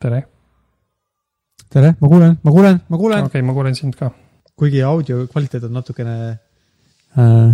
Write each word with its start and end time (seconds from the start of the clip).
tere, 0.00 0.20
tere, 1.68 1.94
ma 2.00 2.08
kuulen, 2.08 2.38
ma 2.42 2.52
kuulen, 2.54 2.78
ma 2.88 2.96
okei 2.96 3.02
kuulen. 3.02 3.26
okay,, 3.28 3.42
ma 3.44 3.56
kuulen 3.56 3.76
sind 3.76 3.96
ka. 3.98 4.10
kuigi 4.56 4.82
audio 4.84 5.26
kvaliteet 5.28 5.66
on 5.68 5.76
natukene 5.76 6.14
äh,, 7.16 7.50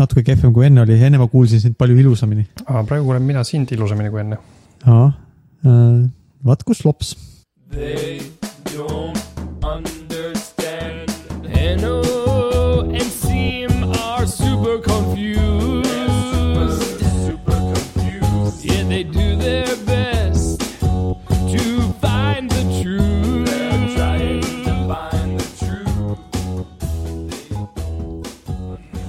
natuke 0.00 0.24
kehvem 0.24 0.54
kui 0.56 0.68
enne 0.68 0.84
oli, 0.86 0.96
enne 1.04 1.20
ma 1.20 1.28
kuulsin 1.28 1.60
sind 1.60 1.76
palju 1.76 1.98
ilusamini. 2.00 2.46
praegu 2.64 3.04
kuulen 3.04 3.22
mina 3.28 3.44
sind 3.44 3.72
ilusamini 3.76 4.10
kui 4.14 4.24
enne. 4.24 4.40
aa 4.86 5.06
äh,, 5.66 6.08
vaat 6.44 6.64
kus 6.64 6.84
lops. 6.88 7.16
They 7.68 8.37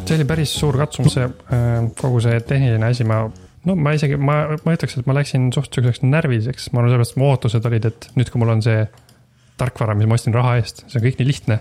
see 0.10 0.18
oli 0.20 0.28
päris 0.30 0.54
suur 0.58 0.78
katsumus, 0.80 1.16
see 1.18 1.28
äh, 1.28 1.76
kogu 2.00 2.22
see 2.24 2.40
tehniline 2.48 2.90
asi, 2.90 3.06
ma, 3.08 3.22
no 3.68 3.76
ma 3.80 3.94
isegi, 3.96 4.18
ma, 4.18 4.40
ma 4.66 4.76
ütleks, 4.76 4.98
et 5.00 5.10
ma 5.10 5.16
läksin 5.18 5.50
suht 5.56 5.76
siukseks 5.76 6.02
närviliseks, 6.06 6.72
ma 6.74 6.82
arvan, 6.82 6.94
sellepärast 6.94 7.20
mu 7.20 7.30
ootused 7.30 7.70
olid, 7.70 7.88
et 7.92 8.10
nüüd, 8.18 8.32
kui 8.32 8.42
mul 8.42 8.56
on 8.56 8.64
see 8.66 8.84
tarkvara, 9.60 9.96
mis 10.00 10.10
ma 10.10 10.18
ostsin 10.18 10.36
raha 10.36 10.56
eest, 10.60 10.86
see 10.88 11.00
on 11.00 11.06
kõik 11.06 11.20
nii 11.20 11.30
lihtne, 11.30 11.60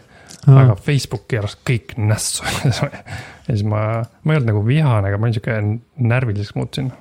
aga 0.48 0.76
Facebook 0.80 1.26
keeras 1.30 1.58
kõik 1.66 1.96
nässu. 1.98 2.46
ja 3.46 3.48
siis 3.48 3.64
ma, 3.66 3.84
ma 4.22 4.34
ei 4.34 4.40
olnud 4.40 4.52
nagu 4.52 4.64
vihane, 4.66 5.10
aga 5.10 5.18
ma 5.18 5.28
olin 5.28 5.36
sihuke 5.36 5.56
närviliseks 6.12 6.54
muutusin. 6.56 6.92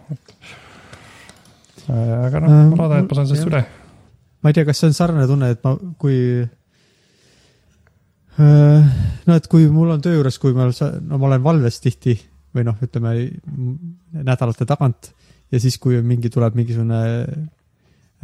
aga 1.87 2.43
noh, 2.43 2.55
ma 2.73 2.81
loodan, 2.81 3.05
et 3.05 3.11
ma 3.11 3.20
saan 3.20 3.29
sellest 3.29 3.51
üle. 3.51 3.63
ma 4.41 4.51
ei 4.51 4.57
tea, 4.57 4.65
kas 4.67 4.81
see 4.81 4.89
on 4.89 4.98
sarnane 4.98 5.29
tunne, 5.29 5.53
et 5.53 5.61
ma, 5.63 5.77
kui 6.01 6.17
äh, 6.41 6.49
no 8.38 9.35
et 9.38 9.48
kui 9.49 9.68
mul 9.74 9.96
on 9.96 10.02
töö 10.04 10.20
juures, 10.20 10.38
kui 10.41 10.54
ma, 10.54 10.68
no 10.70 11.18
ma 11.18 11.30
olen 11.32 11.46
valves 11.46 11.80
tihti 11.82 12.13
või 12.55 12.66
noh, 12.68 12.77
ütleme 12.85 13.13
nädalate 14.13 14.68
tagant 14.70 15.12
ja 15.52 15.62
siis, 15.62 15.77
kui 15.82 15.99
mingi, 16.05 16.29
tuleb 16.34 16.57
mingisugune 16.57 17.02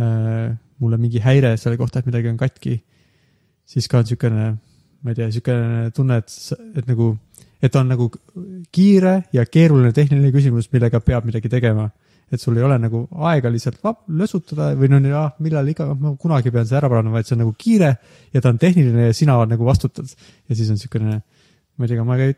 äh, 0.01 0.53
mulle 0.83 0.99
mingi 0.99 1.21
häire 1.23 1.55
selle 1.57 1.79
kohta, 1.79 2.01
et 2.01 2.09
midagi 2.09 2.31
on 2.31 2.39
katki, 2.39 2.77
siis 3.65 3.87
ka 3.89 4.01
on 4.01 4.07
niisugune, 4.07 4.47
ma 5.03 5.13
ei 5.13 5.19
tea, 5.19 5.29
niisugune 5.29 5.91
tunne, 5.95 6.19
et, 6.19 6.37
et 6.81 6.89
nagu, 6.89 7.13
et 7.63 7.79
on 7.79 7.91
nagu 7.93 8.09
kiire 8.73 9.15
ja 9.35 9.45
keeruline 9.47 9.93
tehniline 9.95 10.33
küsimus, 10.35 10.69
millega 10.73 11.01
peab 11.03 11.29
midagi 11.29 11.51
tegema 11.51 11.89
et 12.33 12.41
sul 12.41 12.57
ei 12.57 12.65
ole 12.65 12.79
nagu 12.81 13.03
aega 13.29 13.51
lihtsalt 13.53 13.83
lösutada 14.17 14.71
või 14.77 14.89
no 14.89 14.99
nii, 15.03 15.13
ah, 15.17 15.35
millal 15.43 15.67
iga, 15.69 15.85
ma 15.93 16.15
kunagi 16.19 16.51
pean 16.53 16.65
see 16.65 16.79
ära 16.79 16.89
parandama, 16.89 17.19
vaid 17.19 17.29
see 17.29 17.35
on 17.37 17.43
nagu 17.43 17.53
kiire 17.59 17.91
ja 18.33 18.41
ta 18.41 18.49
on 18.49 18.59
tehniline 18.61 19.09
ja 19.11 19.13
sina 19.13 19.37
nagu 19.49 19.67
vastutad. 19.67 20.09
ja 20.49 20.55
siis 20.55 20.71
on 20.73 20.79
niisugune, 20.79 21.19
ma 21.77 21.85
ei 21.85 21.93
tea, 21.93 22.07
ma 22.07 22.17
ei, 22.17 22.33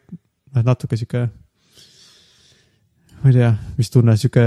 noh 0.55 0.67
natuke 0.67 0.99
sihuke, 0.99 1.23
ma 3.21 3.31
ei 3.31 3.37
tea, 3.39 3.53
mis 3.79 3.93
tunne, 3.93 4.17
sihuke 4.19 4.45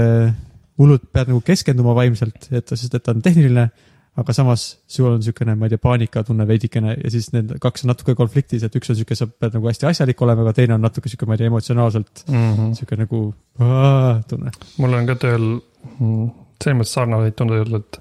hullult 0.79 1.09
pead 1.11 1.31
nagu 1.33 1.41
keskenduma 1.45 1.95
vaimselt, 1.97 2.51
et 2.53 2.69
sest, 2.69 2.93
et 2.93 3.03
ta 3.03 3.15
on 3.15 3.23
tehniline, 3.25 3.69
aga 4.17 4.33
samas 4.33 4.79
sul 4.87 5.05
on 5.11 5.19
niisugune, 5.19 5.55
ma 5.55 5.65
ei 5.65 5.69
tea, 5.69 5.77
paanikatunne 5.77 6.47
veidikene 6.47 6.95
ja 7.03 7.09
siis 7.13 7.29
need 7.33 7.53
kaks 7.61 7.83
on 7.85 7.91
natuke 7.93 8.15
konfliktis, 8.15 8.63
et 8.63 8.75
üks 8.75 8.89
on 8.89 8.95
niisugune, 8.97 9.15
sa 9.15 9.27
pead 9.27 9.53
nagu 9.53 9.67
hästi 9.69 9.85
asjalik 9.91 10.21
olema, 10.21 10.41
aga 10.41 10.53
teine 10.53 10.73
on 10.73 10.81
natuke 10.81 11.07
niisugune, 11.07 11.29
ma 11.29 11.33
ei 11.37 11.43
tea, 11.43 11.47
emotsionaalselt 11.53 12.23
Mm 12.27 12.35
-hmm. 12.35 12.67
niisugune 12.73 13.05
nagu 13.05 13.33
aah, 13.59 14.23
tunne. 14.27 14.51
mul 14.77 14.93
on 14.93 15.05
ka 15.07 15.15
tööl 15.15 15.47
mm, 15.99 16.29
selles 16.63 16.77
mõttes 16.79 16.93
sarnaseid 16.93 17.35
tundeid 17.35 17.73
et 17.75 17.99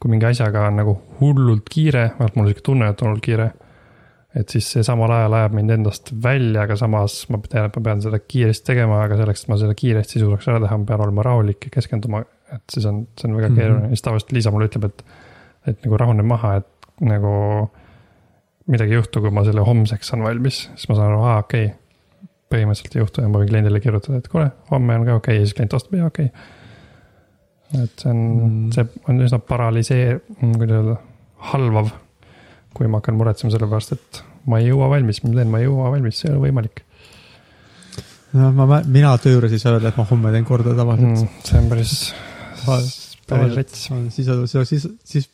kui 0.00 0.10
mingi 0.10 0.26
asjaga 0.26 0.66
on 0.68 0.76
nagu 0.76 0.98
hullult 1.20 1.68
kiire, 1.68 2.10
vähemalt 2.18 2.36
mul 2.36 2.44
on 2.46 2.48
sihuke 2.52 2.62
tunne, 2.64 2.88
et 2.88 3.02
on 3.02 3.08
hullult 3.08 3.24
kiire. 3.24 3.50
et 4.34 4.48
siis 4.48 4.66
see 4.72 4.82
samal 4.82 5.10
ajal 5.10 5.32
ajab 5.32 5.52
mind 5.56 5.70
endast 5.70 6.12
välja, 6.22 6.62
aga 6.62 6.76
samas 6.76 7.26
ma 7.30 7.38
tean, 7.48 7.64
et 7.66 7.76
ma 7.76 7.82
pean 7.82 8.02
seda 8.02 8.18
kiiresti 8.18 8.66
tegema, 8.66 9.02
aga 9.02 9.16
selleks, 9.16 9.42
et 9.42 9.48
ma 9.48 9.56
seda 9.56 9.74
kiiresti 9.74 10.20
suudaks 10.20 10.48
ära 10.48 10.60
teha, 10.60 10.76
ma 10.78 10.84
pean 10.84 11.00
olema 11.00 11.22
rahulik 11.22 11.64
ja 11.64 11.70
keskenduma. 11.70 12.24
et 12.52 12.62
siis 12.72 12.86
on, 12.86 13.06
see 13.20 13.28
on 13.30 13.36
väga 13.36 13.48
Mhm. 13.48 13.56
keeruline 13.58 13.82
ja 13.84 13.88
siis 13.88 14.02
tavaliselt 14.02 14.32
Liisa 14.32 14.50
mulle 14.50 14.66
ütleb, 14.68 14.84
et, 14.84 15.02
et 15.72 15.84
nagu 15.84 15.98
rahune 16.00 16.24
maha, 16.26 16.54
et 16.62 17.04
nagu 17.04 17.32
midagi 18.68 18.94
ei 18.94 19.00
juhtu, 19.00 19.22
kui 19.24 19.32
ma 19.34 19.44
selle 19.46 19.64
homseks 19.64 20.12
saan 20.12 20.24
valmis, 20.26 20.66
siis 20.74 20.88
ma 20.90 20.98
saan 20.98 21.12
aru, 21.12 21.20
aa, 21.24 21.42
okei 21.44 21.68
okay. 21.70 21.76
põhimõtteliselt 22.52 22.96
ei 22.96 23.04
juhtu 23.04 23.24
ja 23.24 23.32
ma 23.32 23.42
võin 23.42 23.52
kliendile 23.52 23.82
kirjutada, 23.84 24.20
et 24.20 24.30
kuule, 24.32 24.48
homme 24.72 24.96
on 24.98 25.06
ka 25.06 25.18
okei 25.18 25.36
okay. 25.36 25.42
ja 25.42 25.46
siis 25.46 25.56
klient 25.58 25.76
vastab, 25.76 25.98
jaa, 26.00 26.10
okei 26.12 26.32
okay.. 26.32 27.84
et 27.84 28.02
see 28.04 28.10
on 28.12 28.24
Mm. 28.24 28.50
mm., 28.50 28.72
see 28.74 29.04
on 29.08 29.22
üsna 29.28 29.40
paralüseer-, 29.52 30.20
kuidas 30.40 30.80
öelda, 30.80 30.98
halvav. 31.52 31.94
kui 32.76 32.86
ma 32.86 33.00
hakkan 33.00 33.16
muretsema 33.18 33.50
selle 33.50 33.66
pärast, 33.66 33.96
et 33.96 34.20
ma 34.46 34.60
ei 34.60 34.68
jõua 34.68 34.90
valmis, 34.92 35.22
mis 35.22 35.32
ma 35.32 35.40
teen, 35.40 35.48
ma 35.50 35.58
ei 35.58 35.66
jõua 35.66 35.88
valmis, 35.94 36.20
see 36.20 36.28
ei 36.28 36.34
ole 36.34 36.44
võimalik 36.46 36.84
no 38.36 38.50
ma, 38.52 38.80
mina 38.84 39.14
töö 39.22 39.36
juures 39.36 39.54
ei 39.54 39.62
saa 39.62 39.76
öelda, 39.76 39.92
et 39.92 39.98
ma 39.98 40.06
homme 40.08 40.32
teen 40.34 40.46
korda 40.48 40.74
tavaliselt 40.76 41.22
mm,. 41.22 41.42
see 41.48 41.60
on 41.60 41.68
päris, 41.72 41.94
päris 43.28 43.56
rets 43.56 43.88
mm.. 43.90 44.08
siis, 44.14 44.28
siis, 44.28 44.68
siis, 44.70 44.88
siis, 45.12 45.28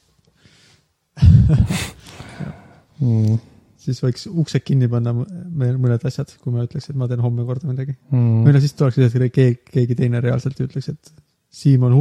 mm,. 3.01 3.39
siis 3.85 4.01
võiks 4.05 4.27
uksed 4.31 4.65
kinni 4.67 4.89
panna 4.91 5.15
meil 5.15 5.77
mõned 5.81 6.03
asjad, 6.09 6.33
kui 6.41 6.55
ma 6.55 6.65
ütleks, 6.67 6.91
et 6.91 6.99
ma 6.99 7.09
teen 7.11 7.23
homme 7.25 7.47
korda 7.49 7.69
midagi 7.71 7.95
mm.. 7.95 8.43
Või 8.47 8.57
no 8.57 8.63
siis 8.65 8.75
tuleks 8.79 8.99
lihtsalt 9.01 9.35
keegi, 9.35 9.61
keegi 9.71 9.99
teine 9.99 10.23
reaalselt 10.25 10.59
ja 10.61 10.69
ütleks, 10.69 10.89
et 10.95 11.15
Siim 11.55 11.85
on 11.87 11.93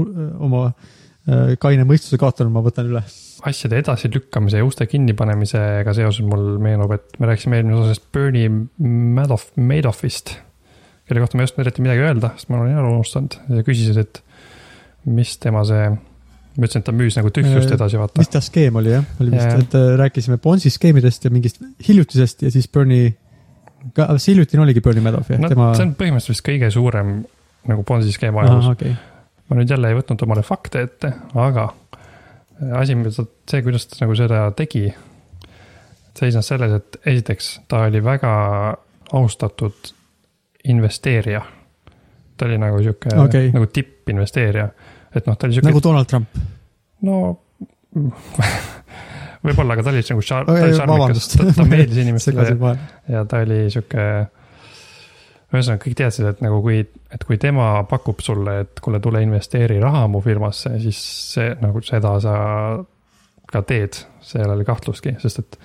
oma 0.41 0.63
äh, 0.71 1.53
kaine 1.61 1.85
mõistuse 1.85 2.17
kaotanud, 2.21 2.53
ma 2.55 2.63
võtan 2.65 2.89
üle. 2.89 3.03
asjade 3.45 3.77
edasilükkamise 3.83 4.61
ja 4.61 4.65
uste 4.65 4.87
kinnipanemisega 4.89 5.93
seoses 5.93 6.25
mul 6.25 6.57
meenub, 6.63 6.95
et 6.95 7.19
me 7.19 7.29
rääkisime 7.29 7.59
eelmises 7.59 7.83
osas 7.85 8.01
Bernie 8.15 8.49
Madoff, 8.49 9.51
Madoffist. 9.55 10.37
kelle 11.05 11.21
kohta 11.21 11.37
ma 11.37 11.43
ei 11.43 11.51
osanud 11.51 11.65
eriti 11.65 11.83
midagi 11.83 12.05
öelda, 12.07 12.33
sest 12.39 12.49
ma 12.49 12.61
olen 12.61 12.77
ära 12.79 12.89
unustanud 12.89 13.37
ja 13.51 13.63
küsisid, 13.67 13.99
et 14.01 14.23
mis 15.05 15.35
tema 15.43 15.63
see, 15.67 15.89
ma 16.57 16.67
ütlesin, 16.67 16.83
et 16.83 16.87
ta 16.87 16.93
müüs 16.95 17.17
nagu 17.17 17.31
tühjust 17.33 17.71
Äh, 17.71 17.75
edasi, 17.77 17.99
vaata 18.01 18.21
mis. 18.21 18.31
ta 18.33 18.41
skeem 18.43 18.75
oli 18.81 18.93
jah, 18.93 19.05
oli 19.19 19.33
vist 19.33 19.45
Jaa., 19.45 19.61
et 19.63 19.77
äh, 19.79 19.87
rääkisime 19.99 20.37
Bonsi 20.41 20.69
skeemidest 20.73 21.25
ja 21.25 21.31
mingist 21.33 21.61
hiljutisest 21.87 22.45
ja 22.45 22.51
siis 22.53 22.67
Bernie, 22.69 23.13
ka 23.97 24.11
see 24.17 24.33
hiljutine 24.33 24.65
oligi 24.65 24.83
Bernie 24.85 25.03
Madoff 25.05 25.31
jah 25.33 25.41
no 25.41 25.49
tema... 25.51 25.71
see 25.77 25.87
on 25.87 25.95
põhimõtteliselt 25.99 26.37
vist 26.37 26.47
kõige 26.49 26.69
suurem 26.73 27.15
nagu 27.69 27.85
Bonsi 27.87 28.13
skeem 28.13 28.37
ajaloos. 28.37 28.73
okei, 28.75 28.93
ma 29.49 29.59
nüüd 29.59 29.73
jälle 29.73 29.93
ei 29.93 29.97
võtnud 29.97 30.27
omale 30.27 30.45
fakte 30.45 30.85
ette, 30.87 31.13
aga 31.33 31.71
asi, 32.77 32.95
mida 32.95 33.11
see, 33.13 33.61
kuidas 33.65 33.87
ta 33.89 34.03
nagu 34.03 34.15
seda 34.17 34.45
tegi, 34.57 34.85
seisnes 36.17 36.47
selles, 36.47 36.77
et 36.77 36.99
esiteks 37.13 37.49
ta 37.71 37.85
oli 37.87 38.03
väga 38.03 38.33
austatud 39.13 39.93
investeerija. 40.69 41.41
ta 42.37 42.45
oli 42.45 42.57
nagu 42.57 42.79
sihuke 42.81 43.13
okay. 43.19 43.51
nagu 43.53 43.67
tippinvesteerija, 43.67 44.67
et 45.13 45.27
noh, 45.27 45.37
ta 45.37 45.47
oli 45.47 45.57
sihuke 45.57 45.69
nagu 45.71 45.83
Donald 45.83 46.09
Trump. 46.09 46.39
no 47.07 47.19
võib-olla, 49.43 49.75
aga 49.75 49.85
ta 49.85 49.91
oli 49.91 50.03
nagu 50.07 50.23
šar-, 50.23 50.47
ta 50.47 50.55
oli 50.55 50.77
šarmikas, 50.77 51.27
ta, 51.33 51.49
ta 51.57 51.67
meeldis 51.67 51.99
inimestele 52.05 52.47
vahele. 52.59 52.87
ja 53.11 53.25
ta 53.29 53.43
oli 53.43 53.59
sihuke, 53.73 54.07
ühesõnaga 55.53 55.83
kõik 55.83 55.97
teadsid, 55.99 56.29
et 56.31 56.41
nagu 56.45 56.61
kui, 56.65 56.81
et 57.13 57.27
kui 57.27 57.37
tema 57.41 57.67
pakub 57.89 58.23
sulle, 58.25 58.59
et 58.65 58.83
kuule, 58.83 59.01
tule 59.03 59.21
investeeri 59.25 59.77
raha 59.83 60.07
mu 60.11 60.23
firmasse, 60.25 60.73
siis 60.83 61.01
see 61.35 61.53
nagu 61.61 61.83
seda 61.85 62.15
sa 62.23 62.35
ka 63.53 63.61
teed, 63.69 63.99
seal 64.25 64.47
ei 64.47 64.55
ole 64.55 64.65
kahtlustki, 64.67 65.17
sest 65.21 65.43
et 65.43 65.59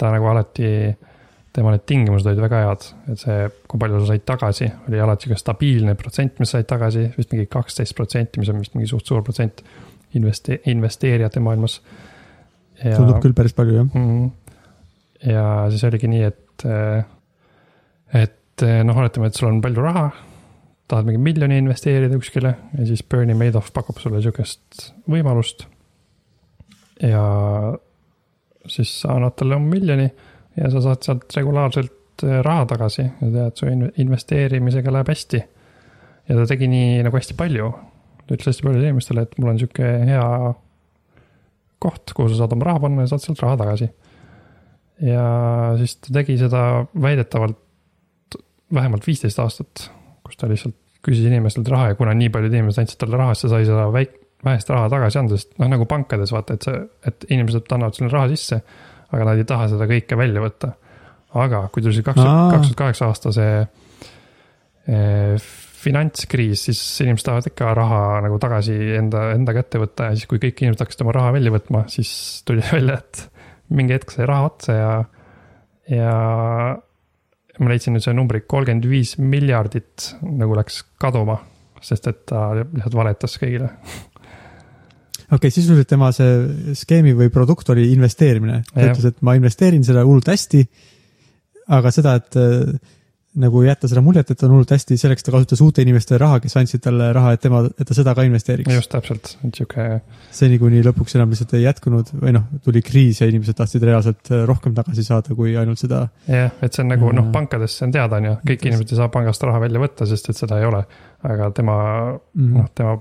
ta 0.00 0.10
nagu 0.14 0.30
alati, 0.30 0.70
tema 1.54 1.70
need 1.70 1.84
tingimused 1.86 2.26
olid 2.26 2.42
väga 2.42 2.60
head, 2.64 2.86
et 3.12 3.20
see, 3.20 3.48
kui 3.70 3.80
palju 3.80 4.00
sa 4.02 4.10
said 4.10 4.24
tagasi, 4.26 4.68
oli 4.88 5.00
alati 5.02 5.28
sihuke 5.28 5.38
stabiilne 5.38 5.94
protsent, 5.98 6.40
mis 6.42 6.50
said 6.50 6.66
tagasi, 6.70 7.04
vist 7.14 7.34
mingi 7.34 7.46
kaksteist 7.50 7.94
protsenti, 7.94 8.42
mis 8.42 8.50
on 8.50 8.58
vist 8.62 8.74
mingi 8.74 8.90
suht 8.90 9.06
suur 9.06 9.22
protsent 9.26 9.62
investe-, 10.18 10.58
investeerijate 10.72 11.42
maailmas. 11.44 11.78
tundub 12.82 13.20
küll 13.22 13.36
päris 13.38 13.54
palju 13.54 13.76
jah. 13.78 13.86
Mhm. 13.86 14.26
ja 15.30 15.46
siis 15.70 15.84
oligi 15.86 16.10
nii, 16.10 16.24
et, 16.26 16.66
et 18.24 18.66
noh, 18.84 18.98
oletame, 18.98 19.30
et 19.30 19.38
sul 19.38 19.52
on 19.52 19.62
palju 19.62 19.86
raha, 19.86 20.08
tahad 20.90 21.06
mingi 21.06 21.22
miljoni 21.22 21.62
investeerida 21.62 22.18
kuskile 22.18 22.56
ja 22.74 22.90
siis 22.90 23.06
Bernie 23.06 23.38
Madoff 23.38 23.70
pakub 23.72 24.02
sulle 24.02 24.20
sihukest 24.20 24.90
võimalust. 25.10 25.68
ja 27.00 27.22
siis 28.66 28.90
sa 29.00 29.14
annad 29.14 29.38
talle 29.38 29.58
miljoni 29.62 30.10
ja 30.56 30.70
sa 30.70 30.82
saad 30.84 31.06
sealt 31.06 31.36
regulaarselt 31.36 32.24
eh, 32.26 32.38
raha 32.46 32.66
tagasi 32.70 33.04
ja 33.04 33.30
tead, 33.30 33.56
su 33.58 33.70
in- 33.70 33.90
investeerimisega 34.04 34.92
läheb 34.94 35.10
hästi. 35.12 35.42
ja 36.28 36.36
ta 36.38 36.46
tegi 36.48 36.68
nii 36.70 37.02
nagu 37.06 37.18
hästi 37.18 37.36
palju, 37.38 37.72
ta 38.24 38.36
ütles 38.36 38.52
hästi 38.52 38.66
paljudele 38.66 38.92
inimestele, 38.92 39.26
et 39.26 39.34
mul 39.38 39.52
on 39.52 39.60
sihuke 39.60 39.90
hea 40.10 40.28
koht, 41.84 42.14
kuhu 42.16 42.30
sa 42.30 42.42
saad 42.42 42.54
oma 42.56 42.70
raha 42.70 42.84
panna 42.86 43.04
ja 43.04 43.12
saad 43.12 43.26
sealt 43.26 43.42
raha 43.44 43.58
tagasi. 43.60 43.90
ja 45.04 45.26
siis 45.80 45.98
ta 46.00 46.20
tegi 46.20 46.38
seda 46.40 46.64
väidetavalt 47.02 47.60
vähemalt 48.74 49.06
viisteist 49.06 49.38
aastat, 49.42 49.88
kus 50.24 50.38
ta 50.40 50.48
lihtsalt 50.50 50.76
küsis 51.04 51.26
inimestelt 51.28 51.68
raha 51.68 51.92
ja 51.92 51.96
kuna 51.98 52.14
nii 52.16 52.30
paljud 52.32 52.54
inimesed 52.54 52.80
andsid 52.84 53.00
talle 53.02 53.18
raha, 53.20 53.34
siis 53.34 53.48
ta 53.48 53.56
sai 53.56 53.66
seda 53.68 53.88
väik-, 53.92 54.16
vähest 54.44 54.70
raha 54.72 54.88
tagasi 54.92 55.20
anda, 55.20 55.38
sest 55.38 55.52
noh, 55.60 55.68
nagu 55.70 55.86
pankades 55.88 56.32
vaata, 56.32 56.56
et 56.56 56.66
see, 56.66 56.80
et 57.08 57.26
inimesed 57.28 57.68
annavad 57.76 57.98
sulle 57.98 58.12
raha 58.12 58.30
sisse, 58.32 58.60
aga 59.14 59.28
nad 59.30 59.40
ei 59.40 59.48
taha 59.48 59.68
seda 59.72 59.88
kõike 59.90 60.18
välja 60.18 60.42
võtta. 60.44 60.74
aga 61.34 61.66
kui 61.74 61.82
tuli 61.82 61.96
see 61.96 62.06
kaks 62.06 62.22
Aa. 62.22 62.48
kaks 62.54 62.70
tuhat 62.70 62.80
kaheksa 62.82 63.10
aasta 63.10 63.32
see 63.34 63.54
eh, 64.90 65.52
finantskriis, 65.84 66.64
siis 66.68 66.80
inimesed 67.04 67.26
tahavad 67.26 67.48
ikka 67.50 67.72
raha 67.76 68.00
nagu 68.24 68.38
tagasi 68.42 68.76
enda, 68.98 69.26
enda 69.34 69.54
kätte 69.56 69.80
võtta 69.82 70.08
ja 70.08 70.16
siis, 70.16 70.28
kui 70.30 70.40
kõik 70.42 70.62
inimesed 70.62 70.84
hakkasid 70.84 71.04
oma 71.04 71.14
raha 71.16 71.34
välja 71.36 71.52
võtma, 71.54 71.84
siis 71.92 72.10
tuli 72.48 72.64
välja, 72.72 73.00
et 73.02 73.26
mingi 73.74 73.96
hetk 73.96 74.14
sai 74.14 74.28
raha 74.28 74.48
otsa 74.48 74.76
ja, 74.78 74.92
ja 75.92 76.14
ma 77.60 77.70
leidsin 77.70 77.94
nüüd 77.94 78.04
selle 78.04 78.18
numbri, 78.18 78.44
kolmkümmend 78.48 78.88
viis 78.90 79.16
miljardit 79.20 80.14
nagu 80.24 80.56
läks 80.58 80.82
kaduma, 81.02 81.38
sest 81.84 82.08
et 82.10 82.24
ta 82.30 82.48
lihtsalt 82.56 82.98
valetas 82.98 83.38
kõigile. 83.42 83.70
okei 85.30 85.36
okay,, 85.38 85.50
sisuliselt 85.54 85.88
tema 85.88 86.10
see 86.12 86.74
skeemi 86.78 87.14
või 87.16 87.30
produkt 87.32 87.68
oli 87.74 87.90
investeerimine. 87.92 88.62
ta 88.74 88.90
ütles, 88.90 89.04
et 89.12 89.22
ma 89.22 89.34
investeerin 89.38 89.84
seda 89.84 90.04
hullult 90.04 90.28
hästi. 90.28 90.66
aga 91.74 91.90
seda, 91.90 92.14
et 92.20 92.36
äh, 92.36 92.74
nagu 93.40 93.62
jätta 93.64 93.88
seda 93.90 94.02
muljet, 94.04 94.28
et 94.30 94.42
on 94.46 94.52
hullult 94.52 94.70
hästi, 94.70 94.94
selleks 95.00 95.24
ta 95.26 95.32
kasutas 95.34 95.58
uute 95.64 95.82
inimeste 95.82 96.14
raha, 96.20 96.36
kes 96.44 96.54
andsid 96.60 96.82
talle 96.84 97.08
raha, 97.16 97.32
et 97.34 97.40
tema, 97.42 97.64
et 97.66 97.88
ta 97.88 97.94
seda 97.96 98.12
ka 98.14 98.22
investeeriks. 98.28 98.70
just 98.76 98.90
täpselt, 98.92 99.32
et 99.48 99.58
sihuke, 99.58 99.86
seni, 100.30 100.58
kuni 100.62 100.82
lõpuks 100.86 101.16
enam 101.18 101.32
lihtsalt 101.32 101.54
ei 101.58 101.64
jätkunud 101.64 102.12
või 102.20 102.34
noh, 102.36 102.44
tuli 102.62 102.82
kriis 102.84 103.22
ja 103.24 103.26
inimesed 103.32 103.56
tahtsid 103.58 103.82
reaalselt 103.88 104.30
äh, 104.30 104.44
rohkem 104.46 104.76
tagasi 104.76 105.02
saada, 105.08 105.34
kui 105.34 105.56
ainult 105.58 105.80
seda. 105.82 106.04
jah, 106.28 106.52
et 106.62 106.72
see 106.76 106.84
on 106.84 106.92
nagu 106.94 107.10
noh 107.10 107.24
Mhm., 107.24 107.32
pankades 107.34 107.74
see 107.78 107.88
on 107.88 107.96
teada, 107.96 108.20
on 108.20 108.24
ju, 108.30 108.36
kõik 108.52 108.68
inimesed 108.68 108.92
ei 108.94 109.00
saa 109.02 109.08
pangast 109.08 109.42
raha 109.42 109.58
välja 109.64 109.80
võtta, 109.82 110.06
sest 110.06 110.28
et 110.30 110.36
seda 110.44 110.60
ei 110.60 110.68
ole. 110.70 110.84
aga 111.24 111.50
tema, 111.56 111.74
Mhm. 112.36 112.54
noh, 112.58 112.68
tema, 112.76 112.98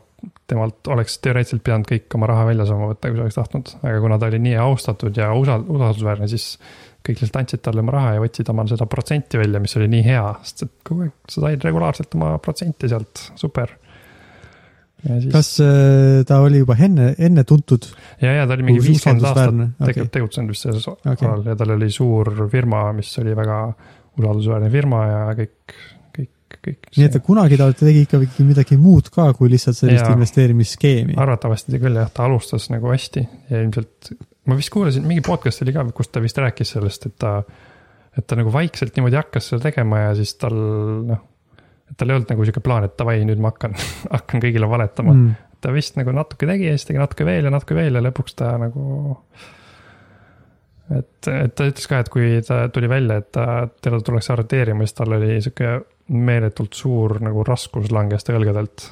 temalt 0.53 0.89
oleks 0.93 1.17
teoreetiliselt 1.23 1.65
pidanud 1.65 1.89
kõik 1.89 2.17
oma 2.17 2.29
raha 2.29 2.47
välja 2.51 2.67
saama 2.69 2.89
võtta, 2.91 3.09
kui 3.09 3.19
sa 3.19 3.25
oleks 3.25 3.37
tahtnud, 3.39 3.75
aga 3.81 4.01
kuna 4.03 4.17
ta 4.21 4.29
oli 4.29 4.41
nii 4.47 4.57
austatud 4.61 5.19
ja 5.19 5.29
usal-, 5.37 5.65
usaldusväärne, 5.65 6.29
siis 6.31 6.47
kõik 7.03 7.19
lihtsalt 7.19 7.39
andsid 7.41 7.63
talle 7.65 7.83
oma 7.83 7.95
raha 7.97 8.17
ja 8.17 8.23
võtsid 8.23 8.49
omal 8.53 8.69
seda 8.71 8.87
protsenti 8.89 9.39
välja, 9.41 9.61
mis 9.63 9.73
oli 9.79 9.89
nii 9.91 10.03
hea, 10.05 10.25
sest 10.47 10.67
et 10.67 10.75
kogu 10.87 11.07
aeg 11.07 11.33
sa 11.33 11.47
said 11.47 11.65
regulaarselt 11.67 12.19
oma 12.19 12.35
protsenti 12.43 12.91
sealt, 12.91 13.25
super. 13.39 13.73
siis, 15.01 15.31
kas 15.33 15.49
äh, 15.65 16.21
ta 16.29 16.39
oli 16.45 16.61
juba 16.61 16.77
enne, 16.79 17.09
enne 17.17 17.43
tuntud? 17.49 17.89
ja, 18.21 18.37
ja 18.39 18.45
ta 18.47 18.55
oli 18.57 18.69
mingi 18.69 18.85
viiskümmend 18.85 19.27
aastat 19.31 19.89
tege-, 19.89 20.07
tegutsenud 20.19 20.53
vist 20.53 20.69
selles 20.69 20.87
Okei. 20.93 21.27
alal 21.27 21.49
ja 21.51 21.57
tal 21.59 21.75
oli 21.75 21.89
suur 21.91 22.31
firma, 22.51 22.85
mis 22.95 23.11
oli 23.23 23.35
väga 23.35 23.59
usaldusväärne 24.13 24.69
firma 24.71 25.03
ja 25.09 25.25
kõik, 25.41 25.75
kõik, 26.63 26.87
nii 26.95 27.07
et 27.07 27.15
ta 27.15 27.21
kunagi 27.23 27.59
ta 27.59 27.69
tegi 27.75 28.05
ikkagi 28.07 28.45
midagi 28.47 28.77
muud 28.79 29.09
ka, 29.13 29.29
kui 29.37 29.51
lihtsalt 29.51 29.77
sellist 29.77 30.05
Jaa. 30.05 30.15
investeerimisskeemi. 30.15 31.17
arvatavasti 31.19 31.81
küll 31.81 31.99
jah, 31.99 32.09
ta 32.13 32.27
alustas 32.27 32.69
nagu 32.73 32.91
hästi 32.91 33.25
ja 33.51 33.61
ilmselt, 33.63 34.13
ma 34.49 34.57
vist 34.59 34.73
kuulasin, 34.73 35.05
mingi 35.07 35.23
podcast 35.25 35.63
oli 35.65 35.75
ka, 35.75 35.85
kus 35.95 36.11
ta 36.13 36.23
vist 36.23 36.39
rääkis 36.39 36.75
sellest, 36.75 37.07
et 37.09 37.17
ta, 37.21 37.35
et 38.17 38.27
ta 38.27 38.39
nagu 38.39 38.53
vaikselt 38.53 38.95
niimoodi 38.97 39.19
hakkas 39.19 39.51
seda 39.51 39.69
tegema 39.69 40.05
ja 40.05 40.17
siis 40.19 40.35
tal 40.41 40.57
noh, 41.09 41.23
et 41.89 41.97
tal 41.99 42.11
ei 42.11 42.17
olnud 42.17 42.31
nagu 42.33 42.45
sihuke 42.47 42.63
plaan, 42.65 42.87
et 42.87 42.95
davai, 42.99 43.19
nüüd 43.27 43.41
ma 43.43 43.53
hakkan, 43.53 43.75
hakkan 44.17 44.43
kõigile 44.43 44.69
valetama. 44.69 45.15
Mm. 45.15 45.49
ta 45.63 45.71
vist 45.71 45.95
nagu 45.99 46.11
natuke 46.15 46.47
tegi 46.49 46.67
ja 46.67 46.77
siis 46.77 46.89
tegi 46.89 46.99
natuke 47.01 47.27
veel 47.27 47.47
ja 47.47 47.51
natuke 47.53 47.77
veel 47.77 47.99
ja 47.99 48.03
lõpuks 48.03 48.39
ta 48.39 48.55
nagu. 48.59 49.09
et, 50.91 51.29
et 51.31 51.55
ta 51.55 51.67
ütles 51.69 51.87
ka, 51.87 52.03
et 52.03 52.11
kui 52.13 52.37
ta 52.47 52.65
tuli 52.73 52.89
välja, 52.91 53.19
et 53.21 53.31
ta, 53.35 53.65
teda 53.81 53.99
tuleks 54.03 54.31
arreteerima, 54.33 54.87
siis 54.87 54.97
tal 54.99 55.19
oli 55.19 55.39
sihuke 55.39 55.77
meeletult 56.11 56.73
suur 56.75 57.19
nagu 57.23 57.43
raskus 57.47 57.91
langes 57.93 58.23
ta 58.25 58.35
õlgadelt. 58.35 58.89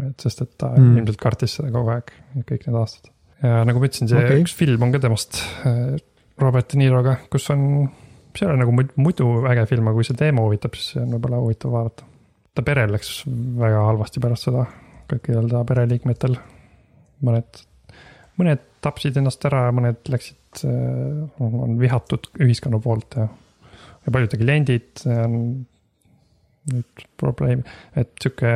et 0.00 0.22
sest, 0.22 0.40
et 0.42 0.52
ta 0.56 0.70
Mm. 0.78 0.98
ilmselt 1.00 1.18
kartis 1.20 1.56
seda 1.58 1.70
kogu 1.74 1.90
aeg, 1.92 2.12
kõik 2.46 2.66
need 2.66 2.76
aastad. 2.78 3.10
ja 3.42 3.64
nagu 3.64 3.80
ma 3.80 3.86
ütlesin, 3.88 4.08
see 4.08 4.16
okay. 4.20 4.42
üks 4.44 4.54
film 4.54 4.82
on 4.86 4.92
ka 4.92 5.00
temast 5.02 5.40
äh, 5.66 5.98
Robert 6.40 6.70
De 6.72 6.78
Niroga, 6.78 7.16
kus 7.30 7.50
on, 7.50 7.90
see 8.34 8.46
ei 8.46 8.50
ole 8.52 8.60
nagu 8.62 8.72
muid- 8.72 8.94
muidu 8.96 9.26
äge 9.50 9.66
film, 9.68 9.88
aga 9.88 9.98
kui 9.98 10.04
see 10.08 10.16
teema 10.16 10.44
huvitab, 10.46 10.74
siis 10.78 10.94
see 10.94 11.02
on 11.02 11.10
võib-olla 11.16 11.40
huvitav 11.42 11.74
vaadata. 11.74 12.04
ta 12.54 12.62
perel 12.62 12.92
läks 12.94 13.10
väga 13.60 13.82
halvasti 13.90 14.20
pärast 14.24 14.48
seda, 14.48 14.64
kõikidel 15.10 15.50
ta 15.50 15.64
pereliikmetel. 15.68 16.38
mõned, 17.26 17.60
mõned 18.40 18.62
tapsid 18.80 19.16
ennast 19.20 19.44
ära, 19.44 19.66
mõned 19.76 20.00
läksid, 20.08 20.64
on 20.64 21.76
vihatud 21.78 22.30
ühiskonna 22.40 22.80
poolt 22.80 23.14
ja, 23.20 23.26
ja 24.06 24.12
paljud 24.14 24.38
kliendid 24.40 25.04
on 25.04 25.66
nüüd 26.68 27.06
probleem, 27.20 27.62
et 27.96 28.12
sihuke 28.20 28.52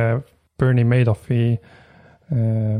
Bernie 0.59 0.85
Madoffi 0.87 1.41
eh, 1.55 2.77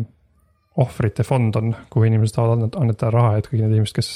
ohvrite 0.82 1.24
fond 1.24 1.56
on, 1.60 1.74
kuhu 1.92 2.08
inimesed 2.10 2.36
tahavad 2.36 2.60
annet- 2.60 2.80
annetada 2.82 3.12
raha, 3.16 3.38
et 3.40 3.50
kõik 3.50 3.62
need 3.64 3.78
inimesed, 3.78 3.96
kes 3.96 4.12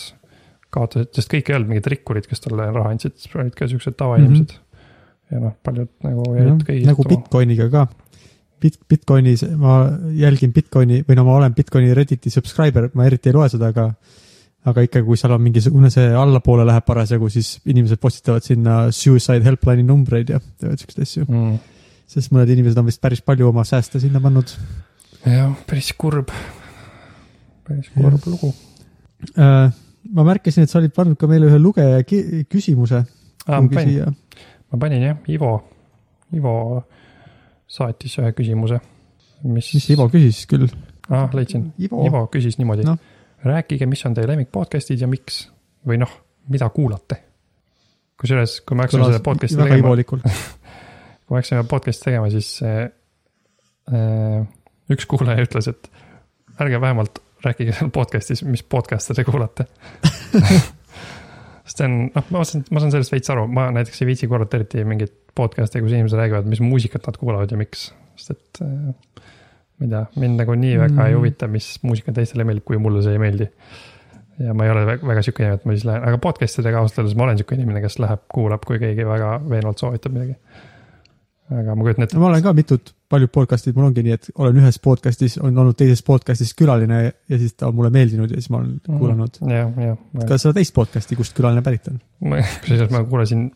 kaotasid, 0.74 1.14
sest 1.16 1.32
kõik 1.32 1.50
ei 1.50 1.58
olnud 1.58 1.72
mingid 1.74 1.90
rikkurid, 1.96 2.28
kes 2.30 2.44
talle 2.46 2.68
raha 2.76 2.94
andsid, 2.94 3.18
olid 3.36 3.56
ka 3.58 3.68
siuksed 3.72 3.98
tavainimesed 4.00 4.54
mm. 4.54 4.60
-hmm. 4.60 5.34
ja 5.34 5.44
noh, 5.46 5.56
paljud 5.66 5.92
nagu 6.06 6.30
jäid 6.36 6.64
kõigist 6.68 6.92
nagu 6.92 7.08
Bitcoiniga 7.10 7.70
ka. 7.74 7.88
Bit-, 8.60 8.82
Bitcoinis, 8.92 9.46
ma 9.56 9.82
jälgin 10.20 10.54
Bitcoini 10.54 11.04
või 11.08 11.16
no 11.16 11.24
ma 11.26 11.38
olen 11.40 11.56
Bitcoini 11.56 11.94
Redditi 11.96 12.30
subscriber, 12.30 12.90
ma 12.94 13.08
eriti 13.08 13.32
ei 13.32 13.38
loe 13.38 13.48
seda, 13.50 13.72
aga 13.72 13.94
aga 14.68 14.84
ikka, 14.84 15.02
kui 15.08 15.18
seal 15.20 15.34
on 15.36 15.44
mingisugune 15.44 15.92
see 15.94 16.08
allapoole 16.20 16.66
läheb 16.68 16.86
parasjagu, 16.88 17.30
siis 17.32 17.58
inimesed 17.70 18.02
postitavad 18.02 18.44
sinna 18.44 18.80
suicide 18.96 19.46
helpline'i 19.46 19.86
numbreid 19.88 20.34
ja 20.34 20.40
teevad 20.60 20.82
siukseid 20.82 21.06
asju. 21.06 21.26
mm.. 21.28 21.60
sest 22.10 22.34
mõned 22.36 22.52
inimesed 22.56 22.82
on 22.82 22.90
vist 22.90 23.02
päris 23.04 23.24
palju 23.26 23.48
oma 23.50 23.64
sääste 23.68 24.02
sinna 24.04 24.22
pannud 24.24 24.52
jah, 25.24 25.54
päris 25.70 25.94
kurb, 26.00 26.34
päris 27.68 27.92
kurb 27.96 28.28
lugu. 28.28 28.52
äh,. 29.36 29.72
ma 30.12 30.28
märkasin, 30.28 30.68
et 30.68 30.72
sa 30.72 30.80
olid 30.82 30.96
pannud 30.96 31.20
ka 31.20 31.30
meile 31.30 31.48
ühe 31.48 31.62
lugeja 31.62 32.04
küsimuse 32.04 33.04
ma 33.48 33.62
panin, 33.72 34.16
ma 34.72 34.80
panin 34.80 35.06
jah, 35.08 35.18
Ivo, 35.32 35.54
Ivo 36.36 36.56
saatis 37.70 38.18
ühe 38.20 38.34
küsimuse, 38.38 38.80
mis. 39.48 39.72
mis 39.78 39.90
Ivo 39.96 40.10
küsis 40.12 40.44
küll? 40.50 40.68
aa, 41.10 41.30
leidsin, 41.34 41.72
Ivo, 41.80 42.26
küsis 42.34 42.60
niimoodi 42.60 42.86
no.. 42.88 42.98
rääkige, 43.44 43.86
mis 43.86 44.06
on 44.06 44.14
teie 44.14 44.28
lemmik 44.28 44.52
podcast'id 44.52 45.02
ja 45.02 45.08
miks 45.08 45.44
või 45.88 46.00
noh, 46.02 46.12
mida 46.52 46.70
kuulate. 46.74 47.24
kusjuures, 48.20 48.60
kui 48.68 48.76
me 48.76 48.84
hakkasime 48.84 49.12
seda 49.14 49.24
podcast'i 49.24 49.60
tegema, 49.62 49.94
kui 50.04 50.20
me 50.20 51.40
hakkasime 51.40 51.64
podcast'i 51.72 52.10
tegema, 52.10 52.30
siis 52.34 52.52
äh, 52.66 52.82
äh, 53.94 54.44
üks 54.92 55.08
kuulaja 55.10 55.46
ütles, 55.46 55.70
et 55.72 55.92
ärge 56.60 56.82
vähemalt 56.82 57.24
rääkige 57.46 57.76
seal 57.78 57.94
podcast'is, 57.96 58.44
mis 58.44 58.64
podcast'e 58.64 59.16
te 59.16 59.24
kuulate. 59.28 59.70
sest 61.70 61.80
see 61.80 61.88
on, 61.88 61.98
noh, 62.12 62.30
ma 62.34 62.44
saan, 62.44 62.66
ma 62.74 62.84
saan 62.84 62.92
sellest 62.96 63.16
veits 63.16 63.32
aru, 63.32 63.48
ma 63.48 63.70
näiteks 63.76 64.04
ei 64.04 64.12
viitsi 64.12 64.28
korrata 64.32 64.60
eriti 64.60 64.84
mingeid 64.84 65.16
podcast'e, 65.38 65.80
kus 65.84 65.96
inimesed 65.96 66.20
räägivad, 66.20 66.50
mis 66.50 66.64
muusikat 66.66 67.08
nad 67.08 67.20
kuulavad 67.22 67.52
ja 67.54 67.60
miks, 67.62 67.92
sest 68.20 68.36
et 68.36 68.64
äh, 68.66 69.28
tea, 69.88 70.02
mind 70.20 70.40
nagu 70.42 70.56
nii 70.60 70.74
väga 70.78 70.92
mm. 70.94 71.06
ei 71.06 71.14
Mm. 71.14 71.18
huvita, 71.22 71.48
mis 71.48 71.70
muusika 71.84 72.12
teistele 72.12 72.44
meeldib, 72.44 72.66
kui 72.68 72.78
mulle 72.78 73.02
see 73.06 73.14
ei 73.16 73.20
meeldi. 73.22 73.48
ja 74.40 74.54
ma 74.54 74.64
ei 74.66 74.72
ole 74.72 74.86
väga, 74.88 75.08
väga 75.08 75.22
sihuke 75.24 75.44
inimene, 75.44 75.56
et 75.60 75.66
ma 75.66 75.74
siis 75.76 75.86
lähen, 75.88 76.04
aga 76.08 76.18
podcast 76.18 76.60
idega 76.60 76.80
ausalt 76.80 77.00
öeldes 77.00 77.16
ma 77.16 77.24
olen 77.24 77.38
sihuke 77.40 77.56
inimene, 77.56 77.82
kes 77.84 78.00
läheb, 78.00 78.22
kuulab, 78.34 78.62
kui 78.68 78.80
keegi 78.80 79.06
väga 79.08 79.32
veenvalt 79.50 79.78
soovitab 79.84 80.14
midagi. 80.16 80.36
aga 81.50 81.74
ma 81.76 81.82
kujutan 81.84 82.04
ette, 82.06 82.18
ma 82.22 82.28
olen 82.30 82.44
ka 82.46 82.54
mitut, 82.54 82.92
paljud 83.10 83.32
podcast'id 83.34 83.74
mul 83.76 83.88
ongi 83.90 84.04
nii, 84.06 84.14
et 84.20 84.28
olen 84.38 84.60
ühes 84.62 84.78
podcast'is, 84.86 85.40
on 85.42 85.58
olnud 85.58 85.76
teises 85.80 86.04
podcast'is 86.06 86.52
külaline 86.56 87.00
ja, 87.10 87.38
siis 87.42 87.56
ta 87.58 87.68
on 87.72 87.76
mulle 87.80 87.90
meeldinud 87.90 88.30
ja 88.30 88.38
siis 88.38 88.50
ma 88.54 88.60
olen 88.62 88.76
Mhm. 88.88 88.98
kuulanud. 89.00 89.40
jah, 89.50 89.72
jah. 89.82 89.98
ka 90.30 90.38
seda 90.38 90.54
teist 90.60 90.74
podcast'i, 90.76 91.16
kust 91.18 91.34
külaline 91.36 91.62
pärit 91.66 91.88
on. 91.90 92.00
ma, 92.22 92.38
kusjuures 92.62 92.92
ma 92.94 93.04
kuulasin 93.04 93.48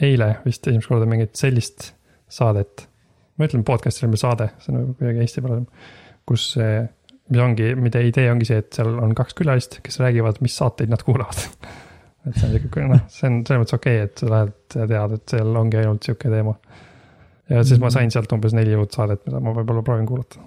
eile 0.00 0.36
vist 0.46 0.66
esimest 0.66 0.88
korda 0.88 1.06
mingit 1.10 1.34
sellist 1.36 1.92
saadet. 2.28 2.88
Ma 3.38 3.48
ütlen 3.48 3.64
podcast'ile 3.66 4.08
ümber 4.08 4.20
saade, 4.20 4.50
see 4.62 4.72
on 4.72 4.78
nagu 4.80 4.94
kuidagi 4.98 5.24
eestipärasem, 5.24 5.66
kus 6.28 6.46
see, 6.54 6.70
mis 7.32 7.42
ongi, 7.42 7.72
mida 7.80 8.02
idee 8.04 8.28
ongi 8.32 8.48
see, 8.48 8.60
et 8.62 8.78
seal 8.78 8.94
on 9.02 9.14
kaks 9.16 9.36
külalist, 9.38 9.80
kes 9.84 10.00
räägivad, 10.02 10.40
mis 10.44 10.56
saateid 10.60 10.92
nad 10.92 11.02
kuulavad. 11.06 11.68
et 12.28 12.38
see 12.38 12.48
on 12.48 12.56
sihuke, 12.56 12.88
noh, 12.90 13.04
see 13.12 13.28
on 13.30 13.42
selles 13.42 13.62
mõttes 13.64 13.78
okei 13.78 14.00
okay,, 14.00 14.08
et 14.08 14.22
sa 14.22 14.32
lähed 14.32 14.78
ja 14.78 14.88
tead, 14.92 15.16
et 15.18 15.36
seal 15.36 15.60
ongi 15.60 15.80
ainult 15.82 16.08
sihuke 16.08 16.32
teema. 16.32 16.56
ja 17.52 17.62
siis 17.66 17.80
ma 17.82 17.92
sain 17.92 18.12
sealt 18.12 18.32
umbes 18.32 18.54
neli 18.56 18.76
uut 18.78 18.94
saadet, 18.96 19.24
mida 19.26 19.42
ma 19.44 19.52
võib-olla 19.56 19.84
proovin 19.84 20.08
kuulata. 20.08 20.40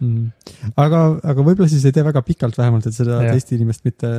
mm.. 0.00 0.72
aga, 0.80 1.04
aga 1.22 1.46
võib-olla 1.46 1.70
siis 1.70 1.84
ei 1.86 1.94
tee 1.94 2.06
väga 2.06 2.24
pikalt 2.26 2.58
vähemalt, 2.58 2.88
et 2.90 2.96
seda 2.96 3.20
Jah. 3.22 3.36
teist 3.36 3.52
inimest 3.54 3.84
mitte 3.86 4.10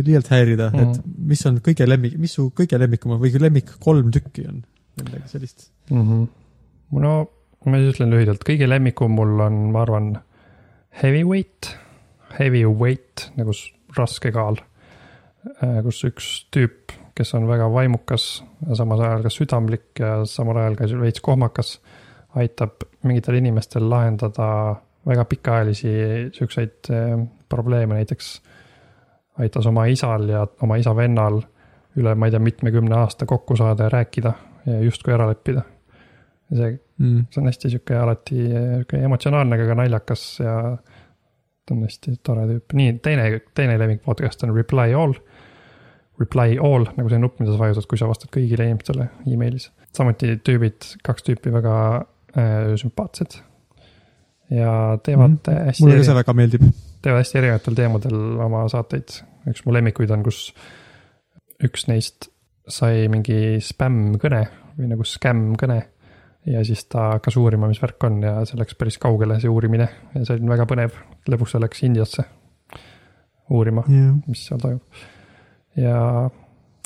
liialt 0.00 0.30
häirida 0.32 0.70
mm, 0.70 0.78
-hmm. 0.78 0.84
Mhm. 0.84 0.92
et 0.92 1.26
mis 1.32 1.46
on 1.46 1.58
kõige 1.60 1.88
lemmik, 1.88 2.14
mis 2.18 2.32
su 2.38 2.46
kõige 2.56 2.78
lemmikum 2.80 3.18
või 3.20 3.32
lemmik 3.40 3.74
kolm 3.80 4.08
tükki 4.14 4.46
on 4.48 4.62
midagi 4.96 5.28
sellist 5.34 5.68
mm. 5.90 6.00
-hmm. 6.00 6.28
No 7.00 7.14
ma 7.64 7.78
siis 7.78 7.94
ütlen 7.94 8.12
lühidalt, 8.12 8.42
kõige 8.46 8.68
lemmikum 8.68 9.14
mul 9.16 9.40
on, 9.44 9.58
ma 9.74 9.84
arvan, 9.86 10.12
heavyweight, 11.02 11.72
heavyweight 12.38 13.30
nagu 13.38 13.54
raske 13.96 14.32
kaal. 14.34 14.60
kus 15.82 16.04
üks 16.06 16.26
tüüp, 16.54 16.92
kes 17.18 17.34
on 17.34 17.48
väga 17.48 17.66
vaimukas 17.72 18.42
samas 18.78 19.00
ajal 19.02 19.24
ka 19.24 19.30
südamlik 19.30 19.98
ja 19.98 20.22
samal 20.28 20.60
ajal 20.60 20.76
ka 20.78 20.86
veits 21.00 21.20
kohmakas, 21.20 21.80
aitab 22.38 22.86
mingitel 23.02 23.40
inimestel 23.40 23.88
lahendada 23.90 24.48
väga 25.06 25.24
pikaajalisi 25.24 25.92
siukseid 26.32 26.90
äh, 26.90 27.18
probleeme, 27.48 27.94
näiteks 27.94 28.42
aitas 29.38 29.66
oma 29.66 29.86
isal 29.90 30.28
ja 30.28 30.46
oma 30.62 30.76
isa 30.76 30.94
vennal 30.96 31.40
üle, 31.96 32.14
ma 32.14 32.28
ei 32.28 32.34
tea, 32.34 32.40
mitmekümne 32.40 32.96
aasta 32.96 33.26
kokku 33.26 33.56
saada 33.56 33.88
ja 33.88 33.92
rääkida 33.92 34.32
ja 34.66 34.80
justkui 34.80 35.14
ära 35.14 35.28
leppida. 35.28 35.62
Ja 36.52 36.58
see, 36.58 36.72
mm. 37.00 37.26
see 37.32 37.42
on 37.42 37.48
hästi 37.48 37.72
sihuke 37.72 37.96
alati 37.98 38.38
sihuke 38.44 39.00
emotsionaalne, 39.08 39.56
aga 39.56 39.68
ka 39.70 39.78
naljakas 39.80 40.24
ja 40.42 40.56
ta 41.66 41.76
on 41.76 41.84
hästi 41.86 42.16
tore 42.26 42.46
tüüp, 42.50 42.74
nii 42.78 42.96
teine, 43.04 43.28
teine 43.56 43.78
lemmik 43.80 44.02
podcast 44.04 44.42
on 44.44 44.54
Reply 44.56 44.94
All. 44.98 45.14
Reply 46.20 46.58
All 46.60 46.86
nagu 46.98 47.10
see 47.10 47.22
nupp, 47.22 47.38
mida 47.40 47.54
sa 47.54 47.62
vajutad, 47.62 47.88
kui 47.90 48.00
sa 48.00 48.10
vastad 48.10 48.32
kõigile 48.34 48.66
inimestele 48.68 49.08
email'is. 49.30 49.70
samuti 49.96 50.36
tüübid, 50.44 50.92
kaks 51.06 51.26
tüüpi 51.28 51.52
väga 51.54 51.74
äh, 52.36 52.74
sümpaatsed. 52.80 53.40
ja 54.52 54.98
teevad 55.02 55.38
mm. 55.38 55.66
hästi 55.70 55.86
mulle 55.86 56.00
ka 56.02 56.08
see 56.10 56.20
väga 56.20 56.36
meeldib. 56.36 56.68
teevad 57.02 57.24
hästi 57.24 57.40
erinevatel 57.40 57.78
teemadel 57.78 58.18
oma 58.48 58.66
saateid. 58.72 59.22
üks 59.50 59.64
mu 59.66 59.74
lemmikuid 59.74 60.12
on, 60.14 60.26
kus 60.26 60.50
üks 61.62 61.86
neist 61.88 62.28
sai 62.70 63.06
mingi 63.10 63.58
spämm-kõne 63.62 64.42
või 64.78 64.90
nagu 64.92 65.06
skämm-kõne. 65.06 65.78
Ja 66.46 66.64
siis 66.66 66.84
ta 66.90 67.12
hakkas 67.14 67.36
uurima, 67.38 67.68
mis 67.70 67.82
värk 67.82 68.04
on 68.08 68.22
ja 68.24 68.36
see 68.48 68.58
läks 68.58 68.76
päris 68.78 68.98
kaugele, 69.02 69.38
see 69.40 69.50
uurimine 69.50 69.88
ja 70.14 70.24
see 70.24 70.38
oli 70.38 70.50
väga 70.50 70.66
põnev. 70.70 70.96
lõpuks 71.30 71.54
ta 71.54 71.60
läks 71.62 71.82
Indiasse 71.86 72.24
uurima, 73.52 73.84
jah, 73.90 74.14
mis 74.26 74.46
seal 74.48 74.60
toimub. 74.62 75.02
ja 75.78 75.96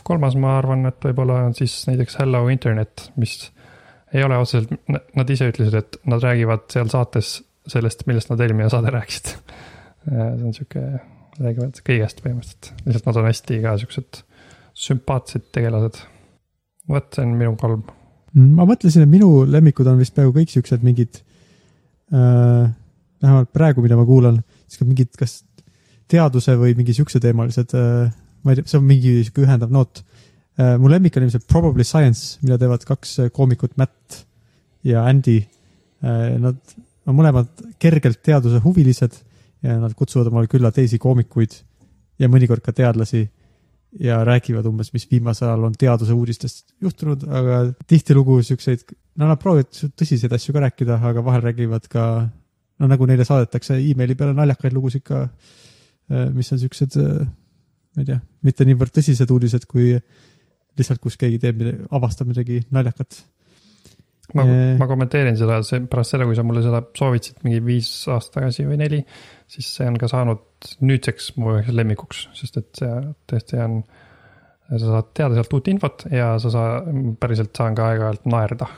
kolmas, 0.06 0.36
ma 0.38 0.56
arvan, 0.60 0.86
et 0.90 1.02
võib-olla 1.02 1.42
on 1.48 1.56
siis 1.58 1.75
näiteks 1.88 2.18
Hello 2.20 2.46
Internet, 2.52 3.10
mis 3.16 3.38
ei 4.14 4.22
ole 4.25 4.38
otseselt, 4.38 4.72
nad 4.88 5.30
ise 5.32 5.48
ütlesid, 5.50 5.75
et 5.80 5.98
nad 6.08 6.22
räägivad 6.22 6.68
seal 6.72 6.90
saates 6.92 7.40
sellest, 7.66 8.06
millest 8.06 8.30
nad 8.30 8.42
eelmine 8.44 8.70
saade 8.70 8.92
rääkisid. 8.94 9.32
see 10.06 10.46
on 10.46 10.54
sihuke, 10.54 10.84
räägivad 11.40 11.80
kõigest 11.86 12.22
põhimõtteliselt, 12.22 12.72
lihtsalt 12.86 13.10
nad 13.10 13.20
on 13.22 13.30
hästi 13.30 13.60
ka 13.64 13.76
siuksed 13.82 14.22
sümpaatsed 14.76 15.50
tegelased. 15.56 16.02
vot 16.88 17.08
see 17.14 17.25
on 17.26 17.38
minu 17.40 17.56
kolm. 17.60 17.86
Mm, 18.37 18.52
ma 18.59 18.66
mõtlesin, 18.69 19.07
et 19.07 19.11
minu 19.11 19.31
lemmikud 19.49 19.88
on 19.88 20.00
vist 20.00 20.12
peaaegu 20.16 20.35
kõik 20.37 20.52
siuksed 20.52 20.83
mingid 20.85 21.23
äh,, 22.12 22.66
vähemalt 23.25 23.52
praegu, 23.57 23.85
mida 23.85 23.97
ma 23.97 24.05
kuulan, 24.09 24.43
siuksed 24.69 24.90
mingid, 24.90 25.12
kas 25.16 25.38
teaduse 26.11 26.55
või 26.61 26.75
mingi 26.76 26.93
siukse 26.97 27.21
teemalised 27.23 27.73
äh,, 27.78 28.11
ma 28.45 28.52
ei 28.52 28.61
tea, 28.61 28.69
see 28.69 28.81
on 28.81 28.85
mingi 28.87 29.14
sihuke 29.23 29.47
ühendav 29.47 29.73
noot 29.73 30.02
äh,. 30.61 30.75
mu 30.81 30.93
lemmik 30.93 31.16
on 31.16 31.25
ilmselt 31.25 31.49
Probably 31.49 31.87
Science, 31.88 32.37
mida 32.45 32.61
teevad 32.61 32.85
kaks 32.88 33.16
äh, 33.25 33.31
koomikut, 33.33 33.78
Matt 33.81 34.21
ja 34.85 35.07
Andy 35.09 35.38
äh,. 35.40 36.37
Nad 36.43 36.61
on 37.07 37.16
mõlemad 37.16 37.49
kergelt 37.81 38.21
teaduse 38.26 38.61
huvilised 38.64 39.16
ja 39.64 39.78
nad 39.81 39.95
kutsuvad 39.97 40.28
omale 40.28 40.50
külla 40.50 40.73
teisi 40.75 40.99
koomikuid 41.00 41.57
ja 42.21 42.28
mõnikord 42.28 42.61
ka 42.64 42.75
teadlasi 42.76 43.25
ja 44.02 44.18
räägivad 44.26 44.66
umbes, 44.68 44.92
mis 44.94 45.06
viimasel 45.10 45.48
ajal 45.48 45.68
on 45.68 45.76
teaduse 45.78 46.14
uudistest 46.16 46.74
juhtunud, 46.82 47.24
aga 47.28 47.60
tihtilugu 47.88 48.38
siukseid, 48.44 48.84
no 49.16 49.30
nad 49.30 49.40
proovivad 49.40 49.70
tõsiseid 49.96 50.34
asju 50.36 50.54
ka 50.56 50.64
rääkida, 50.66 50.98
aga 51.10 51.24
vahel 51.24 51.44
räägivad 51.46 51.88
ka, 51.92 52.06
no 52.80 52.90
nagu 52.90 53.08
neile 53.08 53.24
saadetakse 53.28 53.78
emaili 53.80 54.16
peale 54.18 54.36
naljakaid 54.36 54.76
lugusid 54.76 55.04
ka, 55.06 55.26
mis 56.34 56.52
on 56.52 56.60
siuksed, 56.62 56.98
ma 57.96 58.04
ei 58.04 58.10
tea, 58.10 58.18
mitte 58.46 58.66
niivõrd 58.68 58.94
tõsised 58.98 59.32
uudised, 59.32 59.64
kui 59.70 59.94
lihtsalt, 60.76 61.00
kus 61.00 61.16
keegi 61.20 61.40
teeb, 61.40 61.62
avastab 61.94 62.28
midagi 62.28 62.60
naljakat. 62.74 63.22
Ma 64.35 64.45
ma 64.80 64.88
kommenteerin 64.90 65.37
seda, 65.38 65.61
see 65.66 65.85
pärast 65.90 66.14
seda, 66.14 66.26
kui 66.26 66.37
sa 66.38 66.45
mulle 66.47 66.62
seda 66.64 66.80
soovitasid 66.99 67.45
mingi 67.47 67.61
viis 67.64 67.90
aastat 68.11 68.40
tagasi 68.40 68.66
või 68.66 68.80
neli, 68.80 69.02
siis 69.50 69.68
see 69.78 69.87
on 69.87 69.99
ka 70.00 70.09
saanud 70.11 70.71
nüüdseks 70.83 71.35
mu 71.38 71.54
üheks 71.54 71.76
lemmikuks, 71.76 72.25
sest 72.38 72.59
et 72.61 72.80
see 72.80 72.97
tõesti 73.30 73.61
on, 73.62 73.78
sa 74.73 74.83
saad 74.83 75.12
teada 75.14 75.38
sealt 75.38 75.54
uut 75.59 75.71
infot 75.71 76.09
ja 76.11 76.33
sa 76.42 76.52
saa-, 76.52 76.80
päriselt 77.21 77.54
saan 77.56 77.78
ka 77.78 77.92
aeg-ajalt 77.92 78.26
naerda. 78.33 78.71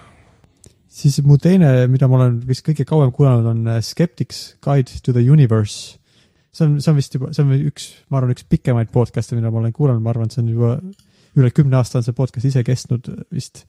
siis 0.93 1.21
mu 1.25 1.39
teine, 1.41 1.87
mida 1.89 2.11
ma 2.11 2.21
olen 2.21 2.43
vist 2.49 2.67
kõige 2.67 2.85
kauem 2.89 3.15
kuulanud, 3.15 3.49
on 3.49 3.65
äh, 3.73 3.81
Skeptics 3.85 4.59
Guide 4.65 5.01
to 5.03 5.17
the 5.17 5.25
Universe. 5.25 5.97
see 6.53 6.67
on, 6.67 6.81
see 6.83 6.93
on 6.93 7.01
vist 7.01 7.15
juba, 7.15 7.33
see 7.33 7.45
on 7.45 7.57
üks, 7.73 7.93
ma 8.11 8.21
arvan, 8.21 8.37
üks 8.37 8.45
pikemaid 8.45 8.93
podcast'e, 8.93 9.39
mida 9.39 9.53
ma 9.53 9.63
olen 9.63 9.73
kuulanud, 9.73 10.05
ma 10.05 10.13
arvan, 10.13 10.29
et 10.29 10.37
see 10.37 10.45
on 10.45 10.53
juba 10.53 10.77
üle 11.39 11.51
kümne 11.55 11.79
aasta 11.79 12.01
on 12.01 12.07
see 12.07 12.17
podcast 12.17 12.49
ise 12.49 12.65
kestnud 12.67 13.09
vist. 13.35 13.65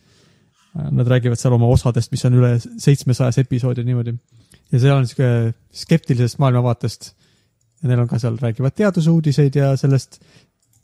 Nad 0.69 1.07
räägivad 1.09 1.39
seal 1.41 1.55
oma 1.55 1.65
osadest, 1.73 2.11
mis 2.13 2.21
on 2.27 2.35
üle 2.37 2.51
seitsmesajas 2.61 3.39
episoodi 3.41 3.83
niimoodi. 3.87 4.13
ja 4.71 4.79
seal 4.79 4.99
on 4.99 5.07
sihuke 5.09 5.53
skeptilisest 5.73 6.37
maailmavaatest. 6.39 7.13
ja 7.81 7.89
neil 7.89 8.03
on 8.03 8.07
ka 8.07 8.19
seal, 8.21 8.37
räägivad 8.37 8.75
teadusuudiseid 8.77 9.55
ja 9.55 9.71
sellest, 9.77 10.19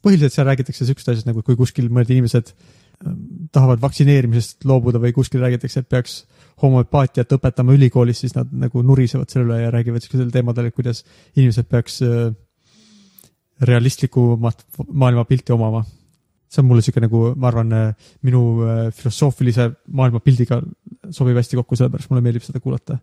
põhiliselt 0.02 0.34
seal 0.34 0.48
räägitakse 0.48 0.88
siukest 0.88 1.10
asjast 1.10 1.30
nagu, 1.30 1.44
kui 1.46 1.58
kuskil 1.60 1.90
mõned 1.90 2.10
inimesed 2.14 2.54
ähm, 3.06 3.20
tahavad 3.54 3.82
vaktsineerimisest 3.84 4.66
loobuda 4.66 5.02
või 5.02 5.14
kuskil 5.14 5.44
räägitakse, 5.46 5.84
et 5.84 5.90
peaks 5.90 6.24
homöopaatiat 6.62 7.36
õpetama 7.38 7.76
ülikoolis, 7.76 8.24
siis 8.24 8.36
nad 8.36 8.50
nagu 8.56 8.82
nurisevad 8.82 9.30
selle 9.30 9.50
üle 9.50 9.62
ja 9.66 9.74
räägivad 9.76 10.06
siukesel 10.06 10.32
teemadel, 10.34 10.70
et 10.70 10.78
kuidas 10.78 11.04
inimesed 11.36 11.70
peaks 11.70 12.02
äh, 12.06 12.32
realistlikumat 13.62 14.66
maailmapilti 14.88 15.54
omama. 15.54 15.84
See 16.56 16.64
on 16.64 16.70
mulle 16.70 16.84
sihuke 16.86 17.04
nagu, 17.04 17.22
ma 17.40 17.52
arvan, 17.52 17.76
minu 18.26 18.42
äh, 18.64 18.82
filosoofilise 18.96 19.70
maailmapildiga 20.00 20.62
sobib 21.14 21.38
hästi 21.40 21.60
kokku, 21.60 21.78
sellepärast 21.80 22.12
mulle 22.12 22.24
meeldib 22.26 22.46
seda 22.46 22.64
kuulata. 22.64 22.98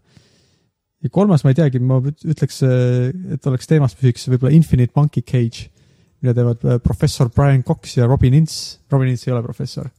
ja 1.03 1.11
kolmas, 1.13 1.45
ma 1.45 1.53
ei 1.53 1.59
teagi, 1.59 1.83
ma 1.83 2.01
ütleks, 2.03 2.63
et 3.37 3.49
oleks 3.51 3.71
teemas 3.71 3.97
püsiks 3.99 4.29
võib-olla 4.31 4.55
Infinite 4.57 4.95
Monkey 4.97 5.25
Cage, 5.27 5.69
mida 6.23 6.37
teevad 6.39 6.65
äh, 6.65 6.79
professor 6.83 7.31
Brian 7.35 7.65
Cox 7.67 7.99
ja 7.99 8.07
Robin 8.09 8.35
Ince. 8.39 8.79
Robin 8.93 9.11
Ince 9.11 9.29
ei 9.29 9.37
ole 9.37 9.43
professor 9.45 9.91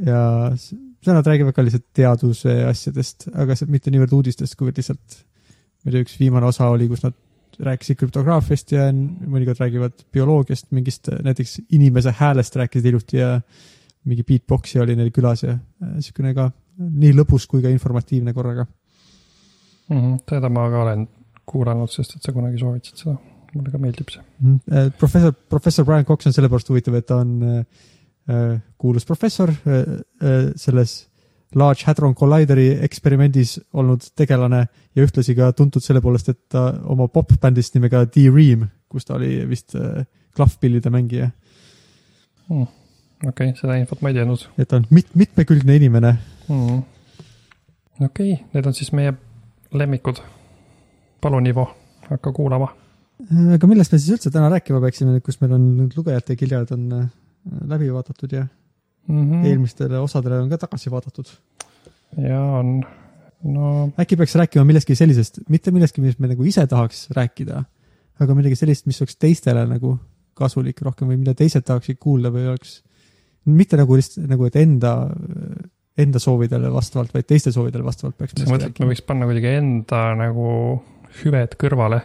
ja 0.00 0.52
seal 0.56 1.16
nad 1.18 1.26
räägivad 1.26 1.54
ka 1.54 1.64
lihtsalt 1.64 1.84
teaduse 1.94 2.54
asjadest, 2.64 3.28
aga 3.34 3.56
see 3.58 3.68
mitte 3.72 3.92
niivõrd 3.92 4.14
uudistest, 4.16 4.56
kuivõrd 4.56 4.78
lihtsalt, 4.80 5.18
ma 5.82 5.90
ei 5.90 5.96
tea, 5.96 6.04
üks 6.06 6.16
viimane 6.20 6.48
osa 6.48 6.70
oli, 6.72 6.88
kus 6.90 7.02
nad 7.04 7.16
rääkisid 7.60 7.98
krüptograafiast 8.00 8.72
ja 8.74 8.88
mõnikord 8.92 9.60
räägivad 9.60 10.04
bioloogiast, 10.14 10.70
mingist 10.72 11.10
näiteks 11.24 11.60
inimese 11.72 12.14
häälest 12.18 12.56
rääkisid 12.56 12.88
ilusti 12.92 13.20
ja 13.20 13.36
mingi 14.08 14.24
beatbox'i 14.26 14.80
oli 14.82 14.96
neil 14.98 15.12
külas 15.14 15.44
ja 15.44 15.56
äh, 15.56 15.94
niisugune 15.96 16.34
ka 16.36 16.50
nii 16.82 17.12
lõbus 17.14 17.46
kui 17.50 17.62
ka 17.62 17.70
informatiivne 17.72 18.34
korraga. 18.34 18.66
Mhm, 19.92 20.22
seda 20.28 20.50
ma 20.52 20.66
ka 20.72 20.82
olen 20.86 21.06
kuulanud, 21.48 21.90
sest 21.92 22.16
et 22.16 22.26
sa 22.26 22.34
kunagi 22.34 22.60
soovitasid 22.60 23.04
seda, 23.04 23.16
mulle 23.52 23.72
ka 23.72 23.80
meeldib 23.82 24.12
see. 24.12 24.24
Äh, 24.72 24.90
professor, 24.98 25.32
professor 25.32 25.86
Brian 25.86 26.06
Cox 26.08 26.26
on 26.26 26.36
sellepärast 26.36 26.70
huvitav, 26.72 26.96
et 26.98 27.08
ta 27.08 27.20
on 27.22 27.34
äh, 27.42 27.64
äh, 28.30 28.60
kuulus 28.78 29.06
professor 29.08 29.52
äh, 29.52 29.80
äh, 30.22 30.52
selles 30.56 31.11
Large 31.58 31.86
Hadron 31.86 32.14
Collideri 32.16 32.68
eksperimendis 32.86 33.58
olnud 33.76 34.04
tegelane 34.16 34.64
ja 34.96 35.04
ühtlasi 35.04 35.34
ka 35.36 35.50
tuntud 35.56 35.84
selle 35.84 36.00
poolest, 36.04 36.30
et 36.32 36.40
ta 36.52 36.68
oma 36.88 37.08
popbändist 37.12 37.76
nimega 37.76 38.04
D-Ream, 38.08 38.66
kus 38.92 39.08
ta 39.08 39.16
oli 39.18 39.34
vist 39.48 39.76
äh, 39.78 40.04
klahvpillide 40.36 40.92
mängija, 40.92 41.30
okei 42.52 43.28
okay,, 43.28 43.52
seda 43.58 43.76
infot 43.80 44.02
ma 44.02 44.12
ei 44.12 44.18
teadnud 44.18 44.46
et 44.58 44.68
ta 44.68 44.80
on 44.80 44.86
mit-, 44.90 45.12
mitmekülgne 45.18 45.76
inimene. 45.80 46.14
mm.. 46.48 46.80
okei 48.00 48.32
okay,, 48.32 48.38
need 48.54 48.68
on 48.68 48.76
siis 48.76 48.92
meie 48.96 49.14
lemmikud. 49.72 50.20
palun, 51.22 51.46
Ivo, 51.46 51.68
hakka 52.08 52.32
kuulama. 52.34 52.72
Äh, 53.28 53.54
aga 53.56 53.68
millest 53.70 53.92
me 53.94 54.00
siis 54.00 54.16
üldse 54.16 54.32
täna 54.34 54.50
rääkima 54.52 54.80
peaksime, 54.82 55.20
kus 55.24 55.40
meil 55.40 55.54
on 55.56 55.68
lugejate 55.96 56.36
kirjad 56.36 56.72
on 56.74 56.88
äh, 56.98 57.06
läbi 57.70 57.92
vaadatud 57.92 58.32
ja 58.32 58.46
Mm 59.08 59.22
-hmm. 59.26 59.46
eelmistele 59.50 59.98
osadele 59.98 60.38
on 60.38 60.50
ka 60.50 60.58
tagasi 60.62 60.90
vaadatud. 60.90 61.26
ja 62.16 62.40
on, 62.40 62.84
no 63.44 63.90
äkki 63.98 64.16
peaks 64.16 64.34
rääkima 64.38 64.64
millestki 64.64 64.94
sellisest, 64.94 65.40
mitte 65.48 65.70
millestki, 65.70 66.00
millest 66.00 66.20
me 66.22 66.30
nagu 66.30 66.44
ise 66.44 66.66
tahaks 66.66 67.08
rääkida, 67.10 67.64
aga 68.20 68.34
midagi 68.34 68.56
sellist, 68.56 68.86
mis 68.86 69.00
oleks 69.02 69.16
teistele 69.16 69.66
nagu 69.66 69.98
kasulik 70.38 70.80
rohkem 70.82 71.10
või 71.10 71.18
mida 71.20 71.34
teised 71.34 71.64
tahaksid 71.66 71.98
kuulda 72.00 72.30
või 72.32 72.46
oleks, 72.52 72.80
mitte 73.44 73.76
nagu 73.76 73.96
lihtsalt 73.98 74.30
nagu, 74.30 74.46
et 74.46 74.56
enda, 74.56 74.94
enda 75.98 76.22
soovidele 76.22 76.70
vastavalt, 76.72 77.12
vaid 77.14 77.26
teiste 77.28 77.52
soovidele 77.52 77.84
vastavalt 77.84 78.16
peaks 78.18 78.38
sa 78.38 78.48
mõtled, 78.48 78.70
et 78.70 78.80
me 78.80 78.90
võiks 78.92 79.04
panna 79.06 79.28
kuidagi 79.28 79.56
enda 79.58 80.02
nagu 80.18 80.48
hüved 81.22 81.56
kõrvale 81.60 82.02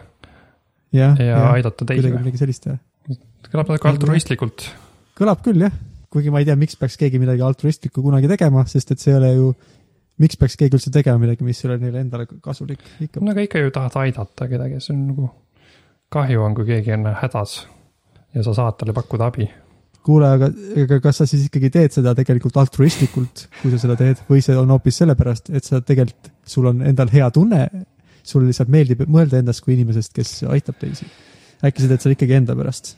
jah, 0.92 1.14
ja, 1.16 1.24
ja 1.24 1.30
jah, 1.30 1.50
aidata 1.56 1.88
teisi 1.88 2.08
või? 2.10 2.22
midagi 2.22 2.40
sellist 2.42 2.66
teha. 2.66 2.78
kõlab 3.48 3.72
natuke 3.72 3.92
altruistlikult. 3.92 4.66
kõlab 5.18 5.44
küll 5.46 5.64
jah, 5.66 5.74
kuigi 6.12 6.32
ma 6.32 6.40
ei 6.42 6.48
tea, 6.48 6.56
miks 6.58 6.78
peaks 6.80 6.96
keegi 7.00 7.20
midagi 7.20 7.44
altruistlikku 7.44 8.02
kunagi 8.04 8.30
tegema, 8.30 8.64
sest 8.70 8.94
et 8.94 9.02
see 9.02 9.12
ei 9.12 9.18
ole 9.18 9.32
ju, 9.34 9.48
miks 10.22 10.38
peaks 10.40 10.56
keegi 10.60 10.78
üldse 10.78 10.92
tegema 10.94 11.20
midagi, 11.22 11.46
mis 11.46 11.60
ei 11.62 11.70
ole 11.70 11.78
neile 11.82 12.02
endale 12.04 12.28
kasulik, 12.44 12.82
ikka 13.04 13.22
no 13.22 13.34
aga 13.34 13.44
ikka 13.44 13.62
ju 13.62 13.72
tahad 13.74 13.98
aidata 14.04 14.48
kedagi, 14.50 14.80
see 14.84 14.94
on 14.96 15.06
nagu, 15.12 15.30
kahju 16.14 16.44
on, 16.44 16.56
kui 16.56 16.68
keegi 16.68 16.94
on 16.96 17.08
hädas 17.20 17.60
ja 18.34 18.44
sa 18.44 18.54
saad 18.56 18.78
talle 18.80 18.94
pakkuda 18.96 19.28
abi. 19.28 19.48
kuule, 20.08 20.30
aga, 20.38 20.48
aga 20.84 21.00
kas 21.04 21.20
sa 21.20 21.26
siis 21.28 21.44
ikkagi 21.50 21.68
teed 21.74 21.92
seda 21.98 22.14
tegelikult 22.16 22.56
altruistlikult, 22.62 23.44
kui 23.60 23.72
sa 23.74 23.80
seda 23.82 23.98
teed 24.00 24.22
või 24.30 24.40
see 24.44 24.56
on 24.56 24.72
hoopis 24.72 25.02
sellepärast, 25.02 25.52
et 25.52 25.68
sa 25.68 25.82
tegelikult, 25.84 26.32
sul 26.48 26.70
on 26.70 26.80
endal 26.88 27.12
hea 27.12 27.28
tunne, 27.34 27.66
sulle 28.24 28.48
lihtsalt 28.48 28.72
meeldib 28.72 29.04
mõelda 29.08 29.42
endast 29.42 29.64
kui 29.64 29.74
inimesest, 29.76 30.14
kes 30.16 30.32
aitab 30.48 30.80
teisi. 30.80 31.04
äkki 31.64 31.84
sa 31.84 31.92
teed 31.92 32.04
seda 32.04 32.16
ikkagi 32.16 32.38
enda 32.40 32.56
pärast? 32.56 32.94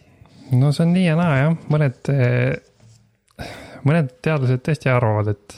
no 0.55 0.71
see 0.75 0.87
on 0.87 0.95
nii 0.95 1.07
ja 1.09 1.17
naa 1.19 1.35
jah, 1.39 1.59
mõned, 1.73 1.99
mõned 3.89 4.13
teadlased 4.25 4.63
tõesti 4.67 4.91
arvavad, 4.93 5.33
et, 5.35 5.57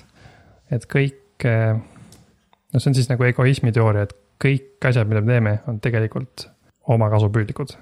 et 0.74 0.86
kõik, 0.90 1.46
no 1.46 2.80
see 2.80 2.90
on 2.90 2.98
siis 2.98 3.10
nagu 3.10 3.26
egoismi 3.28 3.72
teooria, 3.74 4.06
et 4.08 4.16
kõik 4.42 4.88
asjad, 4.88 5.08
mida 5.10 5.22
me 5.22 5.34
teeme, 5.34 5.54
on 5.70 5.78
tegelikult 5.82 6.48
omakasupüüdlikud. 6.92 7.76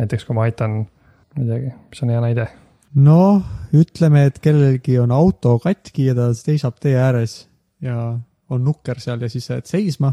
näiteks 0.00 0.24
kui 0.26 0.34
ma 0.34 0.46
aitan, 0.48 0.82
ma 1.34 1.44
ei 1.44 1.48
teagi, 1.50 1.76
mis 1.92 2.02
on 2.04 2.12
hea 2.14 2.22
näide, 2.24 2.46
noh, 3.04 3.44
ütleme, 3.76 4.24
et 4.30 4.40
kellelgi 4.42 4.98
on 5.02 5.12
auto 5.14 5.58
katki 5.62 6.08
ja 6.10 6.16
ta 6.18 6.30
seisab 6.34 6.80
tee 6.82 6.96
ääres 6.98 7.44
ja 7.82 8.16
on 8.50 8.66
nukker 8.66 8.98
seal 9.02 9.22
ja 9.22 9.30
siis 9.30 9.46
sa 9.46 9.58
jääd 9.58 9.70
seisma 9.70 10.12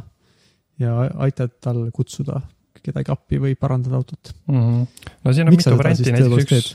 ja 0.80 0.94
aitad 1.26 1.58
tal 1.64 1.88
kutsuda 1.94 2.42
kedagi 2.88 3.12
appi 3.12 3.40
või 3.42 3.56
parandada 3.60 3.98
autot. 3.98 4.34
mm. 4.48 4.60
-hmm. 4.62 5.12
no 5.24 5.34
siin 5.34 5.48
on 5.48 5.56
Miks 5.56 5.66
mitu 5.66 5.78
varianti, 5.78 6.12
näiteks 6.12 6.44
üks, 6.44 6.68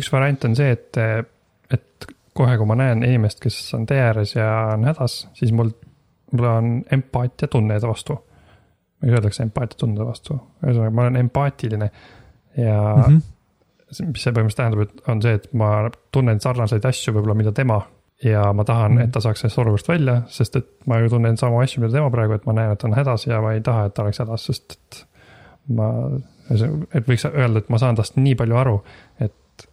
üks 0.00 0.12
variant 0.12 0.44
on 0.48 0.56
see, 0.56 0.70
et, 0.72 1.02
et 1.72 2.06
kohe, 2.36 2.56
kui 2.58 2.68
ma 2.68 2.76
näen 2.78 3.04
inimest, 3.06 3.40
kes 3.42 3.58
on 3.74 3.86
tee 3.86 4.00
ääres 4.02 4.36
ja 4.36 4.48
on 4.74 4.84
hädas, 4.88 5.26
siis 5.34 5.52
mul, 5.56 5.72
mul 6.32 6.48
on 6.50 6.72
empaatia 6.92 7.48
tunne 7.48 7.80
ta 7.80 7.88
vastu. 7.88 8.18
või 9.02 9.12
öeldakse 9.12 9.42
empaatia 9.44 9.76
tunde 9.78 10.04
vastu, 10.04 10.38
ühesõnaga 10.64 10.90
ma 10.90 11.02
olen 11.02 11.16
empaatiline 11.20 11.90
ja 12.56 12.78
mm. 12.96 13.02
-hmm. 13.02 14.06
mis 14.12 14.22
see 14.22 14.32
põhimõtteliselt 14.32 14.56
tähendab, 14.56 14.80
et 14.80 15.08
on 15.12 15.20
see, 15.22 15.34
et 15.34 15.52
ma 15.52 15.90
tunnen 16.12 16.40
sarnaseid 16.40 16.84
asju 16.84 17.12
võib-olla, 17.12 17.34
mida 17.36 17.52
tema 17.52 17.82
ja 18.24 18.52
ma 18.52 18.64
tahan 18.64 18.92
mm. 18.92 18.98
-hmm. 18.98 19.04
et 19.04 19.12
ta 19.12 19.20
saaks 19.20 19.40
sellest 19.40 19.58
olukorrast 19.58 19.88
välja, 19.88 20.22
sest 20.26 20.56
et 20.56 20.68
ma 20.86 20.98
ju 20.98 21.08
tunnen 21.08 21.36
samu 21.36 21.60
asju, 21.60 21.80
mida 21.80 21.92
tema 21.92 22.10
praegu, 22.10 22.32
et 22.32 22.46
ma 22.46 22.52
näen, 22.52 22.72
et 22.72 22.78
ta 22.78 22.88
on 22.88 22.94
hädas 22.94 23.26
ja 23.26 23.40
ma 23.40 23.52
ei 23.52 23.60
taha, 23.60 23.84
et 23.84 23.94
ta 23.94 24.02
oleks 24.02 24.18
hädas, 24.18 24.46
sest 24.46 24.72
et 24.72 25.06
ma, 25.68 25.90
et 26.94 27.08
võiks 27.08 27.26
öelda, 27.28 27.58
et 27.58 27.68
ma 27.68 27.78
saan 27.78 27.94
tast 27.94 28.16
nii 28.16 28.34
palju 28.34 28.56
aru, 28.56 28.76
et 29.20 29.68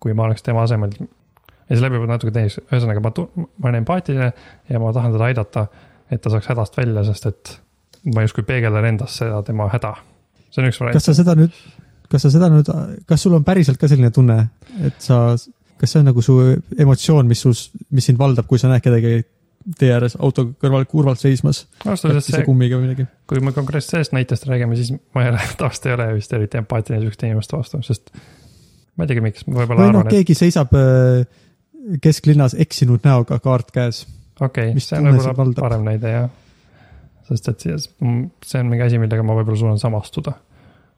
kui 0.00 0.14
ma 0.14 0.28
oleks 0.28 0.42
tema 0.42 0.62
asemel. 0.62 0.90
Ja 1.70 1.78
see 1.78 1.84
läbi 1.84 2.00
võib 2.02 2.10
natuke 2.10 2.34
teise, 2.34 2.64
ühesõnaga 2.66 3.02
ma, 3.04 3.12
ma 3.14 3.70
olen 3.70 3.80
empaatiline 3.84 4.30
ja 4.70 4.82
ma 4.82 4.92
tahan 4.96 5.14
teda 5.14 5.28
aidata, 5.30 5.66
et 6.10 6.22
ta 6.22 6.32
saaks 6.32 6.50
hädast 6.50 6.78
välja, 6.80 7.04
sest 7.06 7.28
et 7.30 7.54
ma 8.14 8.24
justkui 8.26 8.44
peegeldan 8.48 8.88
endas 8.90 9.18
seda 9.20 9.42
tema 9.46 9.68
häda. 9.70 9.94
see 10.50 10.62
on 10.62 10.70
üks 10.70 10.80
variant 10.82 10.98
kas. 10.98 11.06
sa 11.06 11.16
seda 11.16 11.36
nüüd, 11.38 11.56
kas 12.10 12.26
sa 12.26 12.32
seda 12.34 12.50
nüüd, 12.52 12.70
kas 13.08 13.26
sul 13.26 13.36
on 13.38 13.46
päriselt 13.46 13.80
ka 13.80 13.90
selline 13.90 14.10
tunne, 14.14 14.38
et 14.86 14.96
sa, 15.02 15.36
kas 15.80 15.92
see 15.94 16.00
on 16.02 16.10
nagu 16.10 16.24
su 16.24 16.38
emotsioon, 16.78 17.28
mis 17.30 17.44
sus, 17.46 17.68
mis 17.94 18.10
sind 18.10 18.18
valdab, 18.20 18.48
kui 18.50 18.58
sa 18.58 18.72
näed 18.72 18.82
kedagi 18.84 19.20
tee 19.78 19.90
ääres 19.92 20.16
auto 20.16 20.46
kõrval 20.56 20.86
kurvalt 20.88 21.20
seismas, 21.20 21.66
kui 23.28 23.42
me 23.44 23.52
konkreetselt 23.52 23.98
sellest 23.98 24.14
näitest 24.16 24.48
räägime, 24.48 24.78
siis 24.80 24.94
ma 25.14 25.26
ei 25.26 25.34
ole, 25.34 25.42
tavaliselt 25.60 25.90
ei 25.90 25.96
ole 25.98 26.08
vist 26.16 26.32
eriti 26.34 26.58
empaatiline 26.62 27.02
sihukeste 27.04 27.28
inimeste 27.28 27.58
vastu, 27.58 27.82
sest 27.84 28.08
ma 28.96 29.04
ei 29.04 29.12
teagi, 29.12 29.24
miks, 29.24 29.44
ma 29.46 29.60
võib-olla 29.60 29.84
või 29.84 29.92
arvan, 29.92 30.08
et 30.08 30.16
keegi 30.16 30.38
seisab 30.38 30.72
äh, 30.80 31.44
kesklinnas 32.02 32.54
eksinud 32.58 33.04
näoga, 33.06 33.38
kaart 33.42 33.72
käes. 33.74 34.04
okei 34.40 34.70
okay,, 34.70 34.84
see 34.84 35.00
on 35.00 35.10
võib-olla 35.16 35.56
parem 35.58 35.88
näide 35.88 36.14
jah. 36.14 36.30
sest 37.28 37.50
et 37.52 37.66
see 37.66 38.62
on 38.62 38.70
mingi 38.70 38.86
asi, 38.86 39.00
millega 39.02 39.24
ma 39.26 39.36
võib-olla 39.38 39.60
suudan 39.60 39.82
samastuda. 39.82 40.34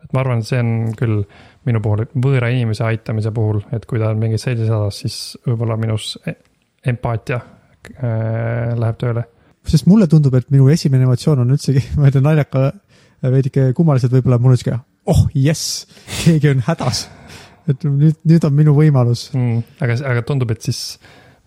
et 0.04 0.12
ma 0.12 0.22
arvan, 0.24 0.42
et 0.42 0.48
see 0.48 0.60
on 0.62 0.92
küll 0.98 1.22
minu 1.68 1.82
puhul 1.84 2.06
võõra 2.14 2.50
inimese 2.54 2.84
aitamise 2.88 3.32
puhul, 3.34 3.62
et 3.72 3.86
kui 3.86 4.02
ta 4.02 4.10
on 4.10 4.22
mingis 4.22 4.46
sellises 4.48 4.72
hädas, 4.72 5.02
siis 5.04 5.18
võib-olla 5.46 5.78
minus 5.80 6.16
e- 6.26 6.38
empaatia 6.92 7.38
äh, 7.38 8.72
läheb 8.78 8.98
tööle. 8.98 9.26
sest 9.66 9.86
mulle 9.86 10.08
tundub, 10.10 10.34
et 10.34 10.50
minu 10.50 10.68
esimene 10.72 11.06
emotsioon 11.06 11.44
on 11.44 11.56
üldsegi, 11.56 11.84
ma 11.98 12.10
ütlen 12.10 12.26
naljaka, 12.26 12.70
veidike 13.22 13.70
kummaliselt 13.78 14.14
võib-olla, 14.16 14.40
mul 14.42 14.56
on 14.56 14.62
sihuke, 14.62 14.80
oh 15.06 15.26
jess, 15.34 15.84
keegi 16.24 16.50
on 16.56 16.64
hädas. 16.66 17.06
Et 17.70 17.84
nüüd, 17.86 18.18
nüüd 18.28 18.46
on 18.48 18.54
minu 18.56 18.74
võimalus. 18.76 19.28
mm,. 19.34 19.76
aga, 19.84 19.98
aga 20.12 20.24
tundub, 20.26 20.50
et 20.54 20.64
siis, 20.64 20.98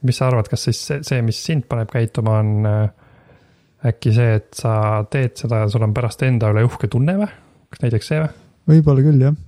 mis 0.05 0.19
sa 0.19 0.29
arvad, 0.29 0.49
kas 0.51 0.67
siis 0.69 0.81
see, 0.89 1.01
see, 1.07 1.23
mis 1.25 1.39
sind 1.43 1.67
paneb 1.71 1.91
käituma, 1.91 2.39
on 2.43 2.69
äh, 2.69 3.89
äkki 3.91 4.13
see, 4.15 4.37
et 4.39 4.51
sa 4.57 4.75
teed 5.11 5.35
seda 5.39 5.63
ja 5.63 5.71
sul 5.71 5.85
on 5.85 5.93
pärast 5.95 6.23
enda 6.25 6.51
üle 6.53 6.65
uhke 6.67 6.89
tunne 6.91 7.17
või? 7.19 7.31
kas 7.73 7.83
näiteks 7.83 8.11
see 8.11 8.21
või? 8.21 8.31
võib-olla 8.73 9.05
küll, 9.05 9.25
jah. 9.27 9.39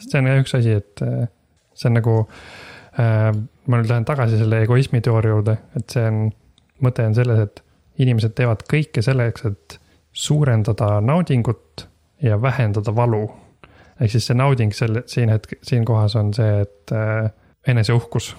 sest 0.00 0.12
see 0.12 0.22
on 0.22 0.30
jah 0.30 0.40
üks 0.42 0.56
asi, 0.58 0.78
et 0.82 1.04
äh, 1.06 1.28
see 1.76 1.90
on 1.90 1.98
nagu 2.00 2.16
äh,, 2.98 3.30
ma 3.66 3.80
nüüd 3.80 3.90
lähen 3.90 4.08
tagasi 4.08 4.40
selle 4.40 4.62
egoismi 4.66 5.02
teooria 5.04 5.34
juurde, 5.34 5.56
et 5.78 5.96
see 5.96 6.04
on, 6.10 6.26
mõte 6.84 7.06
on 7.08 7.16
selles, 7.16 7.42
et 7.46 7.62
inimesed 8.02 8.34
teevad 8.36 8.64
kõike 8.68 9.02
selleks, 9.04 9.46
et 9.48 9.78
suurendada 10.16 10.96
naudingut 11.04 11.86
ja 12.24 12.38
vähendada 12.40 12.94
valu. 12.96 13.26
Ehk 14.00 14.12
siis 14.12 14.26
see 14.28 14.36
nauding 14.36 14.74
selle, 14.76 15.04
siin 15.10 15.32
hetk, 15.32 15.58
siin 15.64 15.84
kohas 15.88 16.16
on 16.20 16.32
see, 16.36 16.62
et 16.66 16.92
äh, 16.94 17.30
eneseuhkus 17.68 18.34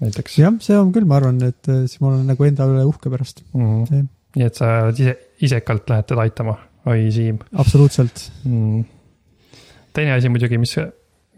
näiteks. 0.00 0.38
jah, 0.40 0.56
see 0.64 0.78
on 0.78 0.92
küll, 0.94 1.06
ma 1.08 1.18
arvan, 1.20 1.40
et 1.46 1.68
äh, 1.70 1.84
siis 1.86 2.00
ma 2.02 2.12
olen 2.12 2.26
nagu 2.30 2.46
enda 2.48 2.68
üle 2.70 2.86
uhke 2.88 3.12
pärast, 3.12 3.44
Mm. 3.54 3.84
Jah. 3.90 4.08
nii 4.36 4.46
et 4.46 4.58
sa 4.58 4.72
ise, 4.94 5.16
isekalt 5.42 5.90
lähed 5.90 6.08
teda 6.10 6.24
aitama, 6.26 6.56
oi 6.90 7.08
Siim 7.14 7.40
absoluutselt. 7.58 8.30
mm.. 8.44 8.84
teine 9.96 10.14
asi 10.14 10.30
muidugi, 10.32 10.58
mis, 10.58 10.76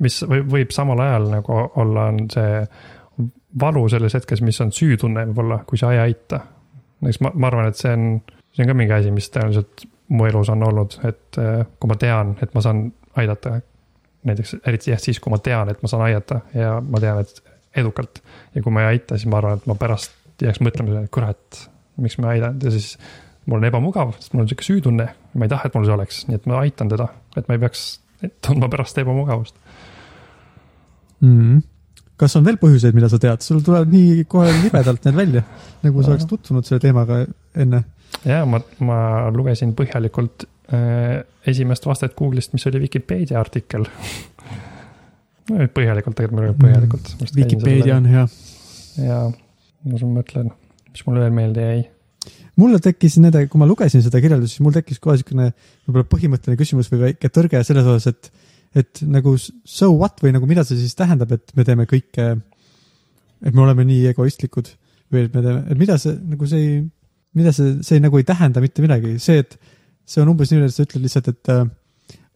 mis 0.04 0.18
võib, 0.28 0.50
võib 0.56 0.74
samal 0.76 1.00
ajal 1.00 1.30
nagu 1.36 1.62
olla, 1.80 2.10
on 2.12 2.26
see 2.32 2.66
valu 3.60 3.86
selles 3.92 4.14
hetkes, 4.16 4.40
mis 4.44 4.60
on 4.64 4.72
süütunne 4.72 5.26
võib-olla, 5.28 5.62
kui 5.68 5.80
sa 5.80 5.92
ei 5.92 6.00
aita. 6.06 6.40
näiteks 7.00 7.20
ma, 7.24 7.32
ma 7.34 7.50
arvan, 7.50 7.68
et 7.68 7.80
see 7.80 7.92
on, 7.92 8.06
see 8.52 8.64
on 8.64 8.72
ka 8.72 8.76
mingi 8.78 8.96
asi, 8.96 9.12
mis 9.12 9.28
tõenäoliselt 9.32 9.86
mu 10.12 10.26
elus 10.28 10.50
on 10.52 10.62
olnud, 10.68 10.98
et 11.08 11.40
äh, 11.40 11.64
kui 11.80 11.88
ma 11.90 11.96
tean, 12.00 12.36
et 12.44 12.52
ma 12.54 12.62
saan 12.64 12.86
aidata. 13.16 13.60
näiteks 14.24 14.56
eriti 14.66 14.92
jah, 14.92 15.00
siis 15.02 15.18
kui 15.20 15.32
ma 15.32 15.38
tean, 15.42 15.68
et 15.68 15.82
ma 15.82 15.88
saan 15.90 16.04
aidata 16.06 16.40
ja 16.54 16.76
ma 16.80 17.00
tean, 17.02 17.20
et 17.20 17.42
edukalt 17.76 18.22
ja 18.54 18.62
kui 18.62 18.72
ma 18.72 18.84
ei 18.84 18.96
aita, 18.96 19.16
siis 19.18 19.30
ma 19.30 19.40
arvan, 19.40 19.58
et 19.58 19.66
ma 19.66 19.74
pärast 19.78 20.12
jääks 20.42 20.60
mõtlema, 20.62 21.02
et 21.02 21.10
kurat, 21.14 21.62
miks 22.02 22.18
ma 22.18 22.30
ei 22.30 22.38
aidanud 22.38 22.62
ja 22.66 22.72
siis 22.74 22.94
mul 23.46 23.58
on 23.58 23.66
ebamugav, 23.66 24.14
sest 24.18 24.34
mul 24.34 24.44
on 24.44 24.50
sihuke 24.50 24.66
süütunne, 24.66 25.08
ma 25.34 25.46
ei 25.46 25.50
taha, 25.50 25.68
et 25.68 25.76
mul 25.76 25.88
see 25.88 25.96
oleks, 25.96 26.22
nii 26.28 26.38
et 26.38 26.48
ma 26.50 26.60
aitan 26.62 26.90
teda, 26.92 27.08
et 27.36 27.48
ma 27.48 27.56
ei 27.56 27.62
peaks 27.62 27.84
tundma 28.46 28.70
pärast 28.72 28.98
ebamugavust. 29.02 29.56
mm. 31.20 31.38
-hmm. 31.40 31.62
kas 32.16 32.36
on 32.36 32.44
veel 32.44 32.58
põhjuseid, 32.62 32.94
mida 32.94 33.08
sa 33.08 33.18
tead, 33.18 33.42
sul 33.42 33.60
tuleb 33.66 33.90
nii 33.90 34.24
kohe 34.30 34.52
libedalt 34.62 35.04
need 35.04 35.16
välja, 35.16 35.42
nagu 35.82 36.02
sa 36.02 36.14
oleks 36.14 36.26
tutvunud 36.30 36.64
selle 36.64 36.80
teemaga 36.80 37.24
enne. 37.56 37.84
ja 38.24 38.44
ma, 38.46 38.60
ma 38.78 38.98
lugesin 39.30 39.74
põhjalikult 39.74 40.46
esimest 40.72 41.86
vastet 41.86 42.14
Google'ist, 42.18 42.52
mis 42.56 42.66
oli 42.70 42.82
Vikipeedia 42.86 43.40
artikkel. 43.40 43.86
no 45.50 45.66
põhjalikult, 45.74 46.16
tegelikult 46.18 46.38
ma 46.38 46.44
lugen 46.46 46.60
põhjalikult. 46.60 47.14
Vikipeedia 47.36 47.98
on 47.98 48.06
hea. 48.10 48.26
ja 49.02 49.18
ma 49.28 49.98
siin 49.98 50.14
mõtlen, 50.14 50.52
mis 50.92 51.04
mulle 51.06 51.24
veel 51.24 51.34
meelde 51.36 51.66
jäi. 51.66 51.82
mulle 52.60 52.78
tekkis 52.84 53.18
nende, 53.22 53.46
kui 53.50 53.60
ma 53.60 53.68
lugesin 53.68 54.04
seda 54.04 54.20
kirjeldust, 54.22 54.56
siis 54.56 54.64
mul 54.64 54.74
tekkis 54.76 55.00
kohe 55.02 55.16
niisugune 55.18 55.50
võib-olla 55.86 56.08
põhimõtteline 56.12 56.60
küsimus 56.60 56.90
või 56.92 57.06
väike 57.08 57.32
tõrge 57.32 57.62
selles 57.66 57.88
osas, 57.88 58.12
et 58.12 58.50
et 58.72 59.02
nagu 59.04 59.34
so 59.38 59.90
what 59.92 60.22
või 60.24 60.32
nagu 60.32 60.48
mida 60.48 60.64
see 60.64 60.78
siis 60.80 60.96
tähendab, 60.96 61.32
et 61.34 61.50
me 61.58 61.64
teeme 61.68 61.84
kõike, 61.88 62.28
et 63.44 63.52
me 63.52 63.64
oleme 63.66 63.84
nii 63.84 64.06
egoistlikud 64.14 64.70
või 65.12 65.26
et 65.26 65.34
me 65.36 65.42
teeme, 65.44 65.64
et 65.68 65.80
mida 65.80 65.98
see 66.00 66.14
nagu 66.16 66.48
see 66.48 66.62
ei, 66.62 66.78
mida 67.36 67.52
see, 67.52 67.74
see 67.84 68.00
nagu 68.00 68.16
ei 68.16 68.24
tähenda 68.28 68.62
mitte 68.64 68.84
midagi, 68.84 69.18
see, 69.20 69.42
et 69.44 69.58
see 70.08 70.22
on 70.22 70.32
umbes 70.32 70.52
nii, 70.52 70.66
et 70.66 70.74
sa 70.74 70.86
ütled 70.86 71.04
lihtsalt, 71.04 71.30
et 71.32 71.52
äh, 71.52 71.64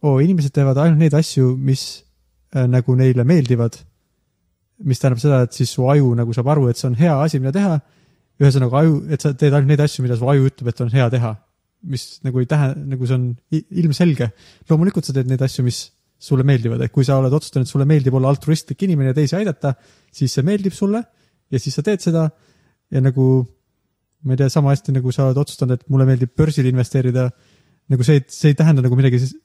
oo, 0.03 0.17
inimesed 0.23 0.53
teevad 0.55 0.79
ainult 0.83 1.01
neid 1.01 1.15
asju, 1.17 1.51
mis 1.57 1.83
äh, 2.55 2.65
nagu 2.69 2.95
neile 2.99 3.25
meeldivad. 3.27 3.83
mis 4.85 4.99
tähendab 5.01 5.17
seda, 5.17 5.37
et 5.41 5.55
siis 5.57 5.71
su 5.73 5.87
aju 5.89 6.11
nagu 6.13 6.33
saab 6.37 6.51
aru, 6.53 6.67
et 6.69 6.77
see 6.77 6.85
on 6.85 6.95
hea 6.99 7.13
asi, 7.17 7.39
mida 7.41 7.49
teha 7.55 7.79
ühesõnaga 8.37 8.83
aju, 8.83 8.97
et 9.09 9.23
sa 9.23 9.31
teed 9.33 9.55
ainult 9.55 9.71
neid 9.71 9.81
asju, 9.81 10.03
mida 10.05 10.17
su 10.19 10.27
aju 10.29 10.49
ütleb, 10.51 10.69
et 10.69 10.81
on 10.85 10.91
hea 10.93 11.07
teha. 11.15 11.35
mis 11.87 12.03
nagu 12.25 12.41
ei 12.41 12.47
tähenda, 12.49 12.83
nagu 12.89 13.05
see 13.05 13.15
on 13.15 13.25
ilmselge. 13.53 14.27
loomulikult 14.69 15.05
sa 15.05 15.13
teed 15.13 15.29
neid 15.29 15.41
asju, 15.41 15.63
mis 15.65 15.79
sulle 16.19 16.43
meeldivad, 16.43 16.81
et 16.81 16.91
kui 16.91 17.05
sa 17.05 17.17
oled 17.17 17.33
otsustanud, 17.33 17.69
sulle 17.69 17.85
meeldib 17.85 18.13
olla 18.17 18.29
altruistlik 18.33 18.81
inimene 18.85 19.13
ja 19.13 19.17
teisi 19.17 19.35
aidata, 19.37 19.75
siis 20.13 20.33
see 20.33 20.45
meeldib 20.45 20.73
sulle 20.73 21.03
ja 21.53 21.61
siis 21.61 21.77
sa 21.77 21.85
teed 21.85 22.01
seda 22.01 22.25
ja 22.91 23.01
nagu 23.01 23.27
ma 24.25 24.33
ei 24.33 24.41
tea, 24.41 24.49
sama 24.49 24.73
hästi 24.73 24.95
nagu 24.95 25.13
sa 25.13 25.27
oled 25.27 25.37
otsustanud, 25.37 25.77
et 25.77 25.89
mulle 25.93 26.07
meeldib 26.09 26.33
börsil 26.37 26.65
investeerida, 26.69 27.29
nagu 27.91 28.07
see, 28.07 28.23
see 28.31 28.51
ei 28.51 28.57
tähenda 28.57 28.83
nagu 28.85 28.97
midagi 28.99 29.21
siis, 29.23 29.35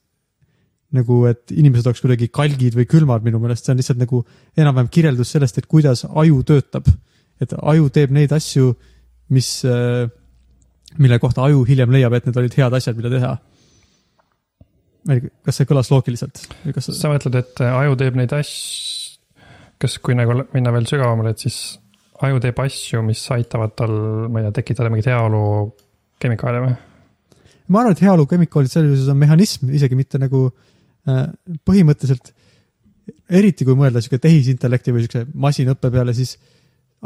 nagu, 0.93 1.23
et 1.29 1.51
inimesed 1.53 1.87
oleks 1.89 2.03
kuidagi 2.03 2.29
kalgid 2.33 2.75
või 2.77 2.85
külmad 2.89 3.25
minu 3.25 3.39
meelest, 3.41 3.65
see 3.65 3.73
on 3.73 3.79
lihtsalt 3.81 4.01
nagu 4.01 4.21
enam-vähem 4.59 4.91
kirjeldus 4.93 5.31
sellest, 5.33 5.57
et 5.57 5.69
kuidas 5.69 6.05
aju 6.05 6.43
töötab. 6.47 6.89
et 7.41 7.55
aju 7.57 7.89
teeb 7.91 8.13
neid 8.13 8.31
asju, 8.31 8.69
mis, 9.33 9.47
mille 11.01 11.17
kohta 11.19 11.43
aju 11.47 11.63
hiljem 11.67 11.91
leiab, 11.91 12.13
et 12.13 12.29
need 12.29 12.37
olid 12.39 12.55
head 12.59 12.77
asjad, 12.77 12.99
mida 12.99 13.09
teha. 13.11 13.33
kas 15.43 15.57
see 15.59 15.67
kõlas 15.67 15.89
loogiliselt 15.91 16.45
kas 16.75 16.91
sa 16.93 17.11
mõtled, 17.11 17.35
et 17.41 17.63
äh, 17.65 17.73
aju 17.81 17.97
teeb 17.99 18.15
neid 18.19 18.37
asju, 18.37 19.17
kas, 19.81 19.97
kui 19.99 20.15
nagu 20.15 20.45
minna 20.53 20.71
veel 20.71 20.85
sügavamale, 20.87 21.33
et 21.33 21.43
siis 21.43 21.57
aju 22.23 22.39
teeb 22.43 22.59
asju, 22.63 23.01
mis 23.03 23.25
aitavad 23.35 23.73
tal, 23.75 23.97
ma 24.29 24.39
ei 24.39 24.47
tea, 24.47 24.59
tekitada 24.61 24.93
mingit 24.93 25.09
heaolu 25.11 25.43
kemikaale 26.21 26.61
või? 26.63 26.75
Ma 27.73 27.81
arvan, 27.81 27.97
et 27.97 28.03
heaolu 28.05 28.25
chemical'id 28.29 28.71
selles 28.71 28.95
osas 28.97 29.11
on 29.13 29.19
mehhanism, 29.19 29.71
isegi 29.73 29.97
mitte 29.97 30.21
nagu 30.21 30.45
äh, 31.09 31.27
põhimõtteliselt, 31.67 32.33
eriti 33.33 33.67
kui 33.67 33.75
mõelda 33.77 34.01
sihuke 34.03 34.21
tehisintellekti 34.23 34.95
või 34.95 35.05
siukse 35.05 35.25
masinõppe 35.33 35.91
peale, 35.91 36.15
siis 36.15 36.37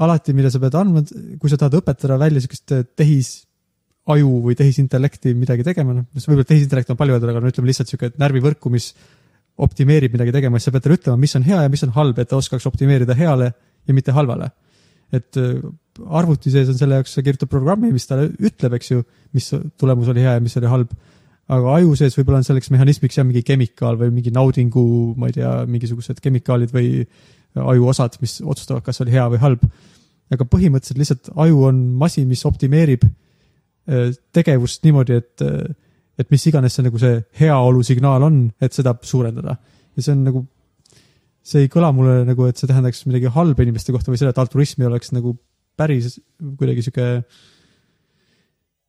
alati, 0.04 0.36
mida 0.38 0.52
sa 0.54 0.62
pead 0.62 0.76
andma, 0.78 1.04
kui 1.42 1.50
sa 1.52 1.60
tahad 1.60 1.80
õpetada 1.80 2.20
välja 2.22 2.44
siukest 2.44 2.76
äh, 2.76 2.84
tehisaju 3.00 4.34
või 4.46 4.58
tehisintellekti 4.60 5.34
midagi 5.38 5.66
tegema, 5.66 5.96
noh, 5.98 6.10
võib-olla 6.20 6.50
tehisintellekt 6.52 6.94
on 6.94 7.00
palju 7.00 7.18
öeldud, 7.18 7.32
aga 7.34 7.42
no 7.42 7.54
ütleme 7.54 7.72
lihtsalt 7.72 7.94
sihuke 7.94 8.12
närvivõrku, 8.22 8.74
mis 8.74 8.92
optimeerib 9.58 10.14
midagi 10.14 10.36
tegema, 10.36 10.60
siis 10.60 10.70
sa 10.70 10.76
pead 10.76 10.86
talle 10.86 11.00
ütlema, 11.00 11.18
mis 11.24 11.34
on 11.40 11.46
hea 11.48 11.64
ja 11.66 11.74
mis 11.74 11.84
on 11.88 11.96
halb, 11.96 12.20
et 12.22 12.30
ta 12.30 12.38
oskaks 12.38 12.68
optimeerida 12.70 13.16
heale 13.18 13.50
ja 13.88 13.96
mitte 13.96 14.14
halvale. 14.14 14.52
et 15.08 15.38
äh, 15.40 15.62
arvuti 16.06 16.52
sees 16.54 16.70
on 16.72 16.78
selle 16.80 17.00
jaoks, 17.00 17.14
sa 17.18 17.24
kirjutad 17.26 17.50
programmi, 17.52 17.92
mis 17.94 18.08
talle 18.10 18.30
ütleb, 18.36 18.78
eks 18.78 18.92
ju, 18.92 19.04
mis 19.38 19.50
tulemus 19.80 20.10
oli 20.14 20.26
hea 20.26 20.38
ja 20.38 20.44
mis 20.44 20.58
oli 20.60 20.72
halb. 20.72 20.92
aga 21.48 21.78
aju 21.78 21.94
sees 21.96 22.18
võib-olla 22.18 22.42
on 22.42 22.48
selleks 22.48 22.68
mehhanismiks 22.74 23.18
jah, 23.18 23.24
mingi 23.24 23.44
kemikaal 23.48 23.96
või 24.00 24.12
mingi 24.12 24.34
naudingu, 24.36 24.84
ma 25.16 25.30
ei 25.30 25.38
tea, 25.38 25.52
mingisugused 25.70 26.20
kemikaalid 26.24 26.74
või 26.76 27.06
ajuosad, 27.56 28.18
mis 28.22 28.42
otsustavad, 28.44 28.84
kas 28.86 29.00
oli 29.02 29.16
hea 29.16 29.24
või 29.32 29.40
halb. 29.42 29.64
aga 30.28 30.44
põhimõtteliselt 30.44 31.00
lihtsalt 31.00 31.30
aju 31.40 31.62
on 31.70 31.80
masin, 32.02 32.28
mis 32.28 32.44
optimeerib 32.46 33.06
äh, 33.08 34.12
tegevust 34.36 34.84
niimoodi, 34.84 35.22
et, 35.22 35.46
et 36.20 36.32
mis 36.34 36.46
iganes 36.50 36.76
see 36.76 36.84
nagu 36.84 37.00
see 37.00 37.22
heaolu 37.40 37.84
signaal 37.88 38.28
on, 38.28 38.42
et 38.62 38.76
seda 38.76 38.98
suurendada. 39.02 39.56
ja 39.96 40.04
see 40.04 40.14
on 40.14 40.26
nagu, 40.28 40.44
see 41.48 41.64
ei 41.64 41.72
kõla 41.72 41.94
mulle 41.96 42.24
nagu, 42.28 42.48
et 42.50 42.60
see 42.60 42.68
tähendaks 42.68 43.06
midagi 43.08 43.32
halba 43.32 43.64
inimeste 43.64 43.96
kohta 43.96 44.12
või 44.12 44.20
seda, 44.20 44.36
et 44.36 44.42
altruism 44.44 44.84
ei 44.84 44.92
oleks 44.92 45.14
nagu 45.16 45.38
päris 45.78 46.18
kuidagi 46.60 46.86
sihuke. 46.86 47.08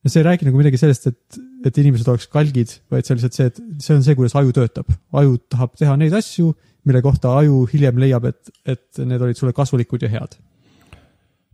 see 0.09 0.23
ei 0.23 0.25
räägi 0.25 0.47
nagu 0.49 0.57
midagi 0.57 0.79
sellest, 0.81 1.11
et, 1.11 1.39
et 1.69 1.79
inimesed 1.83 2.09
oleks 2.09 2.29
kalgid, 2.33 2.79
vaid 2.89 3.05
see 3.05 3.13
on 3.13 3.19
lihtsalt 3.21 3.37
see, 3.37 3.49
et 3.51 3.83
see 3.85 3.97
on 3.97 4.05
see, 4.07 4.17
kuidas 4.17 4.37
aju 4.41 4.55
töötab. 4.57 4.93
aju 5.21 5.37
tahab 5.53 5.75
teha 5.77 5.97
neid 6.01 6.17
asju, 6.17 6.55
mille 6.89 7.03
kohta 7.05 7.35
aju 7.43 7.65
hiljem 7.69 8.01
leiab, 8.01 8.29
et, 8.31 8.53
et 8.65 9.03
need 9.05 9.25
olid 9.25 9.37
sulle 9.37 9.53
kasulikud 9.57 10.07
ja 10.07 10.13
head. 10.15 10.39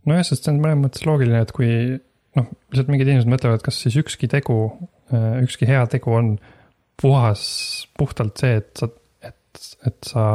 nojah, 0.07 0.23
sest 0.27 0.45
see 0.45 0.53
on 0.53 0.61
mõnes 0.63 0.83
mõttes 0.85 1.07
loogiline, 1.07 1.41
et 1.43 1.51
kui 1.55 1.71
noh, 2.37 2.51
lihtsalt 2.71 2.91
mingid 2.91 3.09
inimesed 3.09 3.31
mõtlevad, 3.31 3.63
kas 3.65 3.79
siis 3.83 3.97
ükski 3.99 4.29
tegu, 4.31 4.59
ükski 5.43 5.67
hea 5.69 5.83
tegu 5.91 6.13
on 6.15 6.35
puhas, 7.01 7.43
puhtalt 7.97 8.39
see, 8.39 8.59
et 8.61 8.71
sa, 8.79 8.89
et, 9.25 9.65
et 9.89 10.07
sa, 10.07 10.25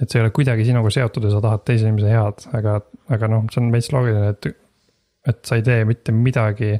et 0.00 0.08
see 0.08 0.18
ei 0.18 0.24
ole 0.24 0.32
kuidagi 0.34 0.64
sinuga 0.64 0.92
seotud 0.94 1.26
ja 1.26 1.34
sa 1.34 1.42
tahad 1.44 1.64
teise 1.68 1.88
inimese 1.88 2.12
head, 2.14 2.46
aga, 2.56 2.78
aga 3.12 3.30
noh, 3.30 3.46
see 3.52 3.62
on 3.62 3.70
veits 3.74 3.90
loogiline, 3.92 4.32
et, 4.32 4.50
et 5.28 5.40
sa 5.46 5.58
ei 5.60 5.64
tee 5.66 5.84
mitte 5.88 6.14
midagi, 6.16 6.74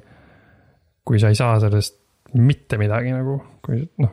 kui 1.06 1.20
sa 1.22 1.33
ei 1.33 1.38
saa 1.38 1.59
sellest 1.62 1.98
mitte 2.40 2.78
midagi 2.80 3.12
nagu, 3.12 3.38
kui 3.64 3.83
noh, 4.00 4.12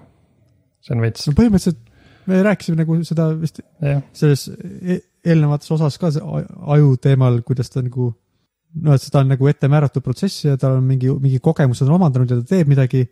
see 0.84 0.96
on 0.96 1.04
veits, 1.06 1.28
no 1.30 1.38
põhimõtteliselt 1.38 1.84
me 2.28 2.42
rääkisime 2.44 2.82
nagu 2.82 2.98
seda 3.08 3.30
vist 3.40 3.62
jah, 3.64 4.02
selles 4.16 4.48
e- 4.52 5.02
eelnevates 5.28 5.72
osas 5.76 5.98
ka 6.00 6.12
aju 6.76 6.96
teemal, 7.04 7.40
kuidas 7.48 7.72
ta 7.72 7.84
nagu 7.84 8.12
noh, 8.12 8.94
et 8.96 9.04
seda 9.04 9.24
on 9.24 9.32
nagu 9.32 9.50
ette 9.50 9.70
määratud 9.72 10.04
protsess 10.06 10.46
ja 10.46 10.58
tal 10.60 10.78
on 10.80 10.86
mingi, 10.88 11.10
mingi 11.24 11.40
kogemus 11.44 11.82
on 11.86 11.94
omandanud 11.98 12.32
ja 12.32 12.40
ta 12.42 12.56
teeb 12.56 12.72
midagi. 12.72 13.06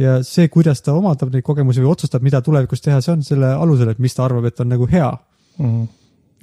Ja 0.00 0.18
see, 0.26 0.48
kuidas 0.52 0.80
ta 0.84 0.94
omandab 0.96 1.32
neid 1.32 1.44
kogemusi 1.44 1.82
või 1.82 1.92
otsustab, 1.92 2.24
mida 2.24 2.40
tulevikus 2.44 2.80
teha, 2.84 3.00
see 3.04 3.12
on 3.14 3.26
selle 3.26 3.52
alusel, 3.52 3.92
et 3.92 4.00
mis 4.02 4.14
ta 4.16 4.24
arvab, 4.26 4.48
et 4.48 4.62
on 4.64 4.72
nagu 4.72 4.88
hea. 4.90 5.10
Mhm. 5.58 5.82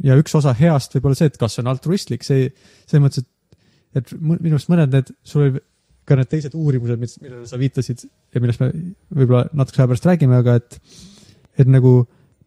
ja 0.06 0.16
üks 0.16 0.36
osa 0.38 0.54
heast 0.56 0.94
võib 0.96 1.10
olla 1.10 1.18
see, 1.18 1.28
et 1.28 1.38
kas 1.40 1.58
see 1.58 1.64
on 1.64 1.72
altruistlik, 1.72 2.22
see, 2.24 2.52
selles 2.88 3.02
mõttes, 3.04 3.26
et, 3.26 3.58
et 4.00 4.14
minu 4.22 4.56
arust 4.56 4.70
mõned 4.72 4.94
need, 4.94 5.10
sul 5.28 5.48
oli 5.48 5.64
ka 6.08 6.18
need 6.18 6.30
teised 6.32 6.56
uurimused, 6.58 7.02
mis, 7.02 7.18
millele 7.20 7.48
sa 7.50 7.60
viitasid 7.60 8.06
ja 8.06 8.42
millest 8.42 8.62
me 8.64 8.70
võib-olla 9.18 9.50
natukese 9.52 9.84
aja 9.84 9.90
pärast 9.92 10.08
räägime, 10.08 10.40
aga 10.40 10.56
et, 10.62 10.78
et 11.60 11.70
nagu 11.70 11.94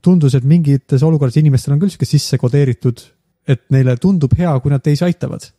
tundus, 0.02 0.34
et 0.38 0.46
mingites 0.48 1.04
olukordades 1.06 1.42
inimestel 1.42 1.76
on 1.76 1.82
küll 1.82 1.92
sihuke 1.92 2.08
sisse 2.08 2.38
kodeeritud, 2.40 3.04
et 3.52 3.62
neile 3.74 3.98
tundub 4.02 4.34
hea, 4.38 4.54
kui 4.62 4.72
nad 4.72 4.82
teisi 4.84 5.06
aitavad. 5.06 5.50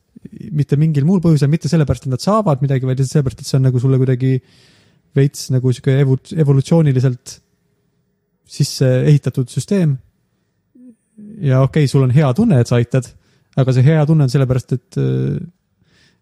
mitte 0.55 0.77
mingil 0.79 1.03
muul 1.03 1.19
põhjusel, 1.19 1.49
mitte 1.51 1.67
sellepärast, 1.67 2.05
et 2.05 2.13
nad 2.13 2.21
saavad 2.21 2.61
midagi, 2.63 2.87
vaid 2.87 3.01
sellepärast, 3.01 3.41
et 3.41 3.49
see 3.49 3.57
on 3.57 3.65
nagu 3.67 3.79
sulle 3.81 3.97
kuidagi 3.99 4.37
veits 5.15 5.49
nagu 5.53 5.73
sihuke 5.73 5.97
evu-, 6.03 6.19
evolutsiooniliselt 6.43 7.37
sisse 8.53 8.89
ehitatud 9.07 9.49
süsteem. 9.49 9.97
ja 11.41 11.61
okei 11.61 11.83
okay,, 11.83 11.91
sul 11.91 12.05
on 12.05 12.13
hea 12.13 12.29
tunne, 12.33 12.59
et 12.59 12.69
sa 12.69 12.79
aitad, 12.79 13.07
aga 13.57 13.75
see 13.75 13.85
hea 13.85 14.05
tunne 14.09 14.25
on 14.25 14.33
sellepärast, 14.33 14.73
et 14.77 15.01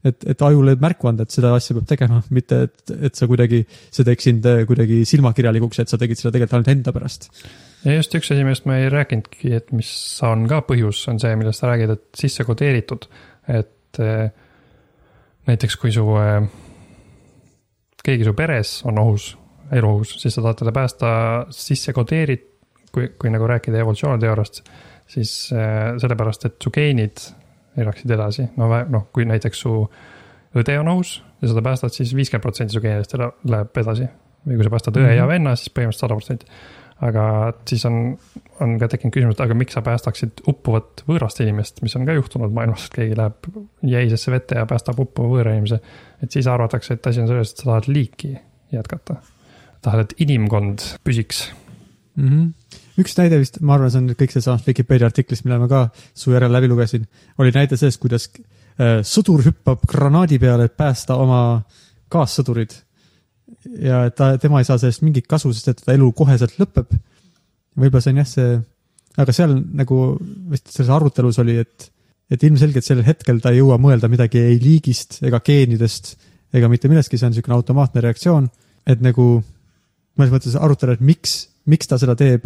et, 0.07 0.23
et 0.33 0.43
ajule 0.45 0.75
märku 0.81 1.09
anda, 1.11 1.25
et 1.25 1.33
seda 1.33 1.53
asja 1.57 1.75
peab 1.77 1.87
tegema, 1.89 2.21
mitte 2.33 2.63
et, 2.67 2.93
et 3.09 3.17
sa 3.17 3.27
kuidagi, 3.29 3.61
see 3.93 4.07
teeks 4.07 4.27
sind 4.29 4.47
kuidagi 4.69 5.01
silmakirjalikuks, 5.09 5.83
et 5.83 5.91
sa 5.91 5.99
tegid 6.01 6.19
seda 6.19 6.33
tegelikult 6.33 6.57
ainult 6.57 6.71
enda 6.73 6.93
pärast. 6.95 7.29
ja 7.85 7.97
just 7.97 8.15
üks 8.17 8.31
asi, 8.33 8.41
millest 8.41 8.65
ma 8.69 8.79
ei 8.81 8.89
rääkinudki, 8.93 9.53
et 9.59 9.69
mis 9.75 9.91
on 10.27 10.47
ka 10.49 10.63
põhjus, 10.67 11.03
on 11.11 11.21
see, 11.21 11.35
millest 11.39 11.61
sa 11.61 11.69
räägid, 11.71 11.93
et 11.97 12.23
sisse 12.23 12.45
kodeeritud, 12.47 13.07
et 13.53 14.01
eh, 14.01 14.25
näiteks 15.49 15.77
kui 15.81 15.93
su 15.93 16.07
eh,, 16.21 16.49
keegi 18.05 18.25
su 18.27 18.33
peres 18.37 18.81
on 18.89 18.99
ohus, 18.99 19.37
eluohus, 19.71 20.15
siis 20.21 20.35
sa 20.35 20.41
tahad 20.41 20.61
teda 20.61 20.73
päästa 20.75 21.11
sisse 21.55 21.93
kodeerit-, 21.95 22.47
kui, 22.91 23.11
kui 23.19 23.29
nagu 23.33 23.47
rääkida 23.47 23.79
evolutsiooniteooriast, 23.83 24.63
siis 25.11 25.35
eh, 25.55 25.93
sellepärast, 26.01 26.49
et 26.49 26.57
su 26.63 26.73
geenid 26.73 27.23
elaksid 27.79 28.11
edasi, 28.11 28.49
no 28.57 28.67
noh, 28.91 29.07
kui 29.15 29.25
näiteks 29.25 29.63
su 29.63 29.75
õde 30.59 30.75
on 30.81 30.91
ohus 30.91 31.21
ja 31.41 31.47
sa 31.47 31.55
ta 31.55 31.63
päästad, 31.63 31.95
siis 31.95 32.11
viiskümmend 32.15 32.43
protsenti 32.43 32.75
su 32.75 32.83
geenidest 32.83 33.15
läheb 33.47 33.77
edasi. 33.83 34.09
või 34.41 34.55
kui 34.57 34.65
sa 34.65 34.69
päästad 34.73 34.95
õe 34.97 35.11
ja 35.13 35.23
Mhm. 35.23 35.29
venna, 35.29 35.55
siis 35.55 35.69
põhimõtteliselt 35.69 36.01
sada 36.01 36.15
protsenti 36.17 36.45
aga 37.01 37.23
siis 37.65 37.83
on, 37.89 37.97
on 38.61 38.77
ka 38.81 38.87
tekkinud 38.91 39.13
küsimus, 39.15 39.35
et 39.37 39.43
aga 39.45 39.57
miks 39.57 39.75
sa 39.77 39.83
päästaksid 39.85 40.43
uppuvat 40.49 41.03
võõrast 41.07 41.41
inimest, 41.43 41.81
mis 41.85 41.95
on 41.97 42.05
ka 42.07 42.15
juhtunud 42.17 42.53
maailmas, 42.55 42.87
et 42.87 42.97
keegi 42.99 43.17
läheb 43.17 43.49
jäisesse 43.93 44.33
vette 44.33 44.59
ja 44.59 44.67
päästab 44.69 44.99
uppuva 45.01 45.31
võõra 45.35 45.55
inimese. 45.55 45.81
et 46.21 46.31
siis 46.31 46.47
arvatakse, 46.47 46.93
et 46.93 47.07
asi 47.07 47.21
on 47.21 47.29
selles, 47.31 47.51
et 47.51 47.63
sa 47.63 47.71
tahad 47.71 47.89
liiki 47.91 48.35
jätkata. 48.71 49.15
tahad, 49.81 50.05
et 50.05 50.13
inimkond 50.21 50.83
püsiks. 51.03 51.49
mm. 52.15 52.29
-hmm. 52.29 52.79
üks 53.01 53.17
näide 53.17 53.39
vist, 53.39 53.61
ma 53.61 53.75
arvan, 53.75 53.91
see 53.91 54.01
on 54.03 54.09
kõik 54.09 54.31
seesamast 54.31 54.67
Vikipeedia 54.67 55.09
artiklist, 55.09 55.45
mille 55.45 55.57
ma 55.59 55.67
ka 55.67 55.89
su 56.13 56.31
järel 56.31 56.53
läbi 56.53 56.67
lugesin, 56.67 57.07
oli 57.37 57.51
näide 57.51 57.77
sellest, 57.77 58.01
kuidas 58.01 58.29
äh, 58.35 59.01
sõdur 59.01 59.43
hüppab 59.45 59.85
granaadi 59.87 60.39
peale, 60.39 60.69
et 60.69 60.77
päästa 60.77 61.15
oma 61.15 61.63
kaassõdurid. 62.09 62.75
ja 63.79 64.09
ta, 64.09 64.37
tema 64.37 64.59
ei 64.59 64.65
saa 64.65 64.77
sellest 64.77 65.01
mingit 65.05 65.27
kasu, 65.27 65.53
sest 65.53 65.67
et 65.67 65.81
ta 65.85 65.93
elu 65.93 66.11
koheselt 66.11 66.57
lõpeb. 66.59 66.95
Võib-olla 67.79 68.03
see 68.03 68.13
on 68.13 68.21
jah, 68.21 68.29
see, 68.29 68.57
aga 69.21 69.35
seal 69.35 69.55
nagu 69.77 70.01
vist 70.51 70.71
selles 70.73 70.91
arutelus 70.93 71.39
oli, 71.43 71.57
et, 71.61 71.87
et 72.31 72.43
ilmselgelt 72.47 72.87
sellel 72.87 73.07
hetkel 73.07 73.39
ta 73.43 73.53
ei 73.53 73.61
jõua 73.61 73.79
mõelda 73.81 74.09
midagi 74.11 74.41
ei 74.41 74.59
liigist 74.61 75.21
ega 75.27 75.41
geenidest 75.45 76.15
ega 76.55 76.67
mitte 76.71 76.89
millestki, 76.91 77.17
see 77.17 77.29
on 77.29 77.33
niisugune 77.35 77.55
automaatne 77.55 78.03
reaktsioon, 78.03 78.49
et 78.91 79.01
nagu 79.03 79.27
mõnes 80.19 80.33
mõttes 80.33 80.57
arutada, 80.59 80.97
et 80.97 81.05
miks, 81.05 81.45
miks 81.71 81.87
ta 81.87 81.99
seda 82.01 82.15
teeb, 82.19 82.45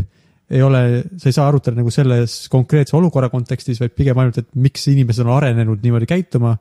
ei 0.53 0.61
ole, 0.61 0.81
sa 1.17 1.29
ei 1.29 1.33
saa 1.33 1.47
arutada 1.49 1.79
nagu 1.79 1.89
selles 1.93 2.43
konkreetse 2.53 2.93
olukorra 2.97 3.31
kontekstis, 3.33 3.79
vaid 3.81 3.95
pigem 3.97 4.19
ainult, 4.21 4.43
et 4.43 4.49
miks 4.61 4.85
inimesed 4.91 5.25
on 5.25 5.33
arenenud 5.39 5.81
niimoodi 5.81 6.09
käituma, 6.09 6.53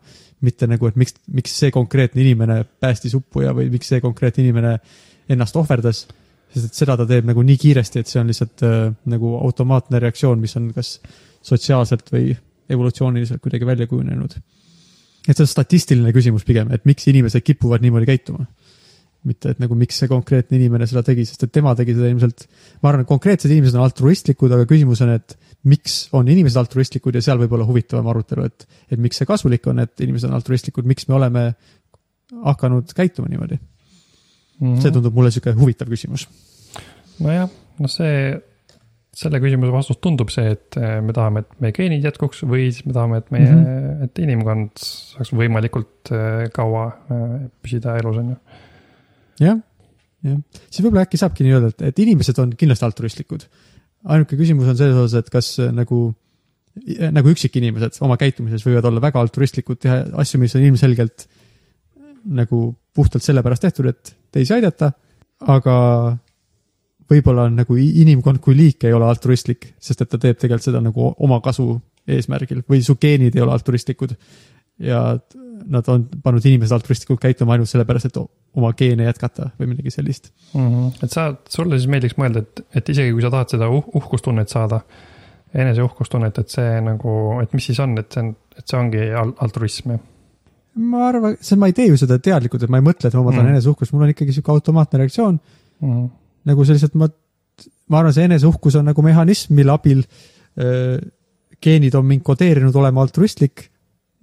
mitte 0.44 0.68
nagu, 0.68 0.88
et 0.88 0.96
miks, 1.00 1.18
miks 1.36 1.56
see 1.60 1.72
konkreetne 1.74 2.22
inimene 2.24 2.62
päästis 2.80 3.16
uppuja 3.18 3.52
või 3.56 3.68
miks 3.72 3.92
see 3.92 4.00
konkreetne 4.04 4.44
inimene 4.46 4.78
ennast 5.28 5.56
ohverdas. 5.60 6.06
Sest 6.54 6.70
et 6.70 6.80
seda 6.80 6.96
ta 7.00 7.06
teeb 7.08 7.26
nagu 7.28 7.42
nii 7.44 7.58
kiiresti, 7.60 8.02
et 8.02 8.10
see 8.10 8.20
on 8.22 8.30
lihtsalt 8.30 8.64
äh, 8.66 8.88
nagu 9.10 9.36
automaatne 9.40 10.00
reaktsioon, 10.02 10.40
mis 10.40 10.54
on 10.60 10.70
kas 10.76 10.96
sotsiaalselt 11.44 12.12
või 12.14 12.34
evolutsiooniliselt 12.70 13.42
kuidagi 13.44 13.66
välja 13.68 13.86
kujunenud. 13.90 14.36
et 15.28 15.36
see 15.36 15.44
on 15.44 15.50
statistiline 15.50 16.12
küsimus 16.12 16.44
pigem, 16.44 16.70
et 16.72 16.84
miks 16.88 17.08
inimesed 17.10 17.44
kipuvad 17.44 17.84
niimoodi 17.84 18.08
käituma 18.12 18.46
mitte, 19.24 19.54
et 19.54 19.60
nagu 19.62 19.76
miks 19.78 19.98
see 20.00 20.08
konkreetne 20.10 20.58
inimene 20.58 20.86
seda 20.88 21.02
tegi, 21.06 21.24
sest 21.28 21.46
et 21.46 21.52
tema 21.54 21.72
tegi 21.78 21.94
seda 21.96 22.10
ilmselt, 22.12 22.44
ma 22.82 22.90
arvan, 22.90 23.04
et 23.04 23.08
konkreetsed 23.08 23.50
inimesed 23.50 23.78
on 23.78 23.86
altruistlikud, 23.86 24.52
aga 24.52 24.66
küsimus 24.68 25.00
on, 25.04 25.14
et 25.16 25.36
miks 25.70 25.96
on 26.16 26.28
inimesed 26.28 26.60
altruistlikud 26.60 27.16
ja 27.16 27.22
seal 27.24 27.40
võib 27.40 27.54
olla 27.56 27.66
huvitavam 27.68 28.10
arutelu, 28.12 28.44
et, 28.50 28.66
et 28.92 29.00
miks 29.00 29.20
see 29.20 29.28
kasulik 29.28 29.64
on, 29.72 29.80
et 29.84 30.04
inimesed 30.04 30.28
on 30.28 30.36
altruistlikud, 30.36 30.88
miks 30.88 31.08
me 31.08 31.16
oleme 31.16 31.46
hakanud 32.44 32.92
käituma 32.96 33.30
niimoodi. 33.32 33.58
Mhm. 34.60 34.80
see 34.82 34.94
tundub 34.94 35.14
mulle 35.16 35.32
sihuke 35.34 35.54
huvitav 35.58 35.90
küsimus. 35.90 36.28
nojah, 37.22 37.48
noh 37.78 37.90
see, 37.90 38.34
selle 39.14 39.40
küsimuse 39.42 39.72
vastus 39.74 40.00
tundub 40.02 40.30
see, 40.34 40.54
et 40.56 40.78
eh, 40.80 40.96
me 41.04 41.14
tahame, 41.16 41.44
et 41.44 41.60
meie 41.62 41.74
geenid 41.76 42.06
jätkuks 42.06 42.42
või 42.48 42.68
siis 42.70 42.86
me 42.88 42.96
tahame, 42.96 43.20
et 43.22 43.30
meie 43.34 43.46
mm. 43.46 43.60
-hmm. 43.60 44.08
et 44.08 44.22
inimkond 44.24 44.82
saaks 44.84 45.32
võimalikult 45.36 46.12
eh, 46.14 46.48
kaua 46.54 46.88
eh, 46.90 47.36
püsida 47.62 47.96
elus, 48.00 48.18
on 48.22 48.32
ju. 48.34 48.40
jah, 49.44 49.62
jah, 50.26 50.42
siis 50.66 50.82
võib-olla 50.82 51.06
äkki 51.06 51.20
saabki 51.20 51.46
nii 51.46 51.56
öelda, 51.58 51.70
et, 51.74 51.86
et 51.92 52.04
inimesed 52.06 52.42
on 52.42 52.56
kindlasti 52.58 52.88
altruistlikud. 52.90 53.46
ainuke 54.04 54.38
küsimus 54.40 54.70
on 54.70 54.78
selles 54.78 54.98
osas, 54.98 55.24
et 55.24 55.30
kas 55.32 55.54
äh, 55.62 55.70
nagu, 55.74 56.02
nagu 57.14 57.34
üksikinimesed 57.34 58.02
oma 58.06 58.18
käitumises 58.20 58.66
võivad 58.66 58.90
olla 58.90 59.02
väga 59.02 59.22
altruistlikud, 59.22 59.82
teha 59.86 60.02
asju, 60.24 60.42
mis 60.42 60.58
on 60.58 60.66
ilmselgelt 60.66 61.28
nagu 62.24 62.66
puhtalt 62.94 63.24
sellepärast 63.24 63.66
tehtud, 63.66 63.88
et 63.90 64.14
teisi 64.32 64.54
aidata, 64.56 64.92
aga 65.50 65.76
võib-olla 67.10 67.48
on 67.48 67.58
nagu 67.60 67.76
inimkond 67.76 68.40
kui 68.44 68.56
liik 68.56 68.86
ei 68.88 68.94
ole 68.96 69.08
altruistlik, 69.08 69.74
sest 69.82 70.04
et 70.04 70.10
ta 70.10 70.20
teeb 70.20 70.38
tegelikult 70.40 70.68
seda 70.68 70.80
nagu 70.84 71.10
oma 71.24 71.40
kasu 71.44 71.74
eesmärgil 72.08 72.62
või 72.68 72.82
su 72.84 72.96
geenid 73.00 73.36
ei 73.36 73.42
ole 73.44 73.54
altruistlikud. 73.56 74.16
ja 74.78 75.18
nad 75.70 75.88
on 75.88 76.08
pannud 76.22 76.44
inimesed 76.44 76.74
altruistlikult 76.74 77.20
käituma 77.22 77.54
ainult 77.54 77.70
sellepärast, 77.70 78.08
et 78.08 78.16
oma 78.18 78.72
geene 78.76 79.04
jätkata 79.06 79.50
või 79.58 79.70
midagi 79.70 79.90
sellist. 79.90 80.32
mm. 80.54 80.60
-hmm. 80.60 81.04
et 81.04 81.10
sa, 81.10 81.34
sulle 81.48 81.78
siis 81.78 81.90
meeldiks 81.90 82.16
mõelda, 82.18 82.42
et, 82.42 82.64
et 82.74 82.88
isegi 82.88 83.12
kui 83.12 83.22
sa 83.22 83.30
tahad 83.30 83.54
seda 83.54 83.68
uh 83.68 83.84
uhkustunnet 83.94 84.48
saada, 84.48 84.80
enese 85.54 85.82
uhkustunnet, 85.82 86.38
et 86.38 86.48
see 86.48 86.80
nagu, 86.80 87.40
et 87.42 87.52
mis 87.52 87.66
siis 87.66 87.80
on, 87.80 87.98
et 87.98 88.12
see 88.12 88.22
on, 88.22 88.34
et 88.58 88.66
see 88.66 88.78
ongi 88.78 89.06
al 89.22 89.32
altruism 89.46 89.94
jah 89.94 90.02
ma 90.74 91.08
arvan, 91.08 91.36
see, 91.40 91.58
ma 91.60 91.68
ei 91.70 91.76
tee 91.76 91.88
ju 91.90 91.98
seda 92.00 92.18
teadlikult, 92.22 92.64
et 92.64 92.72
ma 92.72 92.80
ei 92.80 92.86
mõtle, 92.86 93.08
et 93.08 93.14
ma 93.14 93.30
tahan 93.30 93.46
Mm. 93.46 93.54
eneseuhkust, 93.54 93.92
mul 93.94 94.06
on 94.06 94.14
ikkagi 94.14 94.34
sihuke 94.34 94.50
automaatne 94.50 94.98
reaktsioon 95.02 95.36
mm. 95.80 96.06
nagu 96.50 96.64
see 96.64 96.74
lihtsalt 96.74 96.96
ma, 96.98 97.08
ma 97.88 98.00
arvan, 98.00 98.14
see 98.16 98.26
eneseuhkus 98.26 98.80
on 98.80 98.88
nagu 98.90 99.04
mehhanism, 99.06 99.54
mille 99.54 99.74
abil 99.74 100.02
öö, 100.58 100.98
geenid 101.62 101.94
on 101.94 102.06
mind 102.06 102.24
kodeerinud 102.26 102.74
olema 102.74 103.04
altruistlik 103.04 103.68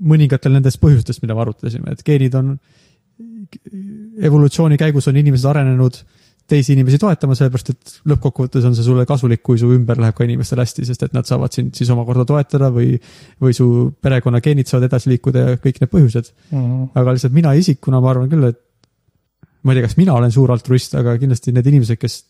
mõningatel 0.02 0.56
nendest 0.56 0.82
põhjustest, 0.82 1.22
mida 1.22 1.36
me 1.38 1.46
arutasime, 1.46 1.94
et 1.94 2.04
geenid 2.06 2.36
on, 2.38 2.56
evolutsiooni 4.22 4.80
käigus 4.82 5.08
on 5.12 5.20
inimesed 5.20 5.48
arenenud 5.50 6.02
teisi 6.52 6.76
inimesi 6.76 7.00
toetama, 7.02 7.36
sellepärast 7.38 7.72
et 7.72 7.94
lõppkokkuvõttes 8.12 8.66
on 8.68 8.76
see 8.78 8.86
sulle 8.86 9.06
kasulik, 9.10 9.44
kui 9.46 9.60
su 9.60 9.70
ümber 9.72 10.00
läheb 10.02 10.18
ka 10.18 10.26
inimestel 10.28 10.62
hästi, 10.62 10.86
sest 10.88 11.06
et 11.08 11.16
nad 11.16 11.28
saavad 11.28 11.54
sind 11.56 11.78
siis 11.78 11.92
omakorda 11.94 12.26
toetada 12.28 12.72
või, 12.74 12.98
või 13.42 13.56
su 13.56 13.68
perekonna 14.04 14.42
geenid 14.44 14.70
saavad 14.70 14.90
edasi 14.90 15.14
liikuda 15.14 15.46
ja 15.46 15.62
kõik 15.62 15.80
need 15.82 15.94
põhjused. 15.94 16.34
Mm 16.52 16.60
-hmm. 16.60 16.92
aga 17.02 17.16
lihtsalt 17.16 17.38
mina 17.38 17.54
isikuna, 17.58 18.02
ma 18.04 18.12
arvan 18.12 18.30
küll, 18.32 18.50
et 18.52 18.60
ma 19.64 19.74
ei 19.74 19.80
tea, 19.80 19.88
kas 19.88 19.98
mina 19.98 20.18
olen 20.18 20.34
suur 20.34 20.52
altruist, 20.52 20.96
aga 21.00 21.16
kindlasti 21.22 21.54
need 21.56 21.72
inimesed, 21.72 22.00
kes, 22.02 22.22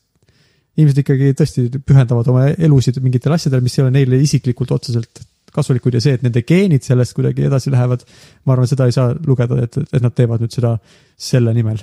inimesed 0.78 1.04
ikkagi 1.04 1.34
tõesti 1.40 1.68
pühendavad 1.80 2.28
oma 2.32 2.48
elusid 2.52 3.00
mingitele 3.04 3.40
asjadele, 3.40 3.64
mis 3.66 3.78
ei 3.78 3.86
ole 3.86 3.96
neile 3.96 4.20
isiklikult 4.22 4.72
otseselt 4.78 5.24
kasulikud 5.52 5.96
ja 5.98 6.04
see, 6.04 6.16
et 6.16 6.24
nende 6.24 6.44
geenid 6.48 6.86
sellest 6.86 7.16
kuidagi 7.18 7.48
edasi 7.48 7.74
lähevad, 7.74 8.06
ma 8.46 8.56
arvan, 8.56 8.70
seda 8.72 8.88
ei 8.88 8.96
saa 8.96 9.12
lugeda, 9.28 9.58
et, 9.66 9.82
et 9.92 10.04
nad 10.04 10.16
teevad 10.16 10.44
nüüd 10.44 10.54
seda 10.56 10.78
selle 11.20 11.54
nimel. 11.56 11.82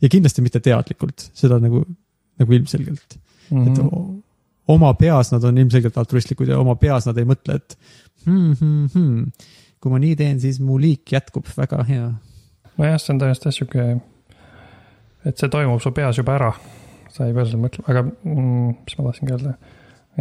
Ja 0.00 0.08
kindlasti 0.12 0.42
mitte 0.44 0.60
teadlikult, 0.64 1.30
seda 1.34 1.58
nagu, 1.62 1.84
nagu 2.40 2.58
ilmselgelt, 2.60 3.18
Mm 3.50 3.66
et 3.66 3.78
-hmm. 3.78 3.88
o- 3.90 4.22
oma 4.68 4.92
peas 4.94 5.32
nad 5.32 5.42
on 5.44 5.56
ilmselgelt 5.58 5.96
altruistlikud 5.98 6.48
ja 6.48 6.58
oma 6.58 6.76
peas 6.78 7.06
nad 7.06 7.18
ei 7.18 7.24
mõtle, 7.26 7.56
et 7.56 7.78
hmm, 8.26 8.52
hmm, 8.60 8.88
hmm, 8.94 9.24
kui 9.80 9.90
ma 9.90 9.98
nii 9.98 10.16
teen, 10.16 10.40
siis 10.40 10.60
mu 10.60 10.78
liik 10.78 11.10
jätkub 11.12 11.48
väga 11.56 11.82
hea 11.88 12.12
nojah, 12.80 13.00
see 13.00 13.14
on 13.14 13.20
jah 13.20 13.52
sihuke, 13.52 13.86
et 15.26 15.40
see 15.40 15.52
toimub 15.52 15.82
su 15.82 15.92
peas 15.96 16.18
juba 16.20 16.36
ära. 16.38 16.52
sa 17.10 17.26
ei 17.26 17.34
pea 17.34 17.42
selle 17.44 17.58
mõtlema, 17.58 17.88
aga 17.90 18.02
mm, 18.06 18.66
mis 18.86 18.98
ma 18.98 19.04
tahtsingi 19.08 19.32
öelda. 19.34 19.54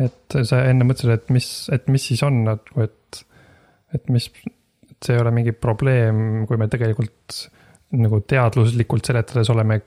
et 0.05 0.37
sa 0.49 0.63
enne 0.65 0.87
mõtlesid, 0.89 1.11
et 1.13 1.29
mis, 1.29 1.49
et 1.75 1.87
mis 1.87 2.07
siis 2.11 2.23
on 2.25 2.39
nagu, 2.47 2.81
et, 2.81 3.19
et 3.93 4.09
mis, 4.09 4.25
et 4.89 4.97
see 5.05 5.13
ei 5.13 5.21
ole 5.21 5.31
mingi 5.35 5.53
probleem, 5.53 6.47
kui 6.49 6.57
me 6.57 6.67
tegelikult 6.71 7.43
nagu 7.97 8.19
teaduslikult 8.21 9.07
seletades 9.09 9.49
oleme 9.49 9.79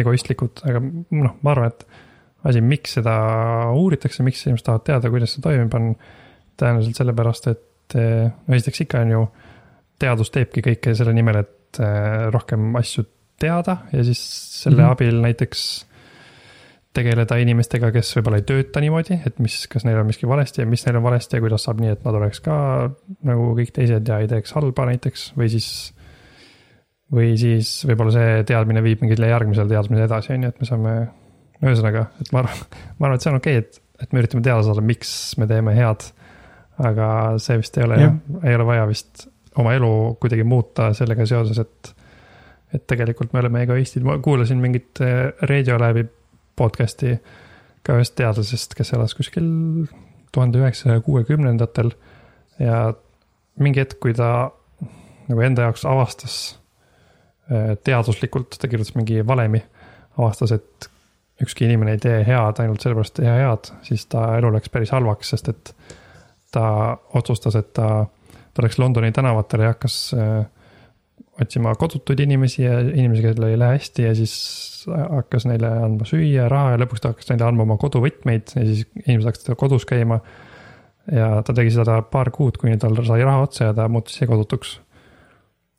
egoistlikud, 0.00 0.62
aga 0.70 0.80
noh, 0.80 1.34
ma 1.42 1.52
arvan, 1.52 1.72
et 1.74 1.84
asi, 2.48 2.62
miks 2.64 2.96
seda 2.96 3.14
uuritakse, 3.76 4.24
miks 4.24 4.46
inimesed 4.46 4.64
tahavad 4.66 4.86
teada, 4.86 5.10
kuidas 5.12 5.34
see 5.34 5.44
toimib, 5.44 5.74
on 5.76 5.92
tõenäoliselt 6.60 7.00
sellepärast, 7.00 7.50
et 7.52 7.96
no 7.98 8.56
esiteks 8.56 8.84
ikka 8.86 9.04
on 9.04 9.14
ju, 9.16 9.22
teadus 10.00 10.32
teebki 10.32 10.64
kõike 10.64 10.94
selle 10.96 11.12
nimel, 11.16 11.42
et 11.42 11.80
eh, 11.82 12.26
rohkem 12.32 12.72
asju 12.80 13.04
teada 13.40 13.82
ja 13.92 14.04
siis 14.04 14.20
selle 14.62 14.82
mm. 14.82 14.86
-hmm. 14.86 14.92
abil 14.92 15.20
näiteks 15.24 15.68
tegeleda 16.96 17.36
inimestega, 17.38 17.92
kes 17.94 18.10
võib-olla 18.16 18.40
ei 18.40 18.46
tööta 18.48 18.80
niimoodi, 18.82 19.20
et 19.26 19.38
mis, 19.38 19.62
kas 19.70 19.84
neil 19.86 20.00
on 20.00 20.08
miski 20.08 20.26
valesti 20.28 20.64
ja 20.64 20.66
mis 20.66 20.82
neil 20.86 20.98
on 20.98 21.06
valesti 21.06 21.38
ja 21.38 21.44
kuidas 21.44 21.64
saab 21.66 21.80
nii, 21.82 21.92
et 21.94 22.04
nad 22.04 22.18
oleks 22.18 22.42
ka 22.42 22.56
nagu 23.26 23.52
kõik 23.58 23.70
teised 23.76 24.08
ja 24.08 24.18
ei 24.18 24.28
teeks 24.30 24.56
halba 24.56 24.88
näiteks 24.90 25.30
või 25.38 25.50
siis 25.52 25.68
või 27.14 27.34
siis 27.40 27.72
võib-olla 27.88 28.14
see 28.14 28.42
teadmine 28.48 28.82
viib 28.84 29.02
mingile 29.04 29.30
järgmisele 29.32 29.70
teadmisele 29.70 30.06
edasi, 30.06 30.34
on 30.36 30.46
ju, 30.46 30.52
et 30.52 30.62
me 30.62 30.68
saame, 30.68 30.94
ühesõnaga, 31.60 32.06
et 32.22 32.32
ma 32.34 32.44
arvan, 32.44 32.64
ma 32.98 33.08
arvan, 33.08 33.18
et 33.18 33.26
see 33.26 33.32
on 33.32 33.40
okei 33.40 33.60
okay,, 33.60 33.66
et, 33.66 34.04
et 34.06 34.14
me 34.14 34.22
üritame 34.22 34.44
teada 34.46 34.64
saada, 34.66 34.84
miks 34.84 35.14
me 35.40 35.48
teeme 35.50 35.74
head. 35.76 36.10
aga 36.80 37.06
see 37.42 37.58
vist 37.60 37.74
ei 37.76 37.84
ole 37.84 37.96
ei 38.00 38.54
ole 38.56 38.64
vaja 38.64 38.86
vist 38.88 39.26
oma 39.60 39.74
elu 39.76 39.90
kuidagi 40.22 40.46
muuta 40.48 40.94
sellega 40.96 41.26
seoses, 41.28 41.58
et 41.58 41.96
et 42.74 42.86
tegelikult 42.86 43.32
me 43.34 43.40
oleme 43.42 43.64
egoistid, 43.66 44.04
ma 44.06 44.14
kuulasin 44.22 44.60
mingit 44.62 45.00
eh, 45.02 45.32
Radiolab'i 45.50 46.04
podcast'i 46.56 47.16
ka 47.82 47.96
ühest 47.98 48.14
teadlasest, 48.14 48.76
kes 48.78 48.94
elas 48.94 49.16
kuskil 49.18 49.48
tuhande 50.30 50.60
üheksasaja 50.60 51.02
kuuekümnendatel 51.02 51.90
ja 52.62 52.92
mingi 53.58 53.82
hetk, 53.82 53.98
kui 53.98 54.14
ta 54.14 54.52
nagu 55.26 55.42
enda 55.42 55.66
jaoks 55.66 55.82
avastas 55.88 56.36
teaduslikult, 57.84 58.54
ta 58.60 58.68
kirjutas 58.70 58.94
mingi 58.94 59.24
valemi, 59.26 59.62
avastas, 60.18 60.52
et 60.54 60.90
ükski 61.42 61.64
inimene 61.66 61.96
ei 61.96 62.02
tee 62.02 62.20
head 62.26 62.60
ainult 62.62 62.84
sellepärast, 62.84 63.18
et 63.18 63.24
teha 63.24 63.36
head, 63.40 63.72
siis 63.86 64.06
ta 64.12 64.26
elu 64.38 64.52
läks 64.54 64.72
päris 64.72 64.92
halvaks, 64.94 65.32
sest 65.34 65.50
et 65.52 65.74
ta 66.52 66.64
otsustas, 67.16 67.56
et 67.58 67.72
ta, 67.76 68.06
ta 68.54 68.64
läks 68.64 68.78
Londoni 68.78 69.12
tänavatele 69.16 69.66
ja 69.66 69.74
hakkas 69.74 69.98
äh, 70.14 70.44
otsima 71.40 71.74
kodutuid 71.78 72.20
inimesi 72.20 72.62
ja 72.62 72.80
inimesi, 72.80 73.22
kellel 73.22 73.48
ei 73.48 73.58
lähe 73.58 73.78
hästi 73.78 74.02
ja 74.02 74.14
siis 74.14 74.34
hakkas 74.88 75.46
neile 75.48 75.70
andma 75.86 76.08
süüa, 76.08 76.48
raha 76.52 76.74
ja 76.74 76.80
lõpuks 76.82 77.02
ta 77.02 77.14
hakkas 77.14 77.30
neile 77.30 77.46
andma 77.48 77.66
oma 77.66 77.78
koduvõtmeid 77.80 78.54
ja 78.56 78.64
siis 78.66 78.84
inimesed 79.06 79.30
hakkasid 79.30 79.60
kodus 79.60 79.86
käima. 79.88 80.20
ja 81.12 81.40
ta 81.46 81.54
tegi 81.56 81.72
seda 81.74 82.00
paar 82.02 82.30
kuud, 82.30 82.58
kuni 82.60 82.76
tal 82.78 82.98
sai 83.06 83.24
raha 83.24 83.46
otsa 83.46 83.70
ja 83.70 83.74
ta 83.74 83.88
muutus 83.88 84.16
ise 84.16 84.28
kodutuks. 84.30 84.78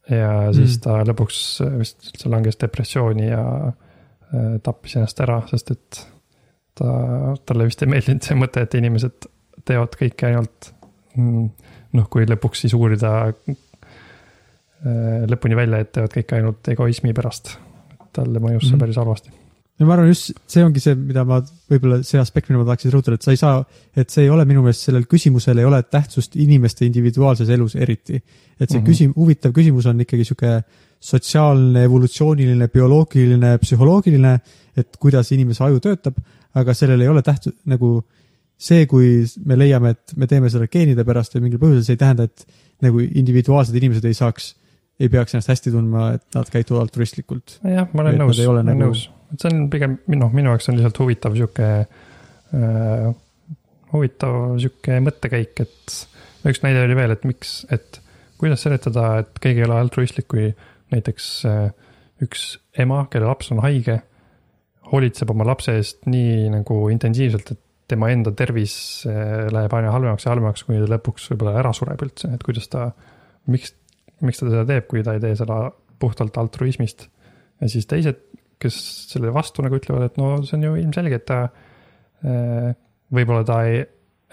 Ja 0.10 0.54
siis 0.54 0.78
Mm. 0.78 0.82
ta 0.84 1.04
lõpuks 1.12 1.40
vist 1.80 2.08
üldse 2.14 2.30
langes 2.30 2.58
depressiooni 2.58 3.28
ja 3.30 3.44
äh, 3.68 4.60
tappis 4.64 4.96
ennast 4.96 5.20
ära, 5.22 5.42
sest 5.48 5.72
et 5.72 6.06
ta, 6.76 7.36
talle 7.46 7.66
vist 7.70 7.82
ei 7.84 7.88
meeldinud 7.92 8.24
see 8.24 8.36
mõte, 8.36 8.62
et 8.66 8.74
inimesed 8.80 9.28
teevad 9.66 9.96
kõike 10.00 10.26
ainult 10.32 10.72
mm, 11.16 11.50
noh, 11.94 12.08
kui 12.10 12.26
lõpuks 12.26 12.64
siis 12.66 12.74
uurida 12.74 13.12
äh, 13.30 15.28
lõpuni 15.30 15.56
välja, 15.60 15.80
et 15.84 15.92
teevad 15.96 16.16
kõike 16.16 16.40
ainult 16.40 16.68
egoismi 16.74 17.14
pärast. 17.14 17.58
talle 18.14 18.40
mõjus 18.44 18.66
see 18.68 18.74
Mhm. 18.76 18.80
päris 18.80 18.98
halvasti. 19.00 19.32
Ja 19.80 19.88
ma 19.88 19.96
arvan 19.96 20.12
just 20.12 20.32
see 20.52 20.64
ongi 20.66 20.82
see, 20.84 20.94
mida 20.96 21.24
ma 21.28 21.40
võib-olla 21.72 22.02
see 22.06 22.20
aspekt, 22.22 22.52
mida 22.52 22.62
ma 22.62 22.68
tahaksin 22.70 22.94
rõhutada, 22.94 23.18
et 23.18 23.26
sa 23.26 23.34
ei 23.34 23.40
saa, 23.40 23.64
et 23.98 24.14
see 24.14 24.26
ei 24.28 24.32
ole 24.34 24.46
minu 24.50 24.64
meelest 24.66 24.88
sellel 24.88 25.08
küsimusel 25.10 25.62
ei 25.62 25.68
ole 25.68 25.82
tähtsust 25.84 26.38
inimeste 26.42 26.86
individuaalses 26.86 27.50
elus 27.50 27.76
eriti. 27.76 28.22
et 28.60 28.70
see 28.70 28.78
mm. 28.78 28.84
-hmm. 28.84 28.90
küsim-, 28.90 29.16
huvitav 29.16 29.54
küsimus 29.56 29.88
on 29.90 30.02
ikkagi 30.02 30.26
sihuke 30.28 30.62
sotsiaalne, 31.02 31.84
evolutsiooniline, 31.84 32.68
bioloogiline, 32.68 33.58
psühholoogiline, 33.58 34.40
et 34.78 34.98
kuidas 35.02 35.32
inimese 35.32 35.64
aju 35.66 35.80
töötab, 35.82 36.20
aga 36.54 36.74
sellel 36.78 37.02
ei 37.02 37.10
ole 37.10 37.24
tähtsus 37.26 37.56
nagu 37.66 38.04
see, 38.62 38.86
kui 38.86 39.24
me 39.46 39.58
leiame, 39.58 39.96
et 39.96 40.14
me 40.16 40.28
teeme 40.30 40.52
seda 40.54 40.68
geenide 40.72 41.06
pärast 41.08 41.34
või 41.34 41.48
mingil 41.48 41.62
põhjusel, 41.62 41.86
see 41.88 41.98
ei 41.98 42.04
tähenda, 42.04 42.28
et 42.30 42.46
nagu 42.86 43.02
individuaalsed 43.02 43.78
inimesed 43.78 44.06
ei 44.06 44.18
saaks, 44.18 44.54
ei 45.02 45.10
peaks 45.10 45.34
ennast 45.34 45.50
hästi 45.50 45.74
tundma, 45.74 46.12
et 46.20 46.38
nad 46.38 46.54
käituvad 46.54 46.86
altruistlikult. 46.86 47.58
jah, 47.66 47.90
ma 47.96 48.06
olen 48.06 48.22
nõus, 48.22 48.38
ei 48.38 48.46
ma 48.46 48.54
ole 48.54 48.60
olen 48.60 48.70
nagu- 48.70 48.92
nõus, 48.92 49.08
et 49.32 49.41
see 49.44 49.52
on 49.52 49.67
pigem 49.72 49.98
minu, 50.12 50.30
minu 50.36 50.52
jaoks 50.52 50.70
on 50.72 50.78
lihtsalt 50.80 51.02
huvitav 51.04 51.36
sihuke 51.38 51.70
äh,, 51.82 53.10
huvitav 53.91 54.38
sihuke 54.62 55.00
mõttekäik, 55.04 55.63
et 55.63 55.98
üks 56.48 56.63
näide 56.63 56.86
oli 56.86 56.98
veel, 56.98 57.15
et 57.15 57.26
miks, 57.28 57.62
et 57.72 58.02
kuidas 58.41 58.63
seletada, 58.65 59.22
et 59.22 59.41
keegi 59.41 59.62
ei 59.62 59.67
ole 59.67 59.78
altruistlik, 59.80 60.28
kui 60.32 60.50
näiteks 60.91 61.28
äh, 61.50 61.67
üks 62.26 62.56
ema, 62.80 63.06
kelle 63.12 63.30
laps 63.30 63.52
on 63.54 63.62
haige, 63.63 64.00
hoolitseb 64.91 65.30
oma 65.34 65.46
lapse 65.48 65.76
eest 65.78 66.08
nii 66.10 66.50
nagu 66.52 66.82
intensiivselt, 66.94 67.54
et 67.54 67.62
tema 67.91 68.10
enda 68.13 68.34
tervis 68.38 68.74
äh, 69.10 69.48
läheb 69.52 69.74
aina 69.76 69.94
halvemaks 69.94 70.26
ja 70.26 70.34
halvemaks, 70.34 70.65
kuni 70.67 70.82
ta 70.84 70.89
lõpuks 70.94 71.30
võib-olla 71.32 71.58
ära 71.62 71.74
sureb 71.76 72.02
üldse, 72.06 72.32
et 72.36 72.44
kuidas 72.46 72.70
ta, 72.72 72.89
miks, 73.52 73.76
miks 74.24 74.41
ta 74.41 74.50
seda 74.50 74.65
teeb, 74.70 74.88
kui 74.91 75.04
ta 75.06 75.15
ei 75.17 75.24
tee 75.24 75.36
seda 75.39 75.63
puhtalt 76.02 76.38
altruismist. 76.41 77.08
ja 77.62 77.70
siis 77.70 77.86
teised, 77.89 78.24
kes 78.62 78.78
selle 79.12 79.34
vastu 79.34 79.65
nagu 79.65 79.78
ütlevad, 79.80 80.10
et 80.10 80.19
no 80.21 80.38
see 80.45 80.58
on 80.60 80.67
ju 80.67 80.76
ilmselge, 80.84 81.19
et 81.21 81.28
ta 81.30 81.41
äh, 81.47 82.71
võib-olla 83.12 83.45
ta 83.47 83.62
ei, 83.67 83.84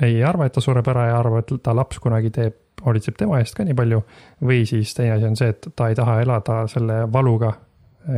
ei 0.09 0.23
arva, 0.27 0.49
et 0.49 0.57
ta 0.57 0.65
sureb 0.65 0.89
ära 0.93 1.09
ja 1.11 1.19
arvab, 1.21 1.43
et 1.43 1.63
ta 1.65 1.75
laps 1.77 2.01
kunagi 2.03 2.33
teeb, 2.35 2.59
hoolitseb 2.85 3.17
tema 3.19 3.41
eest 3.43 3.57
ka 3.59 3.67
nii 3.67 3.75
palju. 3.79 4.03
või 4.45 4.63
siis 4.69 4.95
teine 4.95 5.17
asi 5.17 5.27
on 5.27 5.37
see, 5.39 5.51
et 5.55 5.71
ta 5.77 5.89
ei 5.91 5.99
taha 5.99 6.21
elada 6.23 6.61
selle 6.71 7.01
valuga, 7.13 7.53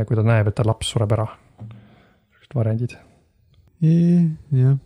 kui 0.07 0.17
ta 0.17 0.25
näeb, 0.25 0.51
et 0.51 0.55
ta 0.55 0.67
laps 0.67 0.93
sureb 0.93 1.17
ära. 1.17 1.27
sellised 1.61 2.55
variandid. 2.55 2.97
jah, 3.81 4.77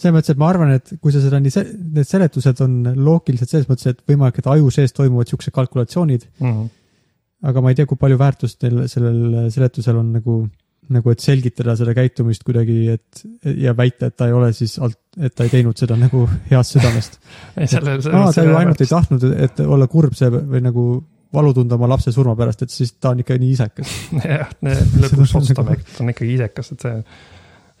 selles 0.00 0.14
mõttes, 0.16 0.32
et 0.32 0.40
ma 0.40 0.48
arvan, 0.48 0.74
et 0.78 0.92
kui 1.00 1.12
sa 1.12 1.22
seda 1.22 1.40
nii, 1.42 1.64
need 1.96 2.08
seletused 2.08 2.62
on 2.64 2.76
loogilised 2.96 3.50
selles 3.50 3.68
mõttes, 3.68 3.90
et 3.90 4.04
võimalik, 4.08 4.40
et 4.40 4.50
aju 4.50 4.70
sees 4.74 4.94
toimuvad 4.96 5.30
siuksed 5.30 5.54
kalkulatsioonid, 5.56 6.28
Mm 6.40 6.52
-hmm. 6.52 6.68
Aga 7.46 7.62
ma 7.62 7.72
ei 7.72 7.78
tea, 7.78 7.88
kui 7.88 8.00
palju 8.00 8.18
väärtust 8.20 8.66
neil 8.66 8.82
sellel 8.90 9.50
seletusel 9.52 10.00
on 10.00 10.10
nagu, 10.16 10.40
nagu 10.92 11.12
et 11.14 11.22
selgitada 11.24 11.76
seda 11.78 11.94
käitumist 11.96 12.44
kuidagi, 12.46 12.80
et 12.96 13.22
ja 13.62 13.74
väita, 13.76 14.10
et 14.10 14.18
ta 14.18 14.28
ei 14.28 14.36
ole 14.36 14.50
siis 14.56 14.76
alt, 14.82 14.98
et 15.20 15.34
ta 15.36 15.46
ei 15.46 15.54
teinud 15.54 15.78
seda 15.80 15.96
nagu 16.00 16.26
heast 16.50 16.76
südamest. 16.76 17.20
ei, 17.60 17.70
selle, 17.70 17.96
aa, 18.12 18.28
ta 18.34 18.44
ju 18.44 18.58
ainult 18.58 18.84
ei 18.84 18.90
tahtnud, 18.90 19.30
et 19.48 19.64
olla 19.64 19.88
kurb 19.90 20.18
see 20.18 20.28
või 20.34 20.62
nagu 20.66 20.86
valu 21.32 21.52
tunda 21.54 21.78
oma 21.78 21.88
lapse 21.90 22.12
surma 22.12 22.34
pärast, 22.38 22.64
et 22.66 22.74
siis 22.74 22.92
ta 22.98 23.14
on 23.14 23.22
ikka 23.22 23.36
nii 23.38 23.52
isekas. 23.54 23.94
jah, 24.24 24.50
lõpuks 25.04 25.36
otsustame, 25.38 25.78
et 25.78 26.02
on 26.02 26.12
ikkagi 26.12 26.34
isekas, 26.38 26.72
et 26.74 26.86
see 26.86 26.98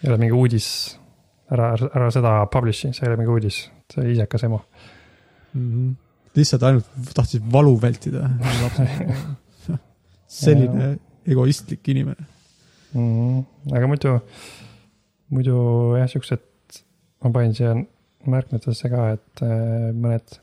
ei 0.00 0.12
ole 0.12 0.20
mingi 0.22 0.36
uudis. 0.36 0.70
ära, 1.50 1.72
ära 1.74 2.08
seda 2.14 2.36
publish'i, 2.46 2.92
see 2.94 3.04
ei 3.04 3.10
ole 3.10 3.18
mingi 3.18 3.34
uudis, 3.34 3.60
see 3.90 4.12
isekas 4.14 4.46
emo. 4.46 4.64
Mhm. 5.50 5.90
lihtsalt 6.36 6.62
ainult 6.62 6.90
tahtis 7.14 7.42
valu 7.52 7.72
vältida. 7.82 8.28
Selline 10.30 10.94
egoistlik 11.26 11.88
inimene. 11.92 12.26
mm,. 12.94 13.40
aga 13.74 13.88
muidu, 13.90 14.16
muidu 15.34 15.56
jah, 15.98 16.10
siuksed, 16.10 16.46
ma 17.24 17.32
panin 17.34 17.56
siia 17.56 17.74
märkmetesse 18.30 18.90
ka, 18.92 19.10
et 19.16 19.42
äh, 19.46 19.90
mõned 19.96 20.38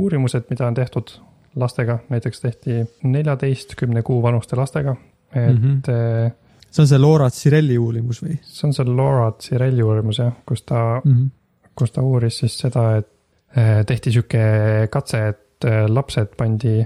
uurimused, 0.00 0.48
mida 0.50 0.68
on 0.68 0.76
tehtud 0.76 1.14
lastega, 1.60 1.98
näiteks 2.08 2.40
tehti 2.40 2.78
neljateistkümne 3.04 4.02
kuu 4.06 4.22
vanuste 4.24 4.56
lastega, 4.56 4.96
et 5.34 5.58
mm. 5.58 5.82
-hmm. 5.84 6.32
see 6.70 6.82
on 6.82 6.88
see 6.88 6.98
Laura 6.98 7.28
Cirelli 7.30 7.78
uurimus 7.78 8.22
või 8.24 8.38
see 8.42 8.68
on 8.68 8.74
see 8.74 8.88
Laura 8.88 9.32
Cirelli 9.40 9.82
uurimus 9.82 10.18
jah, 10.18 10.32
kus 10.48 10.62
ta 10.62 11.00
mm? 11.04 11.12
-hmm. 11.12 11.28
kus 11.76 11.92
ta 11.92 12.02
uuris 12.02 12.38
siis 12.38 12.58
seda, 12.58 12.96
et 12.96 13.08
eh, 13.56 13.84
tehti 13.86 14.12
sihuke 14.12 14.88
katse, 14.90 15.26
et 15.28 15.68
lapsed 15.88 16.32
pandi 16.36 16.80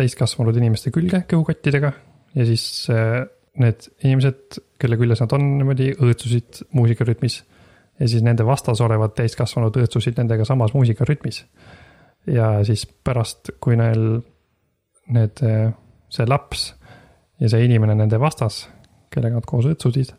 täiskasvanud 0.00 0.56
inimeste 0.56 0.92
külge 0.94 1.22
kõhukottidega 1.30 1.92
ja 2.36 2.46
siis 2.48 2.64
eh, 2.92 3.20
need 3.60 3.86
inimesed, 4.04 4.60
kelle 4.80 4.98
küljes 5.00 5.22
nad 5.24 5.32
on 5.36 5.46
niimoodi, 5.58 5.92
õõtsusid 5.98 6.64
muusikarütmis. 6.76 7.42
ja 8.00 8.08
siis 8.08 8.22
nende 8.24 8.46
vastas 8.46 8.80
olevad 8.80 9.12
täiskasvanud 9.18 9.76
õõtsusid 9.76 10.18
nendega 10.18 10.46
samas 10.48 10.74
muusikarütmis. 10.74 11.44
ja 12.26 12.52
siis 12.64 12.86
pärast, 12.86 13.52
kui 13.60 13.76
neil 13.76 14.20
need, 15.10 15.42
see 16.08 16.26
laps 16.28 16.70
ja 17.40 17.48
see 17.48 17.64
inimene 17.64 17.96
nende 17.98 18.20
vastas, 18.20 18.68
kellega 19.10 19.40
nad 19.40 19.48
koos 19.48 19.66
õõtsusid, 19.66 20.14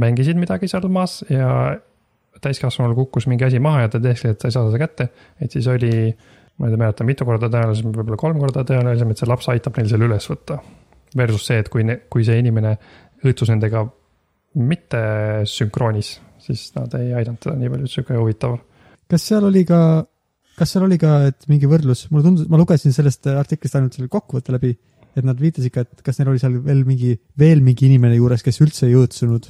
mängisid 0.00 0.38
midagi 0.40 0.68
seal 0.68 0.88
maas 0.88 1.20
ja 1.30 1.78
täiskasvanul 2.40 2.96
kukkus 2.96 3.26
mingi 3.28 3.44
asi 3.44 3.58
maha 3.62 3.84
ja 3.84 3.92
ta 3.92 4.00
teadski, 4.00 4.32
et 4.32 4.38
ta 4.40 4.48
ei 4.48 4.54
saa 4.54 4.68
seda 4.68 4.80
kätte, 4.80 5.08
et 5.40 5.52
siis 5.52 5.66
oli, 5.70 5.92
ma 6.60 6.68
ei 6.68 6.76
mäleta, 6.76 7.06
mitu 7.08 7.24
korda 7.24 7.48
tõenäolisem, 7.48 7.92
võib-olla 7.94 8.18
kolm 8.20 8.40
korda 8.42 8.64
tõenäolisem, 8.68 9.12
et 9.12 9.22
see 9.22 9.28
laps 9.28 9.48
aitab 9.52 9.78
neil 9.80 9.88
selle 9.88 10.08
üles 10.10 10.28
võtta. 10.28 10.60
Versus 11.16 11.46
see, 11.48 11.58
et 11.62 11.70
kui, 11.72 11.82
kui 12.12 12.26
see 12.26 12.36
inimene 12.38 12.76
õõtsus 13.24 13.50
nendega 13.50 13.82
mitte 14.60 15.00
sünkroonis, 15.48 16.18
siis 16.42 16.68
nad 16.76 16.92
ei 16.98 17.14
aidanud 17.16 17.40
teda 17.42 17.56
nii 17.58 17.72
palju, 17.72 17.90
sihuke 17.90 18.18
huvitav. 18.18 18.58
kas 19.10 19.24
seal 19.26 19.46
oli 19.48 19.64
ka, 19.66 19.80
kas 20.58 20.74
seal 20.74 20.86
oli 20.86 20.98
ka, 21.00 21.16
et 21.30 21.48
mingi 21.50 21.70
võrdlus, 21.70 22.06
mulle 22.12 22.26
tundus, 22.28 22.48
ma 22.50 22.60
lugesin 22.60 22.94
sellest 22.94 23.26
artiklist 23.32 23.78
ainult 23.78 23.96
selle 23.96 24.10
kokkuvõtte 24.12 24.54
läbi, 24.54 24.74
et 25.16 25.26
nad 25.26 25.40
viitasid 25.40 25.74
ka, 25.74 25.86
et 25.86 26.04
kas 26.06 26.20
neil 26.20 26.32
oli 26.34 26.42
seal 26.42 26.60
veel 26.66 26.84
mingi, 26.86 27.16
veel 27.38 27.64
mingi 27.64 27.88
inimene 27.88 28.18
juures, 28.18 28.44
kes 28.46 28.60
üldse 28.62 28.86
ei 28.86 28.98
õõtsunud 28.98 29.48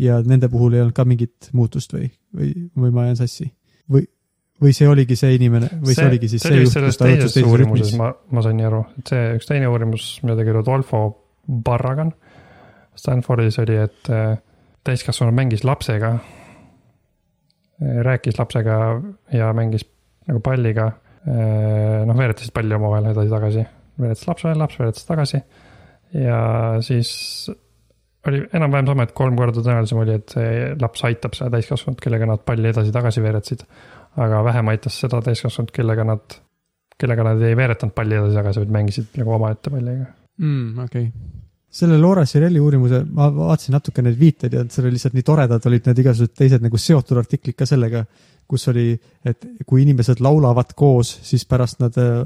ja 0.00 0.20
nende 0.24 0.48
puhul 0.52 0.76
ei 0.76 0.84
olnud 0.84 0.96
ka 0.96 1.04
mingit 1.08 1.50
muutust 1.56 1.92
või, 1.92 2.08
või, 2.36 2.52
või 2.78 2.94
ma 2.94 3.08
jään 3.08 3.20
sassi? 3.24 3.50
või, 3.88 4.06
või 4.62 4.74
see 4.74 4.88
oligi 4.90 5.16
see 5.18 5.36
inimene 5.38 5.70
või 5.78 5.94
see, 5.94 6.02
see 6.02 6.10
oligi 6.10 6.32
siis 6.32 6.42
see, 6.42 6.54
see 6.54 6.64
juht, 6.64 6.78
kus 6.88 6.98
ta 6.98 7.10
õõtsus 7.10 7.36
teises 7.36 7.58
rütmis? 7.62 7.92
ma, 8.00 8.12
ma 8.34 8.44
sain 8.44 8.58
nii 8.58 8.68
aru, 8.68 8.82
et 9.00 9.12
see 9.12 9.28
üks 9.38 9.50
teine 9.50 9.70
uurimus, 9.70 10.08
mida 10.24 10.38
tegi 10.40 10.56
Rodolfo 10.56 11.02
Barragan 11.48 12.12
Stanfordis 12.98 13.58
oli, 13.62 13.76
et 13.78 14.10
äh, 14.10 14.38
täiskasvanu 14.84 15.32
mängis 15.32 15.64
lapsega. 15.64 16.18
rääkis 17.78 18.38
lapsega 18.38 18.76
ja 19.32 19.52
mängis 19.54 19.84
nagu 20.26 20.40
palliga. 20.40 20.92
noh, 22.06 22.16
veeretasid 22.16 22.54
palli 22.54 22.74
omavahel 22.74 23.10
edasi-tagasi, 23.10 23.62
veeretas 24.00 24.28
laps 24.28 24.44
veel, 24.46 24.58
laps 24.58 24.78
veeretas 24.78 25.04
tagasi. 25.04 25.40
ja 26.14 26.38
siis 26.80 27.10
oli 28.26 28.42
enam-vähem 28.52 28.90
sama, 28.90 29.06
et 29.06 29.14
kolm 29.16 29.38
korda 29.38 29.62
tõenäolisem 29.62 30.02
oli, 30.02 30.18
et 30.18 30.34
see 30.34 30.50
laps 30.80 31.04
aitab 31.06 31.36
seda 31.38 31.52
täiskasvanut, 31.54 32.00
kellega 32.02 32.28
nad 32.28 32.44
palli 32.46 32.70
edasi-tagasi 32.72 33.24
veeretasid. 33.24 33.64
aga 34.18 34.42
vähem 34.44 34.68
aitas 34.72 34.96
seda 34.98 35.20
täiskasvanut, 35.22 35.70
kellega 35.74 36.04
nad, 36.04 36.38
kellega 36.98 37.26
nad 37.28 37.42
ei 37.46 37.56
veeretanud 37.56 37.94
palli 37.94 38.18
edasi-tagasi, 38.18 38.64
vaid 38.64 38.72
mängisid 38.78 39.20
nagu 39.20 39.36
omaette 39.36 39.70
palliga. 39.70 40.08
mm,. 40.38 40.78
okei 40.84 41.04
okay.. 41.06 41.36
selle 41.70 42.00
Laura 42.00 42.24
Cirelli 42.26 42.60
uurimuse, 42.60 43.04
ma 43.04 43.30
vaatasin 43.34 43.78
natuke 43.78 44.02
neid 44.02 44.18
viiteid 44.18 44.58
ja 44.58 44.64
seal 44.66 44.88
oli 44.88 44.96
lihtsalt 44.96 45.14
nii 45.14 45.28
toredad 45.30 45.70
olid 45.70 45.86
need 45.86 46.02
igasugused 46.02 46.34
teised 46.34 46.64
nagu 46.64 46.80
seotud 46.80 47.22
artiklid 47.22 47.56
ka 47.58 47.68
sellega, 47.68 48.04
kus 48.48 48.68
oli, 48.72 48.90
et 49.24 49.46
kui 49.66 49.84
inimesed 49.84 50.24
laulavad 50.24 50.74
koos, 50.74 51.18
siis 51.22 51.44
pärast 51.46 51.84
nad 51.84 51.96
äh, 52.02 52.24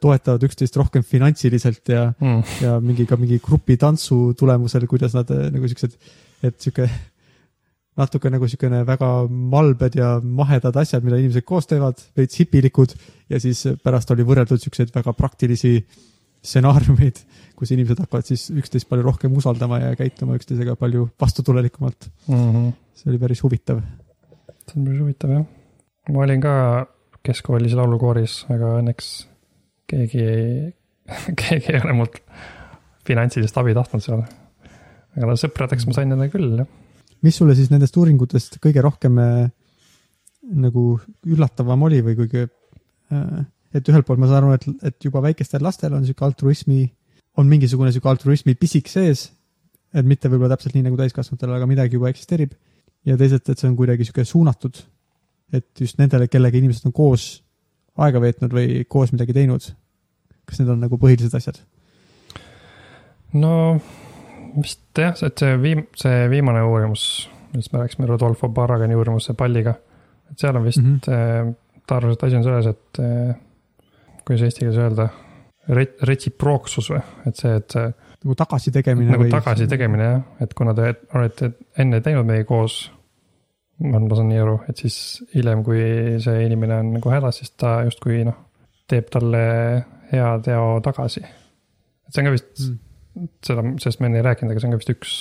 toetavad 0.00 0.42
üksteist 0.46 0.76
rohkem 0.78 1.02
finantsiliselt 1.02 1.88
ja, 1.88 2.12
Mm. 2.20 2.42
ja 2.62 2.80
mingi 2.80 3.06
ka 3.06 3.16
mingi 3.16 3.40
grupitantsu 3.42 4.34
tulemusel, 4.38 4.86
kuidas 4.86 5.14
nad 5.14 5.30
äh, 5.30 5.48
nagu 5.50 5.68
siuksed, 5.68 5.96
et 6.42 6.60
sihuke 6.60 6.88
natuke 7.98 8.30
nagu 8.32 8.48
siukene 8.48 8.82
väga 8.88 9.08
malbed 9.28 9.96
ja 9.98 10.14
mahedad 10.22 10.76
asjad, 10.80 11.04
mida 11.04 11.18
inimesed 11.20 11.44
koos 11.48 11.68
teevad, 11.68 12.00
veits 12.16 12.38
hipilikud 12.40 12.94
ja 13.32 13.40
siis 13.42 13.66
pärast 13.84 14.10
oli 14.14 14.24
võrreldud 14.28 14.62
siukseid 14.62 14.92
väga 14.94 15.12
praktilisi 15.16 15.74
stsenaariumeid, 16.42 17.20
kus 17.58 17.74
inimesed 17.74 18.00
hakkavad 18.02 18.26
siis 18.26 18.48
üksteist 18.50 18.88
palju 18.90 19.04
rohkem 19.06 19.34
usaldama 19.38 19.78
ja 19.82 19.92
käituma 19.98 20.38
üksteisega 20.38 20.74
palju 20.80 21.08
vastutulelikumalt. 21.20 22.08
Mm 22.26 22.38
-hmm. 22.38 22.72
see 22.94 23.10
oli 23.12 23.18
päris 23.18 23.42
huvitav. 23.42 23.82
see 24.66 24.80
on 24.80 24.86
päris 24.86 25.00
huvitav 25.00 25.30
jah. 25.30 25.44
ma 26.08 26.24
olin 26.24 26.40
ka 26.40 26.86
keskkoolis 27.22 27.74
laulukooris, 27.78 28.46
aga 28.50 28.78
õnneks 28.80 29.31
keegi 29.92 30.26
keegi 31.40 31.74
ei 31.74 31.80
ole 31.82 31.96
mult 32.00 32.20
finantsilist 33.06 33.58
abi 33.60 33.74
tahtnud 33.76 34.04
seal. 34.04 34.22
aga 35.16 35.28
no 35.28 35.38
sõpradeks 35.38 35.88
ma 35.88 35.96
sain 35.96 36.12
nendega 36.12 36.32
küll 36.34 36.62
jah. 36.62 36.68
mis 37.22 37.38
sulle 37.38 37.56
siis 37.58 37.70
nendest 37.72 37.96
uuringutest 38.00 38.58
kõige 38.62 38.84
rohkem 38.84 39.18
äh, 39.22 39.50
nagu 40.42 40.86
üllatavam 41.28 41.88
oli 41.88 42.00
või 42.04 42.16
kõige 42.18 42.46
äh,, 42.48 43.44
et 43.72 43.88
ühelt 43.88 44.06
poolt 44.06 44.20
ma 44.20 44.28
saan 44.30 44.46
aru, 44.46 44.56
et, 44.56 44.66
et 44.90 45.06
juba 45.06 45.22
väikestel 45.24 45.62
lastel 45.64 45.94
on 45.96 46.04
sihuke 46.06 46.26
altruismi, 46.26 46.84
on 47.40 47.48
mingisugune 47.48 47.92
sihuke 47.92 48.10
altruismi 48.10 48.54
pisik 48.60 48.90
sees, 48.92 49.30
et 49.92 50.08
mitte 50.08 50.30
võib-olla 50.32 50.56
täpselt 50.56 50.76
nii 50.76 50.86
nagu 50.88 50.98
täiskasvanutel, 51.00 51.54
aga 51.56 51.68
midagi 51.68 51.98
juba 51.98 52.10
eksisteerib. 52.12 52.52
ja 53.08 53.16
teisalt, 53.18 53.48
et 53.48 53.58
see 53.58 53.66
on 53.66 53.76
kuidagi 53.78 54.06
sihuke 54.06 54.24
suunatud, 54.28 54.76
et 55.52 55.80
just 55.80 55.98
nendele, 55.98 56.28
kellega 56.30 56.58
inimesed 56.58 56.86
on 56.86 56.94
koos 56.94 57.42
aega 58.00 58.20
veetnud 58.22 58.52
või 58.54 58.84
koos 58.88 59.12
midagi 59.12 59.34
teinud. 59.36 59.72
Kas 60.52 60.60
need 60.60 60.72
on 60.72 60.84
nagu 60.84 61.00
põhilised 61.00 61.34
asjad? 61.38 61.62
no 63.40 63.52
vist 64.60 64.84
jah, 64.98 65.16
et 65.16 65.40
see 65.40 65.56
viim-, 65.60 65.86
see 65.98 66.28
viimane 66.32 66.62
uurimus, 66.68 67.06
millest 67.52 67.72
me 67.72 67.82
rääkisime, 67.82 68.08
Rodolfo 68.10 68.50
Barragani 68.52 68.96
uurimus, 68.98 69.30
see 69.30 69.38
palliga. 69.38 69.74
et 70.30 70.38
seal 70.40 70.56
on 70.56 70.64
vist 70.64 70.82
mm. 70.82 71.00
-hmm. 71.06 71.54
ta 71.86 71.96
arvas, 71.96 72.16
et 72.16 72.24
asi 72.28 72.36
on 72.36 72.44
selles, 72.44 72.66
et 72.66 72.98
eh, 72.98 73.34
kuidas 74.24 74.42
eesti 74.42 74.64
keeles 74.64 74.78
öelda, 74.78 75.08
retsiprooksus 76.02 76.90
või, 76.90 77.02
et 77.26 77.36
see, 77.36 77.54
et 77.56 77.70
see 77.70 77.84
nagu 78.24 78.34
tagasitegemine 78.38 79.12
nagu 79.14 79.24
või? 79.24 79.30
tagasitegemine 79.30 80.04
jah, 80.04 80.22
et 80.40 80.54
kuna 80.54 80.74
te 80.74 80.94
olete 81.14 81.52
enne 81.78 82.00
teinud 82.00 82.26
midagi 82.26 82.46
koos, 82.48 82.78
ma 83.82 84.00
saan 84.14 84.28
nii 84.30 84.42
aru, 84.42 84.56
et 84.70 84.78
siis 84.78 84.96
hiljem, 85.34 85.62
kui 85.66 85.82
see 86.22 86.46
inimene 86.46 86.80
on 86.82 86.92
nagu 86.98 87.14
hädas, 87.14 87.40
siis 87.42 87.54
ta 87.58 87.80
justkui 87.86 88.22
noh, 88.26 88.38
teeb 88.92 89.10
talle 89.12 89.42
hea 90.12 90.30
teo 90.44 90.64
tagasi. 90.84 91.24
et 91.24 92.12
see 92.12 92.22
on 92.22 92.30
ka 92.30 92.36
vist 92.36 92.66
Mm. 93.12 93.28
seda, 93.44 93.62
sellest 93.82 94.00
me 94.00 94.08
enne 94.08 94.20
ei 94.22 94.24
rääkinud, 94.26 94.52
aga 94.54 94.60
see 94.62 94.68
on 94.68 94.74
ka 94.74 94.80
vist 94.80 94.92
üks 94.94 95.14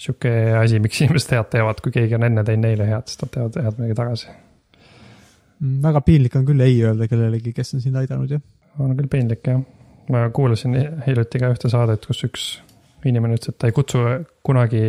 sihuke 0.00 0.30
asi, 0.58 0.80
miks 0.82 1.02
inimesed 1.04 1.34
head 1.36 1.50
teevad, 1.52 1.82
kui 1.84 1.92
keegi 1.94 2.16
on 2.16 2.24
enne 2.26 2.42
teinud 2.46 2.66
neile 2.66 2.88
head, 2.88 3.06
siis 3.10 3.20
nad 3.20 3.30
teevad 3.34 3.58
head 3.60 3.76
midagi 3.78 3.98
tagasi. 3.98 4.32
Mm, 5.60 5.76
väga 5.84 6.02
piinlik 6.06 6.38
on 6.40 6.48
küll 6.48 6.64
ei 6.64 6.80
öelda 6.88 7.06
kellelegi, 7.10 7.52
kes 7.54 7.76
on 7.76 7.84
sind 7.84 8.00
aidanud, 8.00 8.32
jah. 8.32 8.42
on 8.80 8.96
küll 8.98 9.10
piinlik 9.12 9.46
jah. 9.46 9.62
ma 10.10 10.24
kuulasin 10.34 10.74
hiljuti 11.06 11.38
ka 11.38 11.52
ühte 11.54 11.70
saadet, 11.70 12.06
kus 12.10 12.24
üks 12.26 12.48
inimene 13.06 13.36
ütles, 13.38 13.52
et 13.52 13.60
ta 13.60 13.70
ei 13.70 13.76
kutsu 13.76 14.00
kunagi 14.46 14.82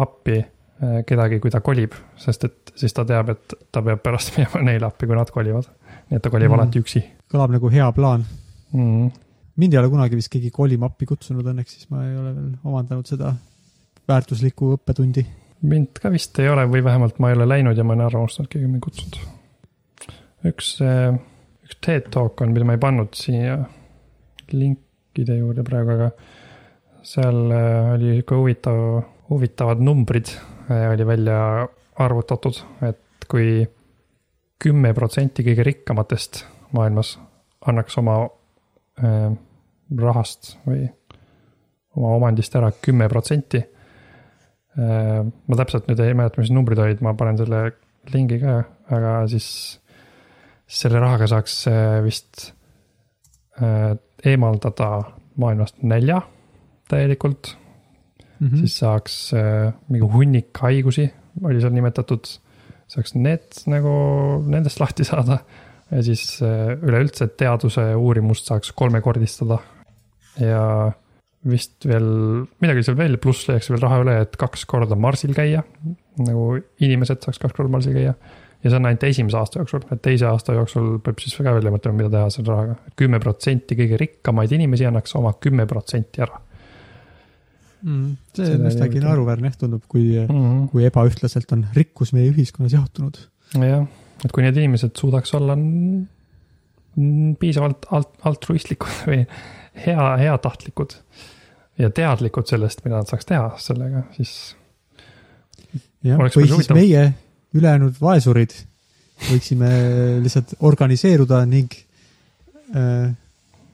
appi 0.00 0.38
eh, 0.38 1.02
kedagi, 1.06 1.42
kui 1.42 1.52
ta 1.52 1.60
kolib, 1.60 1.98
sest 2.16 2.46
et 2.48 2.72
siis 2.78 2.96
ta 2.96 3.04
teab, 3.04 3.34
et 3.34 3.58
ta 3.74 3.82
peab 3.84 4.00
pärast 4.06 4.32
minema 4.38 4.64
neile 4.70 4.88
appi, 4.88 5.10
kui 5.10 5.18
nad 5.18 5.34
kolivad. 5.34 5.68
Et 6.12 6.22
ta 6.22 6.30
kolib 6.30 6.50
Mm. 6.50 6.58
alati 6.58 6.82
üksi 6.82 7.02
kõlab 7.32 7.54
nagu 7.54 7.70
hea 7.72 7.88
plaan. 7.96 8.24
mm.. 8.72 9.10
mind 9.56 9.74
ei 9.74 9.80
ole 9.80 9.92
kunagi 9.92 10.18
vist 10.18 10.32
keegi 10.32 10.50
kolima 10.50 10.90
appi 10.90 11.08
kutsunud, 11.08 11.46
õnneks 11.52 11.76
siis 11.76 11.90
ma 11.90 12.04
ei 12.06 12.16
ole 12.16 12.34
veel 12.36 12.52
omandanud 12.64 13.08
seda 13.08 13.34
väärtuslikku 14.08 14.74
õppetundi. 14.76 15.24
mind 15.62 16.00
ka 16.02 16.10
vist 16.12 16.38
ei 16.42 16.50
ole 16.52 16.66
või 16.70 16.84
vähemalt 16.84 17.20
ma 17.22 17.30
ei 17.30 17.38
ole 17.38 17.48
läinud 17.48 17.78
ja 17.78 17.84
ma 17.84 17.94
olen 17.94 18.06
ära 18.08 18.20
unustanud, 18.20 18.50
keegi 18.52 18.68
mind 18.68 18.84
kutsunud. 18.84 19.20
üks, 20.52 20.74
üks 21.64 21.80
TED 21.80 22.10
Talk 22.10 22.40
on, 22.44 22.52
mida 22.52 22.68
ma 22.68 22.76
ei 22.76 22.82
pannud 22.82 23.14
siia 23.16 23.60
linkide 24.52 25.38
juurde 25.38 25.64
praegu, 25.64 25.96
aga 25.96 26.10
seal 27.06 27.38
äh, 27.50 27.92
oli 27.96 28.16
sihuke 28.18 28.38
huvitav, 28.38 28.80
huvitavad 29.30 29.80
numbrid 29.82 30.34
äh, 30.34 30.90
oli 30.92 31.06
välja 31.06 31.38
arvutatud, 32.02 32.58
et 32.86 33.26
kui 33.30 33.62
kümme 34.62 34.92
protsenti 34.94 35.44
kõige 35.46 35.66
rikkamatest 35.66 36.44
maailmas 36.76 37.16
annaks 37.66 37.98
oma 37.98 38.16
äh, 39.02 39.32
rahast 39.98 40.56
või 40.66 40.86
oma 41.98 42.16
omandist 42.16 42.54
ära 42.56 42.70
kümme 42.72 43.08
protsenti. 43.12 43.60
ma 44.72 45.56
täpselt 45.60 45.84
nüüd 45.84 45.98
ei 46.00 46.14
mäleta, 46.16 46.40
mis 46.40 46.48
numbrid 46.48 46.78
olid, 46.80 47.02
ma 47.04 47.12
panen 47.12 47.36
selle 47.36 47.58
lingi 48.14 48.38
ka, 48.40 48.54
aga 48.96 49.10
siis 49.28 49.48
selle 50.72 51.00
rahaga 51.02 51.28
saaks 51.30 51.56
äh, 51.70 51.98
vist 52.04 52.46
äh, 53.60 53.92
eemaldada 54.24 54.90
maailmast 55.40 55.82
nälja 55.82 56.22
täielikult 56.88 57.54
mm. 57.54 58.48
-hmm. 58.48 58.56
siis 58.62 58.78
saaks 58.78 59.18
äh, 59.36 59.72
mingi 59.88 60.08
hunnik 60.14 60.58
haigusi, 60.58 61.10
oli 61.42 61.60
seal 61.60 61.72
nimetatud. 61.72 62.38
Saaks 62.92 63.14
need 63.16 63.62
nagu 63.70 63.92
nendest 64.52 64.80
lahti 64.82 65.06
saada 65.08 65.40
ja 65.92 66.02
siis 66.04 66.24
äh, 66.44 66.74
üleüldse 66.80 67.28
teaduse 67.38 67.92
uurimust 67.96 68.48
saaks 68.48 68.72
kolmekordistada. 68.76 69.58
ja 70.40 70.92
vist 71.48 71.84
veel 71.88 72.06
midagi 72.62 72.84
seal 72.86 72.96
veel, 72.96 73.18
pluss 73.20 73.48
leiaks 73.48 73.68
veel 73.72 73.82
raha 73.82 73.98
üle, 74.04 74.14
et 74.24 74.38
kaks 74.40 74.64
korda 74.70 74.96
Marsil 74.96 75.34
käia. 75.36 75.64
nagu 76.22 76.54
inimesed 76.80 77.24
saaks 77.24 77.42
kaks 77.42 77.56
korda 77.56 77.72
Marsil 77.72 77.96
käia. 77.96 78.14
ja 78.62 78.70
see 78.70 78.78
on 78.78 78.88
ainult 78.88 79.04
esimese 79.08 79.36
aasta 79.40 79.60
jooksul, 79.60 79.84
et 79.90 80.02
teise 80.04 80.28
aasta 80.30 80.56
jooksul 80.56 80.94
peab 81.04 81.20
siis 81.20 81.34
ka 81.36 81.56
välja 81.58 81.74
mõtlema, 81.74 81.98
mida 81.98 82.12
teha 82.14 82.30
selle 82.30 82.54
rahaga. 82.54 82.78
kümme 82.96 83.20
protsenti 83.20 83.76
kõige 83.78 84.00
rikkamaid 84.00 84.56
inimesi 84.56 84.88
annaks 84.88 85.16
oma 85.18 85.34
kümme 85.40 85.66
protsenti 85.66 86.24
ära 86.24 86.40
mm,. 87.82 88.16
see 88.36 88.54
on 88.54 88.66
juhtu. 88.68 89.02
naeruväärne 89.04 89.50
jah, 89.50 89.58
tundub, 89.58 89.84
kui, 89.88 90.06
mm. 90.22 90.30
-hmm. 90.30 90.68
kui 90.72 90.86
ebaühtlaselt 90.88 91.52
on 91.52 91.66
rikkus 91.76 92.12
meie 92.16 92.30
ühiskonnas 92.30 92.76
jaotunud. 92.76 93.18
jah, 93.54 93.86
et 94.24 94.32
kui 94.32 94.44
need 94.46 94.56
inimesed 94.56 94.96
suudaks 94.98 95.34
olla 95.34 95.56
piisavalt 97.40 97.86
alt-, 97.90 98.18
altruistlikud 98.28 99.02
või 99.10 99.22
hea, 99.86 100.08
heatahtlikud 100.24 100.96
ja 101.80 101.90
teadlikud 101.90 102.48
sellest, 102.48 102.84
mida 102.84 103.00
nad 103.00 103.08
saaks 103.08 103.28
teha 103.28 103.54
sellega, 103.62 104.04
siis 104.16 104.34
jah, 106.04 106.20
või 106.20 106.32
siis 106.34 106.52
huvitav. 106.52 106.76
meie 106.76 107.06
ülejäänud 107.56 107.96
vaesurid 108.00 108.54
võiksime 109.30 109.70
lihtsalt 110.24 110.56
organiseeruda 110.60 111.42
ning 111.48 111.74
äh, 112.76 113.12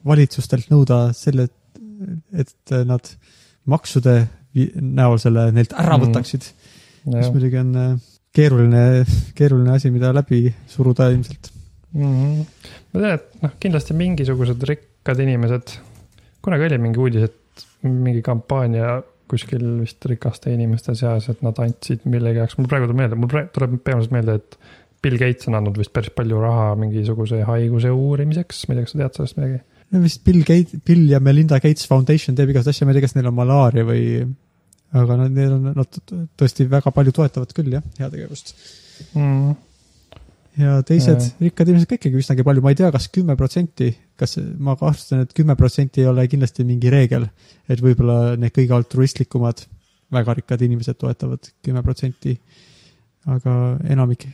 valitsustelt 0.07 0.71
nõuda 0.71 1.09
selle, 1.17 1.49
et 2.33 2.73
nad 2.87 3.11
maksude 3.71 4.21
näol 4.81 5.19
selle 5.23 5.51
neilt 5.55 5.75
ära 5.77 5.99
Mm. 5.99 6.07
võtaksid 6.09 6.47
mm., 6.49 7.19
mis 7.19 7.29
muidugi 7.35 7.61
on 7.61 7.75
äh, 7.77 7.91
keeruline, 8.35 8.85
keeruline 9.39 9.75
asi, 9.77 9.93
mida 9.95 10.13
läbi 10.15 10.49
suruda 10.71 11.11
ilmselt. 11.13 11.53
mm. 11.93 12.03
-hmm. 12.03 12.73
ma 12.93 13.01
tean, 13.01 13.15
et 13.15 13.43
noh, 13.43 13.55
kindlasti 13.61 13.95
mingisugused 13.99 14.67
rikkad 14.73 15.21
inimesed, 15.25 15.77
kunagi 16.43 16.69
oli 16.69 16.79
mingi 16.79 16.99
uudis, 17.05 17.29
et 17.29 17.67
mingi 17.87 18.23
kampaania 18.23 18.99
kuskil 19.29 19.65
vist 19.83 20.05
rikaste 20.09 20.53
inimeste 20.55 20.95
seas, 20.97 21.29
et 21.29 21.43
nad 21.45 21.59
andsid 21.61 22.05
millegi 22.09 22.41
jaoks, 22.41 22.57
mul 22.59 22.69
praegu 22.71 22.89
tuleb 22.89 23.03
meelde, 23.03 23.19
mul 23.21 23.31
praegu 23.33 23.51
tuleb 23.55 23.81
peamiselt 23.85 24.15
meelde, 24.17 24.39
et 24.41 24.59
Bill 25.03 25.19
Gates 25.21 25.49
on 25.51 25.55
andnud 25.59 25.77
vist 25.79 25.93
päris 25.95 26.11
palju 26.17 26.41
raha 26.43 26.73
mingisuguse 26.81 27.43
haiguse 27.47 27.91
uurimiseks, 27.95 28.65
ma 28.67 28.75
ei 28.75 28.79
tea, 28.79 28.87
kas 28.87 28.95
sa 28.95 29.03
tead 29.03 29.19
sellest 29.19 29.39
midagi? 29.39 29.61
No 29.95 30.03
vist 30.03 30.25
Bill 30.25 30.43
Gates, 30.45 30.81
Bill 30.85 31.09
ja 31.11 31.21
Melinda 31.25 31.61
Gates 31.63 31.87
Foundation 31.89 32.37
teeb 32.37 32.53
igast 32.53 32.71
asja, 32.71 32.87
ma 32.87 32.93
ei 32.93 32.99
tea, 32.99 33.07
kas 33.07 33.17
neil 33.17 33.31
on 33.31 33.37
malaaria 33.37 33.87
või, 33.89 34.03
aga 34.99 35.17
nad, 35.23 35.33
neil 35.37 35.55
on, 35.57 35.71
nad 35.79 36.03
tõesti 36.39 36.69
väga 36.71 36.93
palju 36.95 37.15
toetavad 37.17 37.55
küll 37.57 37.73
jah, 37.79 37.87
heategevust. 38.01 38.53
Mm. 39.15 39.55
ja 40.59 40.81
teised 40.83 41.23
Jaa. 41.23 41.47
rikkad 41.47 41.71
inimesed 41.71 41.91
ka 41.91 41.99
ikkagi 42.01 42.21
üsnagi 42.21 42.45
palju, 42.47 42.65
ma 42.65 42.75
ei 42.75 42.81
tea, 42.81 42.91
kas 42.95 43.09
kümme 43.15 43.37
protsenti, 43.39 43.93
kas 44.19 44.37
ma 44.59 44.75
kahtlustan, 44.79 45.25
et 45.25 45.35
kümme 45.37 45.57
protsenti 45.59 46.03
ei 46.03 46.11
ole 46.11 46.27
kindlasti 46.31 46.67
mingi 46.69 46.93
reegel, 46.93 47.29
et 47.71 47.83
võib-olla 47.85 48.35
need 48.41 48.55
kõige 48.57 48.75
altruistlikumad 48.77 49.65
väga 50.13 50.35
rikkad 50.39 50.65
inimesed 50.65 50.99
toetavad 50.99 51.51
kümme 51.65 51.83
protsenti. 51.85 52.39
aga 53.29 53.53
enamik, 53.93 54.25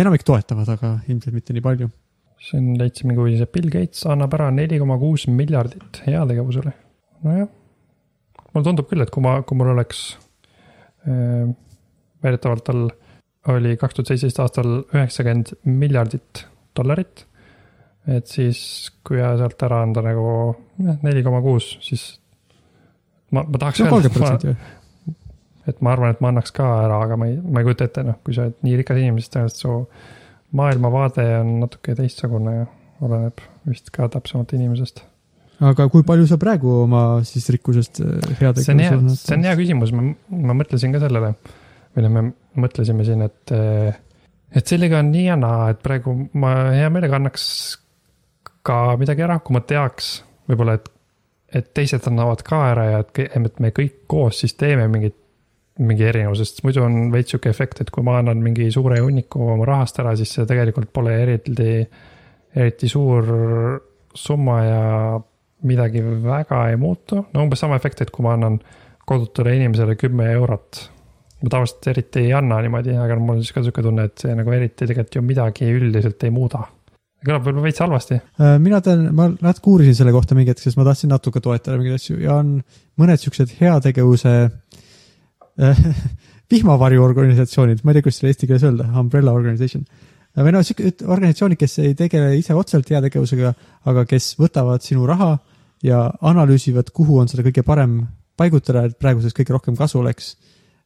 enamik 0.00 0.22
toetavad, 0.24 0.68
aga 0.72 0.94
ilmselt 1.08 1.34
mitte 1.34 1.52
nii 1.52 1.64
palju. 1.64 1.88
Siin 2.42 2.74
leidsin 2.78 3.10
mingi 3.10 3.22
uudise, 3.22 3.48
Bill 3.50 3.70
Gates 3.72 4.04
annab 4.10 4.34
ära 4.38 4.50
neli 4.54 4.78
koma 4.80 4.98
kuus 5.00 5.26
miljardit 5.30 6.02
heategevusele. 6.06 6.72
nojah, 7.26 7.48
mulle 8.52 8.66
tundub 8.66 8.88
küll, 8.90 9.02
et 9.02 9.10
kui 9.14 9.24
ma, 9.24 9.40
kui 9.42 9.58
mul 9.58 9.72
oleks 9.74 10.02
äh,, 11.08 11.50
väidetavalt 12.22 12.66
tal 12.66 12.88
oli 13.48 13.76
kaks 13.80 13.96
tuhat 13.96 14.12
seitseteist 14.12 14.40
aastal 14.44 14.70
üheksakümmend 14.82 15.54
miljardit 15.64 16.44
dollarit. 16.76 17.24
et 18.08 18.26
siis, 18.26 18.60
kui 19.04 19.20
sealt 19.20 19.62
ära 19.66 19.82
anda 19.84 20.02
nagu 20.04 20.30
neli 21.02 21.22
koma 21.26 21.42
kuus, 21.44 21.74
siis 21.84 22.06
ma, 23.30 23.42
ma 23.42 23.58
tahaks 23.58 23.82
see 23.82 23.88
on 23.88 23.92
kolmkümmend 23.96 24.22
öelda, 24.22 24.38
protsenti 24.38 24.52
või? 24.52 24.76
et 25.68 25.82
ma 25.84 25.92
arvan, 25.92 26.14
et 26.14 26.22
ma 26.24 26.30
annaks 26.32 26.54
ka 26.56 26.68
ära, 26.86 27.02
aga 27.04 27.18
ma 27.20 27.28
ei, 27.28 27.36
ma 27.42 27.60
ei 27.60 27.66
kujuta 27.68 27.88
ette, 27.88 28.04
noh, 28.06 28.16
kui 28.24 28.36
sa 28.36 28.46
oled 28.46 28.62
nii 28.64 28.78
rikas 28.80 29.00
inimene, 29.02 29.24
siis 29.24 29.34
tõenäoliselt 29.34 29.60
su 29.60 29.74
maailmavaade 30.56 31.26
on 31.42 31.54
natuke 31.64 31.94
teistsugune 31.98 32.54
ja 32.54 32.66
oleneb 33.04 33.40
vist 33.68 33.90
ka 33.94 34.08
täpsemalt 34.12 34.52
inimesest. 34.56 35.02
aga 35.60 35.88
kui 35.92 36.04
palju 36.06 36.26
sa 36.30 36.38
praegu 36.40 36.82
oma 36.84 37.02
siis 37.26 37.48
rikkusest 37.54 38.02
äh, 38.04 38.18
heategevuse 38.40 38.66
see 38.66 38.76
on 38.76 38.84
hea, 38.84 39.16
see 39.16 39.36
on 39.36 39.48
hea 39.48 39.56
küsimus, 39.58 39.94
ma, 39.96 40.06
ma 40.48 40.56
mõtlesin 40.62 40.94
ka 40.94 41.02
sellele 41.02 41.34
või 41.96 42.04
noh, 42.04 42.14
me 42.14 42.24
mõtlesime 42.62 43.06
siin, 43.06 43.24
et, 43.26 43.52
et 44.54 44.70
sellega 44.70 45.02
on 45.02 45.12
nii 45.12 45.26
ja 45.28 45.36
naa, 45.40 45.72
et 45.72 45.82
praegu 45.84 46.14
ma 46.38 46.54
hea 46.76 46.88
meelega 46.92 47.18
annaks 47.18 47.44
ka 48.66 48.96
midagi 49.00 49.24
ära, 49.24 49.38
kui 49.42 49.56
ma 49.56 49.62
teaks 49.66 50.10
võib-olla, 50.48 50.76
et, 50.78 50.90
et 51.60 51.72
teised 51.76 52.06
annavad 52.10 52.42
ka 52.46 52.60
ära 52.72 52.86
ja 52.92 53.00
et, 53.04 53.24
et 53.28 53.62
me 53.62 53.72
kõik 53.74 54.04
koos 54.10 54.42
siis 54.44 54.56
teeme 54.58 54.88
mingit, 54.92 55.16
mingi 55.78 56.06
erinevuse, 56.08 56.46
sest 56.46 56.64
muidu 56.66 56.82
on 56.82 57.08
veits 57.12 57.32
sihuke 57.32 57.52
efekt, 57.52 57.82
et 57.82 57.90
kui 57.94 58.04
ma 58.06 58.18
annan 58.18 58.40
mingi 58.42 58.66
suure 58.74 58.98
hunniku 59.02 59.44
oma 59.54 59.66
rahast 59.68 60.00
ära, 60.02 60.14
siis 60.18 60.32
see 60.34 60.46
tegelikult 60.48 60.90
pole 60.94 61.14
eriti, 61.22 61.72
eriti 62.58 62.90
suur 62.90 63.28
summa 64.18 64.58
ja 64.64 64.84
midagi 65.68 66.02
väga 66.24 66.68
ei 66.72 66.78
muutu. 66.80 67.24
no 67.32 67.42
umbes 67.44 67.62
sama 67.62 67.78
efekt, 67.78 68.02
et 68.02 68.10
kui 68.14 68.26
ma 68.26 68.34
annan 68.34 68.58
kodutule 69.08 69.54
inimesele 69.56 69.94
kümme 69.98 70.32
eurot. 70.32 70.80
ma 71.42 71.52
tavaliselt 71.54 71.86
eriti 71.92 72.24
ei 72.26 72.32
anna 72.34 72.58
niimoodi, 72.64 72.96
aga 72.98 73.20
mul 73.20 73.36
on 73.36 73.44
siis 73.44 73.54
ka 73.54 73.62
sihuke 73.62 73.84
tunne, 73.84 74.08
et 74.10 74.18
see 74.18 74.34
nagu 74.34 74.56
eriti 74.56 74.82
tegelikult 74.82 75.20
ju 75.20 75.22
midagi 75.22 75.70
üldiselt 75.76 76.26
ei 76.26 76.34
muuda. 76.34 76.64
kõlab 77.22 77.46
võib-olla 77.46 77.68
veits 77.68 77.82
halvasti. 77.82 78.18
Äh, 78.42 78.58
mina 78.62 78.82
tean, 78.82 79.08
ma 79.14 79.30
natuke 79.30 79.70
uurisin 79.70 79.94
selle 79.94 80.14
kohta 80.14 80.34
mingi 80.38 80.50
hetk, 80.54 80.62
sest 80.62 80.78
ma 80.78 80.86
tahtsin 80.86 81.14
natuke 81.14 81.42
toetada 81.42 81.78
mingeid 81.78 81.98
asju 81.98 82.18
ja 82.22 82.40
on 82.42 82.58
mõned 82.98 83.22
siuksed 83.22 83.54
heategevuse 83.60 84.34
äh, 84.46 84.84
vihmavarjuorganisatsioonid, 86.52 87.82
ma 87.84 87.92
ei 87.92 87.98
tea, 87.98 88.06
kuidas 88.06 88.20
selle 88.20 88.32
eesti 88.32 88.48
keeles 88.48 88.64
öelda, 88.64 88.88
umbrella 89.00 89.34
organization. 89.36 89.84
või 90.38 90.54
noh, 90.54 90.64
siuke 90.64 90.92
organisatsioonid, 91.04 91.58
kes 91.60 91.78
ei 91.82 91.94
tegele 91.98 92.36
ise 92.38 92.54
otseselt 92.56 92.90
heategevusega, 92.94 93.52
aga 93.90 94.04
kes 94.08 94.30
võtavad 94.38 94.84
sinu 94.84 95.06
raha 95.08 95.32
ja 95.84 96.04
analüüsivad, 96.30 96.92
kuhu 96.94 97.18
on 97.22 97.30
seda 97.30 97.44
kõige 97.46 97.64
parem 97.66 98.00
paigutada, 98.38 98.84
et 98.86 98.98
praeguseks 99.00 99.34
kõige 99.34 99.56
rohkem 99.56 99.76
kasu 99.78 100.00
oleks. 100.02 100.36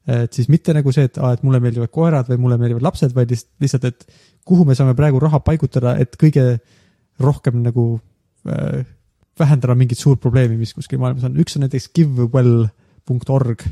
et 0.06 0.34
siis 0.34 0.48
mitte 0.50 0.72
nagu 0.74 0.90
see, 0.90 1.04
et 1.06 1.18
aa, 1.22 1.36
et 1.36 1.44
mulle 1.46 1.60
meeldivad 1.62 1.90
koerad 1.94 2.26
või 2.32 2.40
mulle 2.42 2.56
meeldivad 2.58 2.82
lapsed, 2.82 3.12
vaid 3.14 3.30
lihtsalt, 3.30 3.84
et 3.84 4.06
kuhu 4.44 4.64
me 4.66 4.74
saame 4.74 4.96
praegu 4.98 5.20
raha 5.22 5.38
paigutada, 5.46 5.94
et 6.00 6.16
kõige 6.18 6.58
rohkem 7.22 7.60
nagu 7.62 8.00
äh, 8.48 8.82
vähendada 9.38 9.76
mingit 9.78 10.00
suurt 10.00 10.20
probleemi, 10.20 10.56
mis 10.58 10.74
kuskil 10.74 10.98
maailmas 10.98 11.28
on. 11.28 11.36
üks 11.38 11.54
on 11.56 11.62
näiteks 11.62 11.92
givewell.org 11.94 13.62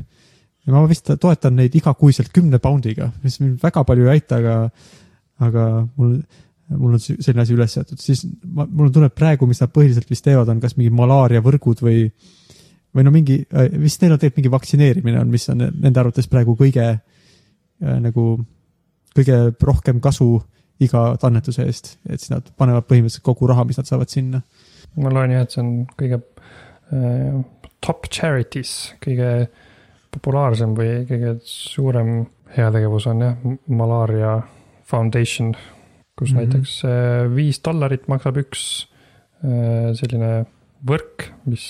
ja 0.65 0.73
ma 0.75 0.83
vist 0.89 1.09
toetan 1.21 1.57
neid 1.57 1.75
igakuiselt 1.77 2.31
kümne 2.33 2.59
poundiga, 2.61 3.09
mis 3.23 3.39
mind 3.41 3.61
väga 3.63 3.83
palju 3.87 4.07
ei 4.07 4.17
aita, 4.17 4.39
aga, 4.41 4.55
aga 5.47 5.65
mul, 5.97 6.17
mul 6.75 6.97
on 6.97 7.01
selline 7.01 7.45
asi 7.45 7.55
üles 7.55 7.75
seatud, 7.77 8.01
siis 8.01 8.23
ma, 8.45 8.67
mulle 8.67 8.93
tuleb 8.93 9.15
praegu, 9.17 9.49
mis 9.49 9.61
nad 9.63 9.73
põhiliselt 9.73 10.09
vist 10.11 10.25
teevad, 10.27 10.51
on 10.53 10.61
kas 10.63 10.77
mingi 10.77 10.93
malaariavõrgud 10.97 11.81
või, 11.85 12.05
või 12.93 13.07
no 13.07 13.13
mingi, 13.15 13.41
vist 13.81 14.03
neil 14.03 14.15
on 14.15 14.21
tegelikult 14.21 14.41
mingi 14.41 14.53
vaktsineerimine 14.57 15.23
on, 15.23 15.31
mis 15.33 15.49
on 15.53 15.65
nende 15.65 16.03
arvates 16.03 16.29
praegu 16.31 16.55
kõige 16.59 16.87
äh, 16.93 17.97
nagu, 18.03 18.35
kõige 19.17 19.41
rohkem 19.57 20.01
kasu 20.03 20.35
iga 20.81 21.11
annetuse 21.27 21.65
eest, 21.69 21.95
et 22.09 22.21
siis 22.21 22.33
nad 22.33 22.45
panevad 22.57 22.87
põhimõtteliselt 22.89 23.25
kogu 23.25 23.49
raha, 23.49 23.65
mis 23.69 23.77
nad 23.77 23.89
saavad 23.89 24.09
sinna. 24.09 24.41
ma 24.97 25.11
loen 25.13 25.33
jah, 25.33 25.45
et 25.45 25.53
see 25.53 25.61
on 25.61 25.73
kõige 25.97 26.21
äh, 26.21 27.41
top 27.81 28.09
charities, 28.13 28.93
kõige 29.01 29.31
populaarsem 30.11 30.73
või 30.77 31.03
kõige 31.09 31.35
suurem 31.47 32.25
heategevus 32.55 33.07
on 33.11 33.23
jah, 33.25 33.37
Malaaria 33.71 34.39
Foundation, 34.91 35.53
kus 36.17 36.31
mm. 36.31 36.37
-hmm. 36.37 36.41
näiteks 36.41 36.73
äh, 36.85 37.35
viis 37.35 37.61
dollarit 37.63 38.07
maksab 38.11 38.41
üks 38.43 38.65
äh, 39.43 39.91
selline 39.97 40.31
võrk, 40.87 41.29
mis, 41.45 41.65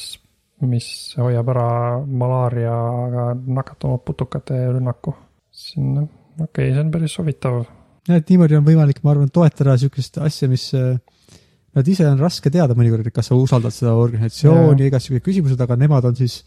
mis 0.65 0.87
hoiab 1.19 1.51
ära 1.53 1.67
malaariaga 2.05 3.31
nakatunud 3.35 4.03
putukate 4.07 4.57
rünnaku. 4.71 5.13
see 5.51 5.81
on, 5.83 6.09
okei 6.39 6.47
okay,, 6.47 6.73
see 6.73 6.81
on 6.81 6.91
päris 6.91 7.17
huvitav. 7.19 7.63
jah, 8.07 8.17
et 8.17 8.29
niimoodi 8.29 8.57
on 8.57 8.65
võimalik, 8.65 9.03
ma 9.03 9.11
arvan, 9.11 9.29
toetada 9.29 9.75
niisugust 9.75 10.17
asja, 10.17 10.49
mis 10.49 10.71
äh, 10.73 10.97
nad 11.75 11.87
ise 11.87 12.07
on 12.07 12.19
raske 12.19 12.49
teada 12.51 12.75
mõnikord, 12.77 13.07
kas 13.13 13.29
sa 13.29 13.37
usaldad 13.37 13.75
seda 13.75 13.93
organisatsiooni, 13.99 14.87
igasugused 14.89 15.23
küsimused, 15.23 15.61
aga 15.61 15.77
nemad 15.79 16.07
on 16.09 16.17
siis 16.17 16.41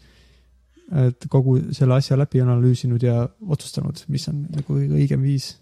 et 0.91 1.27
kogu 1.29 1.57
selle 1.73 1.97
asja 1.97 2.17
läbi 2.17 2.41
analüüsinud 2.43 3.03
ja 3.03 3.23
otsustanud, 3.49 4.03
mis 4.13 4.27
on 4.29 4.45
nagu 4.53 4.67
kõige 4.67 4.99
õigem 4.99 5.23
viis. 5.25 5.55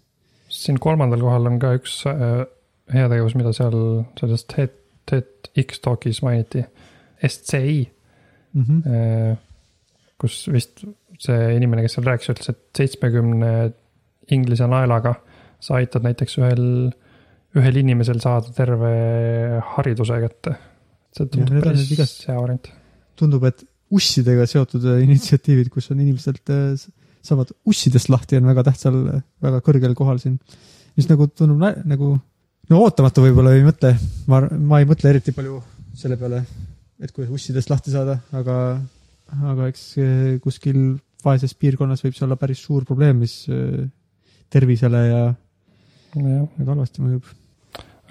siin 0.48 0.78
kolmandal 0.78 1.20
kohal 1.20 1.48
on 1.50 1.58
ka 1.58 1.72
üks 1.78 2.02
äh, 2.06 2.44
heategevus, 2.92 3.34
mida 3.34 3.52
seal 3.56 4.04
sellest 4.20 4.52
TED, 4.52 4.74
TEDx 5.08 5.80
talk'is 5.84 6.22
mainiti, 6.22 6.64
SCI, 7.24 7.94
Mm 8.54 8.62
-hmm. 8.62 8.90
Äh, 8.90 9.36
kus 10.18 10.48
vist 10.52 10.84
see 11.18 11.56
inimene, 11.56 11.82
kes 11.82 11.96
seal 11.96 12.06
rääkis, 12.06 12.30
ütles, 12.30 12.50
et 12.52 12.60
seitsmekümne 12.78 13.50
inglise 14.34 14.66
naelaga 14.70 15.14
sa 15.60 15.80
aitad 15.80 16.06
näiteks 16.06 16.38
ühel, 16.38 16.66
ühel 17.58 17.80
inimesel 17.82 18.20
saada 18.22 18.52
terve 18.56 18.92
hariduse 19.74 20.20
kätte. 20.22 20.54
see 21.14 21.26
tundub 21.26 21.56
on 21.56 21.62
päris 21.62 22.14
hea 22.28 22.38
variant. 22.40 22.70
tundub, 23.16 23.44
et 23.50 23.66
ussidega 23.94 24.46
seotud 24.48 24.84
äh, 24.88 25.02
initsiatiivid, 25.04 25.70
kus 25.72 25.90
on 25.92 26.00
inimestelt, 26.00 26.52
saavad 27.24 27.52
ussidest 27.68 28.10
lahti, 28.12 28.38
on 28.38 28.48
väga 28.50 28.66
tähtsal, 28.68 29.00
väga 29.44 29.60
kõrgel 29.64 29.96
kohal 29.98 30.20
siin. 30.22 30.38
mis 30.94 31.08
nagu 31.10 31.26
tundub 31.26 31.62
nagu, 31.90 32.12
no 32.70 32.82
ootamatu 32.84 33.24
võib-olla 33.24 33.54
ei 33.56 33.64
mõtle, 33.66 33.94
ma, 34.30 34.44
ma 34.46 34.80
ei 34.80 34.88
mõtle 34.88 35.10
eriti 35.10 35.34
palju 35.34 35.60
selle 35.98 36.18
peale, 36.20 36.44
et 37.02 37.12
kuidas 37.14 37.32
ussidest 37.34 37.70
lahti 37.70 37.94
saada, 37.94 38.18
aga, 38.34 38.58
aga 39.50 39.70
eks 39.72 39.86
kuskil 40.44 40.98
vaeses 41.24 41.56
piirkonnas 41.56 42.04
võib 42.04 42.14
see 42.14 42.26
olla 42.26 42.38
päris 42.38 42.60
suur 42.62 42.84
probleem, 42.86 43.22
mis 43.24 43.40
tervisele 44.52 45.00
ja 45.08 45.22
väga 46.14 46.70
halvasti 46.70 47.02
mõjub. 47.02 47.30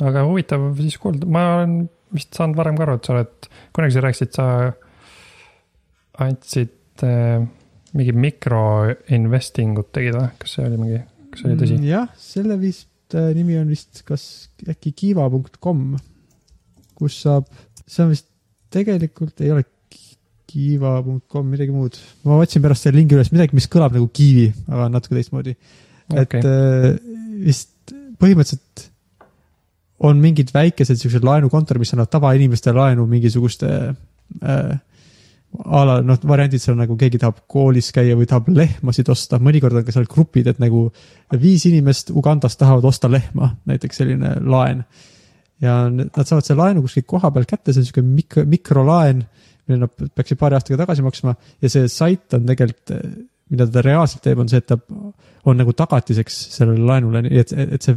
aga 0.04 0.24
huvitav 0.28 0.72
siis 0.80 0.98
kuulda, 1.00 1.28
ma 1.30 1.44
olen 1.58 1.84
vist 2.14 2.34
saanud 2.36 2.58
varem 2.58 2.78
ka 2.78 2.86
aru, 2.86 2.98
et 2.98 3.08
sa 3.08 3.16
oled, 3.16 3.50
kunagi 3.76 3.96
sa 3.96 4.04
rääkisid, 4.04 4.34
sa 4.36 4.48
andsid 6.22 7.04
äh, 7.06 7.44
mingi 7.94 8.14
mikroinvesting 8.18 9.78
ut 9.82 9.92
tegid 9.96 10.18
või, 10.18 10.30
kas 10.42 10.56
see 10.58 10.66
oli 10.68 10.80
mingi, 10.80 11.02
kas 11.34 11.44
see 11.44 11.50
oli 11.52 11.60
tõsi? 11.62 11.78
Mm, 11.78 11.90
jah, 11.90 12.10
selle 12.22 12.58
vist 12.62 13.18
äh, 13.18 13.32
nimi 13.38 13.58
on 13.62 13.70
vist 13.74 14.04
kas 14.08 14.26
äkki 14.70 14.94
kiva.com, 15.04 15.86
kus 16.98 17.20
saab, 17.26 17.50
see 17.86 18.06
on 18.06 18.14
vist 18.14 18.30
tegelikult 18.74 19.42
ei 19.46 19.52
ole 19.54 19.66
ki- 19.94 20.18
kiva.com, 20.54 21.50
midagi 21.50 21.74
muud. 21.74 21.98
ma 22.26 22.40
otsin 22.42 22.64
pärast 22.66 22.88
selle 22.88 23.02
lingi 23.02 23.18
üles, 23.18 23.34
midagi, 23.34 23.58
mis 23.58 23.70
kõlab 23.72 23.98
nagu 23.98 24.10
kiivi, 24.14 24.50
aga 24.70 24.90
natuke 24.94 25.18
teistmoodi. 25.18 25.58
et 26.14 26.26
okei, 26.26 26.42
äh, 26.42 26.90
vist 27.44 27.94
põhimõtteliselt 28.22 28.90
on 30.04 30.20
mingid 30.20 30.50
väikesed 30.54 31.00
siuksed 31.00 31.24
laenukontorid, 31.24 31.80
mis 31.80 31.94
annavad 31.96 32.12
tavainimestele 32.12 32.76
laenu 32.76 33.06
mingisuguste 33.08 33.70
äh, 33.94 34.74
a 35.54 35.84
la 35.86 35.96
noh, 36.06 36.18
variandid 36.28 36.62
seal 36.62 36.78
nagu 36.80 36.96
keegi 37.00 37.20
tahab 37.22 37.44
koolis 37.52 37.92
käia 37.96 38.16
või 38.18 38.28
tahab 38.30 38.50
lehmasid 38.54 39.10
osta, 39.14 39.40
mõnikord 39.44 39.78
on 39.78 39.86
ka 39.86 39.94
seal 39.96 40.08
grupid, 40.10 40.50
et 40.50 40.62
nagu 40.62 40.88
viis 41.40 41.66
inimest 41.70 42.10
Ugandast 42.14 42.60
tahavad 42.62 42.86
osta 42.90 43.12
lehma, 43.12 43.54
näiteks 43.70 44.02
selline 44.02 44.36
laen. 44.42 44.84
ja 45.62 45.86
nad 45.90 46.26
saavad 46.26 46.44
selle 46.44 46.60
laenu 46.60 46.82
kuskilt 46.84 47.08
koha 47.08 47.32
pealt 47.32 47.50
kätte, 47.50 47.74
see 47.74 47.84
on 47.84 47.88
sihuke 47.88 48.02
mikro, 48.04 48.46
mikrolaen, 48.50 49.22
mille 49.68 49.86
nad 49.86 50.10
peaksid 50.16 50.40
paari 50.40 50.58
aastaga 50.58 50.82
tagasi 50.82 51.06
maksma 51.06 51.36
ja 51.62 51.70
see 51.72 51.86
sait 51.88 52.34
on 52.36 52.50
tegelikult, 52.50 52.96
mida 53.54 53.68
ta 53.70 53.84
reaalselt 53.86 54.24
teeb, 54.26 54.42
on 54.42 54.50
see, 54.50 54.60
et 54.60 54.68
ta 54.68 54.80
on 55.46 55.60
nagu 55.60 55.76
tagatiseks 55.78 56.40
sellele 56.58 56.84
laenule, 56.88 57.22
nii 57.28 57.44
et, 57.44 57.54
et 57.78 57.86
see 57.86 57.96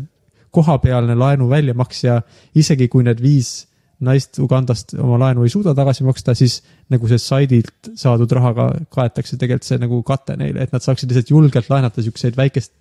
kohapealne 0.57 1.17
laenu 1.19 1.49
väljamaksja, 1.51 2.21
isegi 2.57 2.89
kui 2.93 3.05
need 3.07 3.21
viis 3.25 3.67
naist 4.05 4.37
Ugandast 4.43 4.93
oma 5.01 5.17
laenu 5.21 5.47
ei 5.47 5.53
suuda 5.53 5.73
tagasi 5.77 6.05
maksta, 6.05 6.35
siis 6.37 6.59
nagu 6.93 7.09
see 7.09 7.21
saidilt 7.23 7.91
saadud 7.97 8.33
rahaga 8.37 8.69
kaetakse 8.93 9.39
tegelikult 9.41 9.69
see 9.69 9.81
nagu 9.81 10.03
kate 10.07 10.37
neile, 10.37 10.67
et 10.67 10.75
nad 10.75 10.85
saaksid 10.85 11.11
lihtsalt 11.11 11.33
julgelt 11.33 11.71
laenata 11.73 12.05
siukseid 12.05 12.37
väikest, 12.37 12.75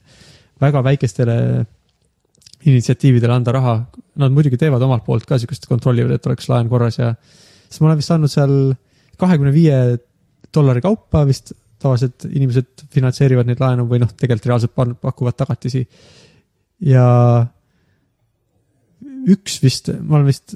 väga 0.61 0.84
väikestele 0.84 1.38
initsiatiividele 2.66 3.34
anda 3.34 3.53
raha. 3.55 3.76
Nad 4.20 4.34
muidugi 4.36 4.59
teevad 4.59 4.84
omalt 4.84 5.05
poolt 5.05 5.28
ka 5.30 5.38
siukest, 5.39 5.70
kontrollivad, 5.70 6.18
et 6.18 6.28
oleks 6.28 6.49
laen 6.51 6.70
korras 6.72 6.99
ja 6.99 7.13
siis 7.22 7.80
ma 7.82 7.91
olen 7.91 8.01
vist 8.01 8.13
andnud 8.16 8.32
seal 8.32 8.55
kahekümne 9.22 9.53
viie 9.55 9.80
dollari 10.55 10.84
kaupa 10.84 11.24
vist 11.28 11.53
tavaliselt 11.82 12.26
inimesed 12.28 12.86
finantseerivad 12.93 13.47
neid 13.47 13.61
laenu 13.61 13.86
või 13.89 14.01
noh, 14.01 14.11
tegelikult 14.18 14.49
reaalselt 14.49 15.01
pakuvad 15.03 15.38
tagatisi. 15.38 15.86
ja 16.84 17.05
üks 19.32 19.59
vist, 19.63 19.91
ma 20.01 20.20
olen 20.20 20.30
vist, 20.30 20.55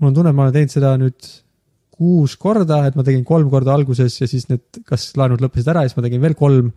mul 0.00 0.10
on 0.10 0.16
tunne, 0.18 0.32
et 0.32 0.36
ma 0.36 0.46
olen 0.46 0.56
teinud 0.56 0.74
seda 0.74 0.94
nüüd 1.00 1.30
kuus 1.94 2.34
korda, 2.40 2.82
et 2.88 2.96
ma 2.98 3.04
tegin 3.06 3.24
kolm 3.26 3.50
korda 3.52 3.74
alguses 3.76 4.16
ja 4.18 4.28
siis 4.30 4.48
need, 4.50 4.64
kas 4.88 5.12
laenud 5.18 5.42
lõppesid 5.42 5.70
ära 5.70 5.84
ja 5.84 5.90
siis 5.90 5.98
ma 5.98 6.06
tegin 6.06 6.22
veel 6.24 6.34
kolm. 6.38 6.72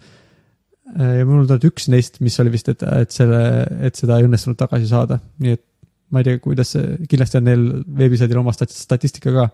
ja 0.97 1.25
mul 1.27 1.47
tulnud 1.47 1.65
üks 1.67 1.89
neist, 1.91 2.21
mis 2.23 2.37
oli 2.39 2.53
vist, 2.53 2.69
et, 2.71 2.83
et 2.85 3.11
selle, 3.11 3.41
et 3.83 3.97
seda 3.99 4.19
ei 4.19 4.27
õnnestunud 4.27 4.59
tagasi 4.59 4.87
saada, 4.87 5.17
nii 5.43 5.57
et 5.57 5.63
ma 6.13 6.21
ei 6.21 6.27
tea, 6.29 6.39
kuidas 6.39 6.71
see, 6.75 6.95
kindlasti 7.11 7.39
on 7.41 7.47
neil 7.49 7.65
veebisaidil 7.97 8.39
oma 8.39 8.53
stat- 8.55 8.75
statistika 8.75 9.33
ka. 9.35 9.47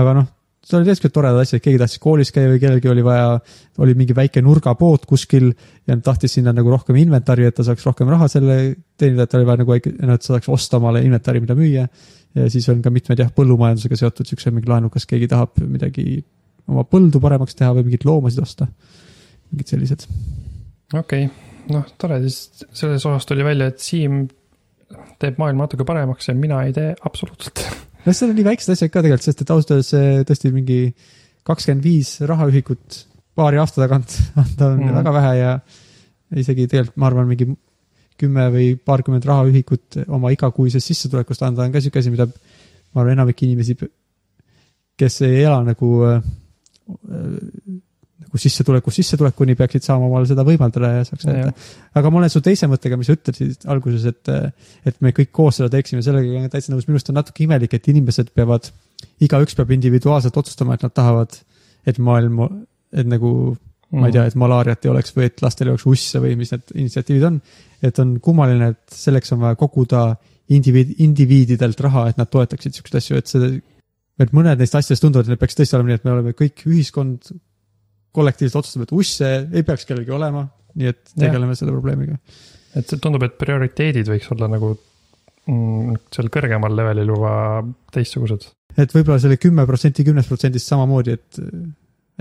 aga 0.00 0.14
noh, 0.18 0.26
see 0.62 0.78
oli 0.78 0.86
tegelikult 0.86 1.14
toredad 1.16 1.42
asjad, 1.42 1.60
keegi 1.62 1.80
tahtis 1.80 2.00
koolis 2.02 2.30
käia 2.34 2.50
või 2.52 2.60
kellelgi 2.62 2.90
oli 2.92 3.02
vaja, 3.04 3.34
oli 3.82 3.94
mingi 3.98 4.14
väike 4.14 4.42
nurgapood 4.44 5.06
kuskil 5.10 5.48
ja 5.90 5.96
tahtis 6.04 6.36
sinna 6.38 6.54
nagu 6.54 6.70
rohkem 6.70 6.98
inventari, 7.02 7.48
et 7.48 7.56
ta 7.58 7.66
saaks 7.66 7.86
rohkem 7.88 8.10
raha 8.12 8.28
selle 8.30 8.58
teenida, 9.00 9.26
et 9.26 9.32
tal 9.32 9.42
oli 9.42 9.50
vaja 9.50 9.62
nagu 9.64 9.74
väike, 9.74 9.94
et 9.98 10.12
ta 10.12 10.36
saaks 10.36 10.50
osta 10.52 10.78
omale 10.78 11.02
inventari, 11.02 11.42
mida 11.42 11.56
müüa. 11.58 11.88
ja 12.38 12.48
siis 12.50 12.68
on 12.72 12.82
ka 12.82 12.92
mitmed 12.94 13.18
jah, 13.18 13.32
põllumajandusega 13.34 13.98
seotud 13.98 14.30
siukse 14.30 14.54
mingi 14.54 14.70
laenud, 14.70 14.92
kas 14.94 15.08
keegi 15.10 15.28
tahab 15.28 15.58
midagi 15.66 16.22
oma 16.70 16.86
põldu 16.88 17.20
paremaks 17.22 17.58
teha 17.58 17.72
või 17.76 17.88
mingeid 17.88 18.06
loomasid 18.06 18.44
osta. 18.44 18.68
mingid 19.50 19.74
sellised. 19.74 20.06
okei, 20.94 21.26
noh, 21.74 21.90
tore, 21.98 22.22
siis 22.22 22.66
selles 22.70 23.02
osas 23.02 23.26
tuli 23.26 23.44
välja, 23.44 23.72
et 23.72 23.82
Siim 23.82 24.28
teeb 25.18 25.38
maailma 25.40 25.66
natuke 25.66 25.84
paremaks 25.88 26.28
ja 26.28 26.36
mina 26.38 26.62
ei 26.66 26.72
tee 26.76 26.94
absoluutselt. 27.02 27.66
noh, 28.06 28.14
seal 28.14 28.30
on 28.30 28.36
nii 28.38 28.46
väiksed 28.46 28.74
asjad 28.74 28.92
ka 28.92 29.00
tegelikult, 29.00 29.26
sest 29.26 29.42
et 29.44 29.52
ausalt 29.54 29.74
öeldes 29.76 30.28
tõesti 30.28 30.52
mingi 30.54 30.78
kakskümmend 31.46 31.84
viis 31.86 32.14
rahaühikut 32.28 33.02
paari 33.38 33.60
aasta 33.62 33.82
tagant 33.82 34.16
anda 34.38 34.68
on 34.74 34.80
mm. 34.82 34.96
väga 35.00 35.14
vähe 35.16 35.32
ja 35.40 35.52
isegi 36.42 36.68
tegelikult 36.68 37.00
ma 37.00 37.10
arvan, 37.10 37.30
mingi 37.30 37.48
kümme 38.22 38.46
või 38.54 38.68
paarkümmend 38.78 39.26
rahaühikut 39.26 40.02
oma 40.12 40.30
igakuisest 40.34 40.92
sissetulekust 40.92 41.42
anda 41.46 41.66
on 41.66 41.74
ka 41.74 41.82
sihuke 41.82 42.02
asi, 42.02 42.12
mida 42.12 42.28
ma 42.28 43.02
arvan, 43.02 43.16
enamik 43.16 43.42
inimesi, 43.46 43.76
kes 44.98 45.20
ei 45.26 45.42
ela 45.42 45.62
nagu 45.66 45.92
nagu 48.32 48.40
sissetulekust 48.40 48.96
sissetulekuni 48.96 49.54
peaksid 49.58 49.84
saama 49.84 50.06
omale 50.08 50.24
seda 50.28 50.44
võimaldada 50.46 50.88
ja 50.94 51.04
saaks 51.04 51.26
näidata. 51.28 51.66
aga 52.00 52.10
ma 52.10 52.20
olen 52.22 52.30
su 52.32 52.40
teise 52.40 52.68
mõttega, 52.70 52.96
mis 52.96 53.10
sa 53.10 53.16
ütlesid 53.18 53.66
alguses, 53.68 54.06
et, 54.08 54.54
et 54.88 55.00
me 55.04 55.12
kõik 55.12 55.28
koos 55.36 55.58
seda 55.60 55.68
teeksime, 55.68 56.00
sellega 56.02 56.30
olen 56.30 56.48
täitsa 56.52 56.72
nõus, 56.72 56.86
minu 56.88 56.96
arust 56.96 57.12
on 57.12 57.20
natuke 57.20 57.44
imelik, 57.44 57.76
et 57.76 57.90
inimesed 57.92 58.32
peavad, 58.32 58.70
igaüks 59.20 59.58
peab 59.58 59.74
individuaalselt 59.76 60.38
otsustama, 60.40 60.78
et 60.78 60.86
nad 60.86 60.94
tahavad, 60.96 61.36
et 61.84 62.00
maailm, 62.00 62.40
et 62.96 63.12
nagu 63.12 63.34
ma 63.92 64.08
ei 64.08 64.16
tea, 64.16 64.24
et 64.30 64.40
malaariat 64.40 64.88
ei 64.88 64.94
oleks 64.94 65.12
või 65.12 65.28
et 65.28 65.44
lastel 65.44 65.68
ei 65.68 65.74
oleks 65.74 65.84
usse 65.90 66.24
või 66.24 66.32
mis 66.40 66.54
need 66.54 66.72
initsiatiivid 66.72 67.28
on. 67.28 67.40
et 67.84 67.98
on 68.00 68.16
kummaline, 68.24 68.72
et 68.72 68.96
selleks 68.96 69.34
on 69.36 69.42
vaja 69.44 69.60
koguda 69.60 70.06
indiviid, 70.48 70.96
indiviididelt 71.04 71.80
raha, 71.84 72.08
et 72.08 72.16
nad 72.16 72.30
toetaksid 72.32 72.78
siukseid 72.78 73.02
asju, 73.02 73.20
et 73.20 73.28
see, 73.28 73.54
et 74.22 74.32
mõned 74.32 74.56
neist 74.56 74.78
asjadest 74.78 75.04
tunduvad, 75.04 75.28
et 75.28 75.34
need 75.34 75.42
peaks 75.42 75.58
tõesti 75.58 75.76
olema 75.76 75.92
nii, 75.92 76.00
et 76.00 76.06
me 76.08 76.14
oleme 76.14 76.36
kõik 76.38 76.64
ühiskond 76.70 77.34
kollektiivselt 78.16 78.62
otsustab, 78.62 78.86
et 78.86 78.94
usse 78.96 79.28
ei 79.52 79.66
peaks 79.66 79.86
kellelgi 79.88 80.14
olema, 80.14 80.44
nii 80.78 80.90
et 80.90 81.02
tegeleme 81.18 81.56
selle 81.58 81.74
probleemiga. 81.74 82.18
et 82.76 82.88
see 82.88 83.00
tundub, 83.02 83.24
et 83.26 83.36
prioriteedid 83.40 84.08
võiks 84.08 84.30
olla 84.32 84.48
nagu 84.52 84.72
mm, 84.74 85.96
seal 86.14 86.28
kõrgemal 86.32 86.76
levelil 86.76 87.14
juba 87.14 87.34
teistsugused. 87.94 88.48
et 88.76 88.94
võib-olla 88.94 89.20
selle 89.22 89.38
kümme 89.40 89.66
protsenti 89.68 90.04
kümnest 90.06 90.32
protsendist 90.32 90.70
samamoodi, 90.72 91.16
et, 91.18 91.40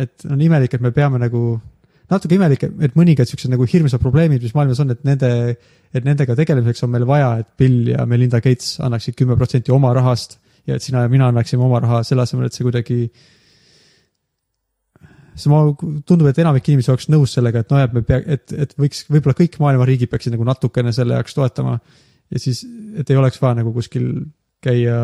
et 0.06 0.28
on 0.30 0.42
imelik, 0.42 0.76
et 0.76 0.84
me 0.84 0.94
peame 0.96 1.22
nagu, 1.22 1.44
natuke 2.12 2.36
imelik, 2.36 2.68
et 2.68 2.96
mõningad 3.00 3.30
siuksed 3.30 3.52
nagu 3.54 3.68
hirmsad 3.68 4.04
probleemid, 4.04 4.44
mis 4.44 4.56
maailmas 4.58 4.84
on, 4.84 4.96
et 4.96 5.04
nende, 5.08 5.34
et 5.92 6.08
nendega 6.08 6.36
tegelemiseks 6.40 6.88
on 6.88 6.96
meil 6.96 7.08
vaja, 7.08 7.34
et 7.44 7.52
Bill 7.60 7.94
ja 7.94 8.08
Melinda 8.08 8.44
Gates 8.44 8.78
annaksid 8.84 9.20
kümme 9.20 9.40
protsenti 9.40 9.76
oma 9.76 9.94
rahast 9.98 10.40
ja 10.68 10.78
et 10.78 10.84
sina 10.84 11.06
ja 11.06 11.12
mina 11.12 11.32
annaksime 11.32 11.64
oma 11.66 11.80
raha 11.84 12.04
selle 12.08 12.26
asemel, 12.26 12.48
et 12.48 12.58
see 12.58 12.68
kuidagi 12.68 13.06
siis 15.36 15.48
ma, 15.52 15.62
tundub, 16.08 16.28
et 16.30 16.42
enamik 16.44 16.68
inimesi 16.70 16.92
oleks 16.94 17.10
nõus 17.12 17.36
sellega, 17.38 17.64
et 17.64 17.74
noh, 17.74 17.82
et 17.86 17.96
me 17.96 18.04
pea, 18.08 18.22
et, 18.36 18.56
et 18.66 18.76
võiks, 18.80 19.06
võib-olla 19.12 19.38
kõik 19.38 19.58
maailma 19.64 19.88
riigid 19.90 20.12
peaksid 20.12 20.36
nagu 20.36 20.48
natukene 20.48 20.94
selle 20.96 21.18
jaoks 21.20 21.38
toetama. 21.38 21.78
ja 22.32 22.42
siis, 22.42 22.64
et 23.00 23.10
ei 23.10 23.20
oleks 23.20 23.42
vaja 23.42 23.62
nagu 23.62 23.74
kuskil 23.76 24.12
käia 24.64 24.98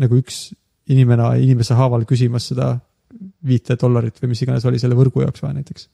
nagu 0.00 0.18
üks 0.20 0.48
inimene, 0.90 1.30
inimese 1.44 1.76
haaval 1.78 2.04
küsimas 2.08 2.50
seda 2.50 2.74
viite 3.46 3.76
dollarit 3.80 4.18
või 4.20 4.32
mis 4.32 4.42
iganes 4.44 4.66
oli 4.68 4.80
selle 4.82 4.98
võrgu 4.98 5.22
jaoks 5.24 5.42
vaja 5.44 5.56
näiteks. 5.58 5.88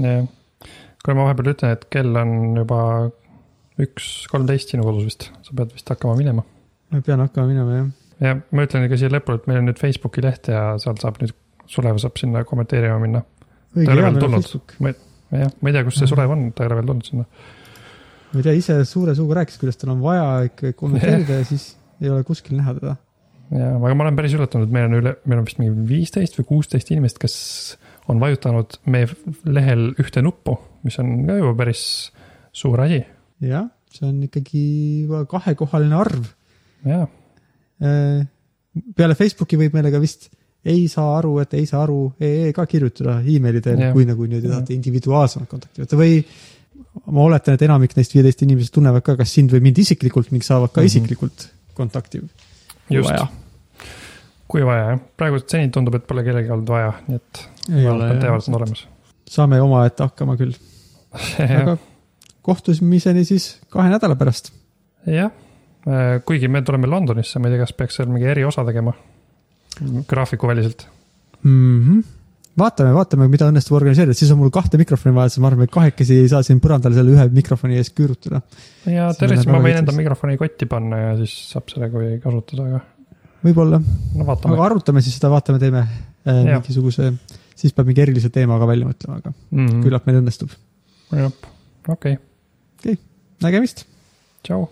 jah, 0.00 0.24
kuule 1.04 1.18
ma 1.18 1.28
vahepeal 1.28 1.52
ütlen, 1.54 1.76
et 1.76 1.86
kell 1.92 2.16
on 2.20 2.56
juba 2.60 2.80
üks 3.82 4.08
kolmteist 4.30 4.70
sinu 4.70 4.86
kodus 4.86 5.08
vist, 5.08 5.28
sa 5.42 5.56
pead 5.56 5.74
vist 5.74 5.90
hakkama 5.90 6.16
minema. 6.18 6.44
ma 6.90 7.02
pean 7.04 7.22
hakkama 7.24 7.50
minema 7.50 7.78
jah. 7.78 7.88
ja 8.22 8.36
ma 8.38 8.66
ütlen 8.66 8.86
ka 8.90 8.98
siia 9.00 9.12
lõpule, 9.12 9.40
et 9.40 9.48
meil 9.50 9.62
on 9.62 9.68
nüüd 9.70 9.80
Facebooki 9.80 10.24
leht 10.24 10.50
ja 10.52 10.66
seal 10.82 10.98
saab 11.02 11.18
nüüd, 11.22 11.34
Sulev 11.70 11.98
saab 12.02 12.18
sinna 12.20 12.44
kommenteerima 12.48 12.98
minna. 13.02 13.22
Ta 13.74 13.82
ei 13.82 13.90
ole 13.90 14.06
veel 14.06 14.18
tulnud. 14.22 14.44
Facebook. 14.44 14.74
jah, 15.34 15.54
ma 15.60 15.70
ei 15.70 15.76
tea, 15.76 15.84
kus 15.86 16.00
see. 16.00 16.10
Sulev 16.10 16.34
on, 16.34 16.50
ta 16.54 16.64
ei 16.64 16.70
ole 16.70 16.80
veel 16.80 16.90
tulnud 16.90 17.08
sinna. 17.08 17.24
ma 18.32 18.42
ei 18.42 18.46
tea, 18.46 18.58
ise 18.58 18.76
suure 18.88 19.14
suuga 19.18 19.40
rääkis, 19.40 19.58
kuidas 19.62 19.80
tal 19.80 19.94
on 19.94 20.02
vaja 20.04 20.28
ikka 20.50 20.74
kommenteerida 20.78 21.40
ja 21.40 21.48
siis 21.48 21.72
ei 22.02 22.10
ole 22.10 22.24
kuskil 22.26 22.58
näha 22.58 22.74
teda. 22.78 22.96
ja, 23.54 23.70
aga 23.76 23.94
ma 23.94 24.06
olen 24.06 24.18
päris 24.18 24.36
üllatunud, 24.36 24.72
meil 24.74 24.88
on 24.90 24.98
üle, 25.00 25.16
meil 25.24 25.42
on 25.42 25.48
vist 25.48 25.60
mingi 25.62 25.88
viisteist 25.88 26.38
või 26.40 26.48
kuusteist 26.52 26.92
inimest, 26.94 27.20
kes 27.22 27.36
on 28.10 28.20
vajutanud 28.20 28.78
meie 28.90 29.08
lehel 29.48 29.90
ühte 30.00 30.22
nuppu, 30.24 30.58
mis 30.84 30.98
on 31.00 31.16
ka 31.28 31.38
juba 31.40 31.54
päris 31.62 31.84
suur 32.54 32.82
asi. 32.84 33.02
jah, 33.44 33.68
see 33.94 34.06
on 34.08 34.22
ikkagi 34.26 34.64
juba 35.06 35.24
kahekohaline 35.30 35.98
arv. 35.98 36.30
ja, 36.88 37.04
peale 38.98 39.18
Facebooki 39.18 39.58
võib 39.60 39.76
meile 39.76 39.92
ka 39.94 40.02
vist 40.02 40.30
ei 40.64 40.88
saa 40.88 41.18
aru, 41.18 41.38
et 41.42 41.54
ei 41.54 41.66
saa 41.66 41.82
aru 41.84 42.12
ee 42.20 42.52
ka 42.56 42.64
kirjutada 42.66 43.18
emaili 43.20 43.60
teel 43.60 43.92
kui 43.92 44.04
nagu 44.08 44.24
niimoodi 44.26 44.48
tahate 44.48 44.74
individuaalsemalt 44.74 45.48
kontakti 45.50 45.82
võtta. 45.84 45.98
Või 46.00 46.24
ma 47.12 47.20
oletan, 47.26 47.54
et 47.58 47.62
enamik 47.66 47.96
neist 47.96 48.14
viieteist 48.14 48.42
inimesest 48.46 48.74
tunnevad 48.74 49.02
ka 49.04 49.16
kas 49.20 49.32
sind 49.34 49.52
või 49.52 49.60
mind 49.68 49.78
isiklikult 49.82 50.30
ning 50.32 50.42
saavad 50.46 50.72
ka 50.72 50.80
Mhm. 50.80 50.86
isiklikult 50.86 51.48
kontakti. 51.74 52.22
just, 52.90 53.12
kui 54.48 54.62
vaja 54.64 54.90
jah, 54.90 54.98
praegu 55.16 55.40
seni 55.46 55.70
tundub, 55.72 55.94
et 55.98 56.06
pole 56.06 56.22
kellelgi 56.24 56.50
olnud 56.52 56.68
vaja, 56.68 56.92
nii 57.08 57.16
et 57.16 57.40
nad 57.68 58.20
teavad, 58.20 58.36
ole 58.36 58.38
et, 58.38 58.48
on 58.48 58.54
olemas. 58.60 58.86
saame 59.28 59.60
omaette 59.60 60.04
hakkama 60.04 60.36
küll, 60.36 60.52
aga 61.60 61.76
kohtumiseni 62.44 63.24
siis 63.24 63.48
kahe 63.72 63.88
nädala 63.90 64.16
pärast. 64.20 64.52
jah, 65.06 65.30
kuigi 66.24 66.48
me 66.48 66.62
tuleme 66.62 66.86
Londonisse, 66.86 67.38
ma 67.38 67.48
ei 67.48 67.56
tea, 67.56 67.64
kas 67.64 67.72
peaks 67.76 67.96
seal 67.98 68.08
mingi 68.12 68.28
eriosa 68.30 68.64
tegema, 68.64 68.92
graafikuväliselt. 70.08 70.86
mm. 71.42 71.80
-hmm. 71.82 72.02
vaatame, 72.58 72.94
vaatame, 72.94 73.28
mida 73.28 73.48
õnnestub 73.50 73.76
organiseerida, 73.78 74.14
siis 74.14 74.30
on 74.30 74.38
mul 74.38 74.52
kahte 74.54 74.78
mikrofoni 74.80 75.14
vaja, 75.16 75.32
sest 75.32 75.42
ma 75.42 75.50
arvan, 75.50 75.68
et 75.68 75.74
kahekesi 75.74 76.18
ei 76.22 76.28
saa 76.30 76.42
siin 76.46 76.60
põrandal 76.64 76.94
selle 76.96 77.14
ühe 77.14 77.28
mikrofoni 77.34 77.78
ees 77.80 77.90
küürutada. 77.90 78.42
ja 78.86 79.10
tervist, 79.18 79.48
ma 79.50 79.62
võin 79.64 79.80
enda 79.82 79.94
mikrofoni 79.96 80.38
kotti 80.40 80.68
panna 80.70 81.00
ja 81.00 81.16
siis 81.22 81.36
saab 81.54 81.72
sellega 81.72 82.04
kasutada, 82.24 82.68
aga 82.68 82.82
võib-olla, 83.44 83.80
no 83.80 84.28
aga. 84.28 84.60
arutame 84.68 85.02
siis 85.04 85.18
seda, 85.18 85.32
vaatame, 85.34 85.58
teeme 85.62 85.82
äh, 85.84 86.44
mingisuguse, 86.52 87.12
siis 87.54 87.74
peab 87.74 87.90
mingi 87.90 88.06
erilise 88.06 88.30
teema 88.34 88.60
ka 88.62 88.70
välja 88.70 88.88
mõtlema, 88.88 89.18
aga 89.20 89.34
mm 89.34 89.66
-hmm. 89.66 89.82
küllap 89.88 90.06
meil 90.06 90.22
õnnestub. 90.22 90.54
jah, 91.10 91.34
okei 91.88 92.16
okay., 92.18 92.96
nägemist. 93.42 93.86
tšau 94.42 94.68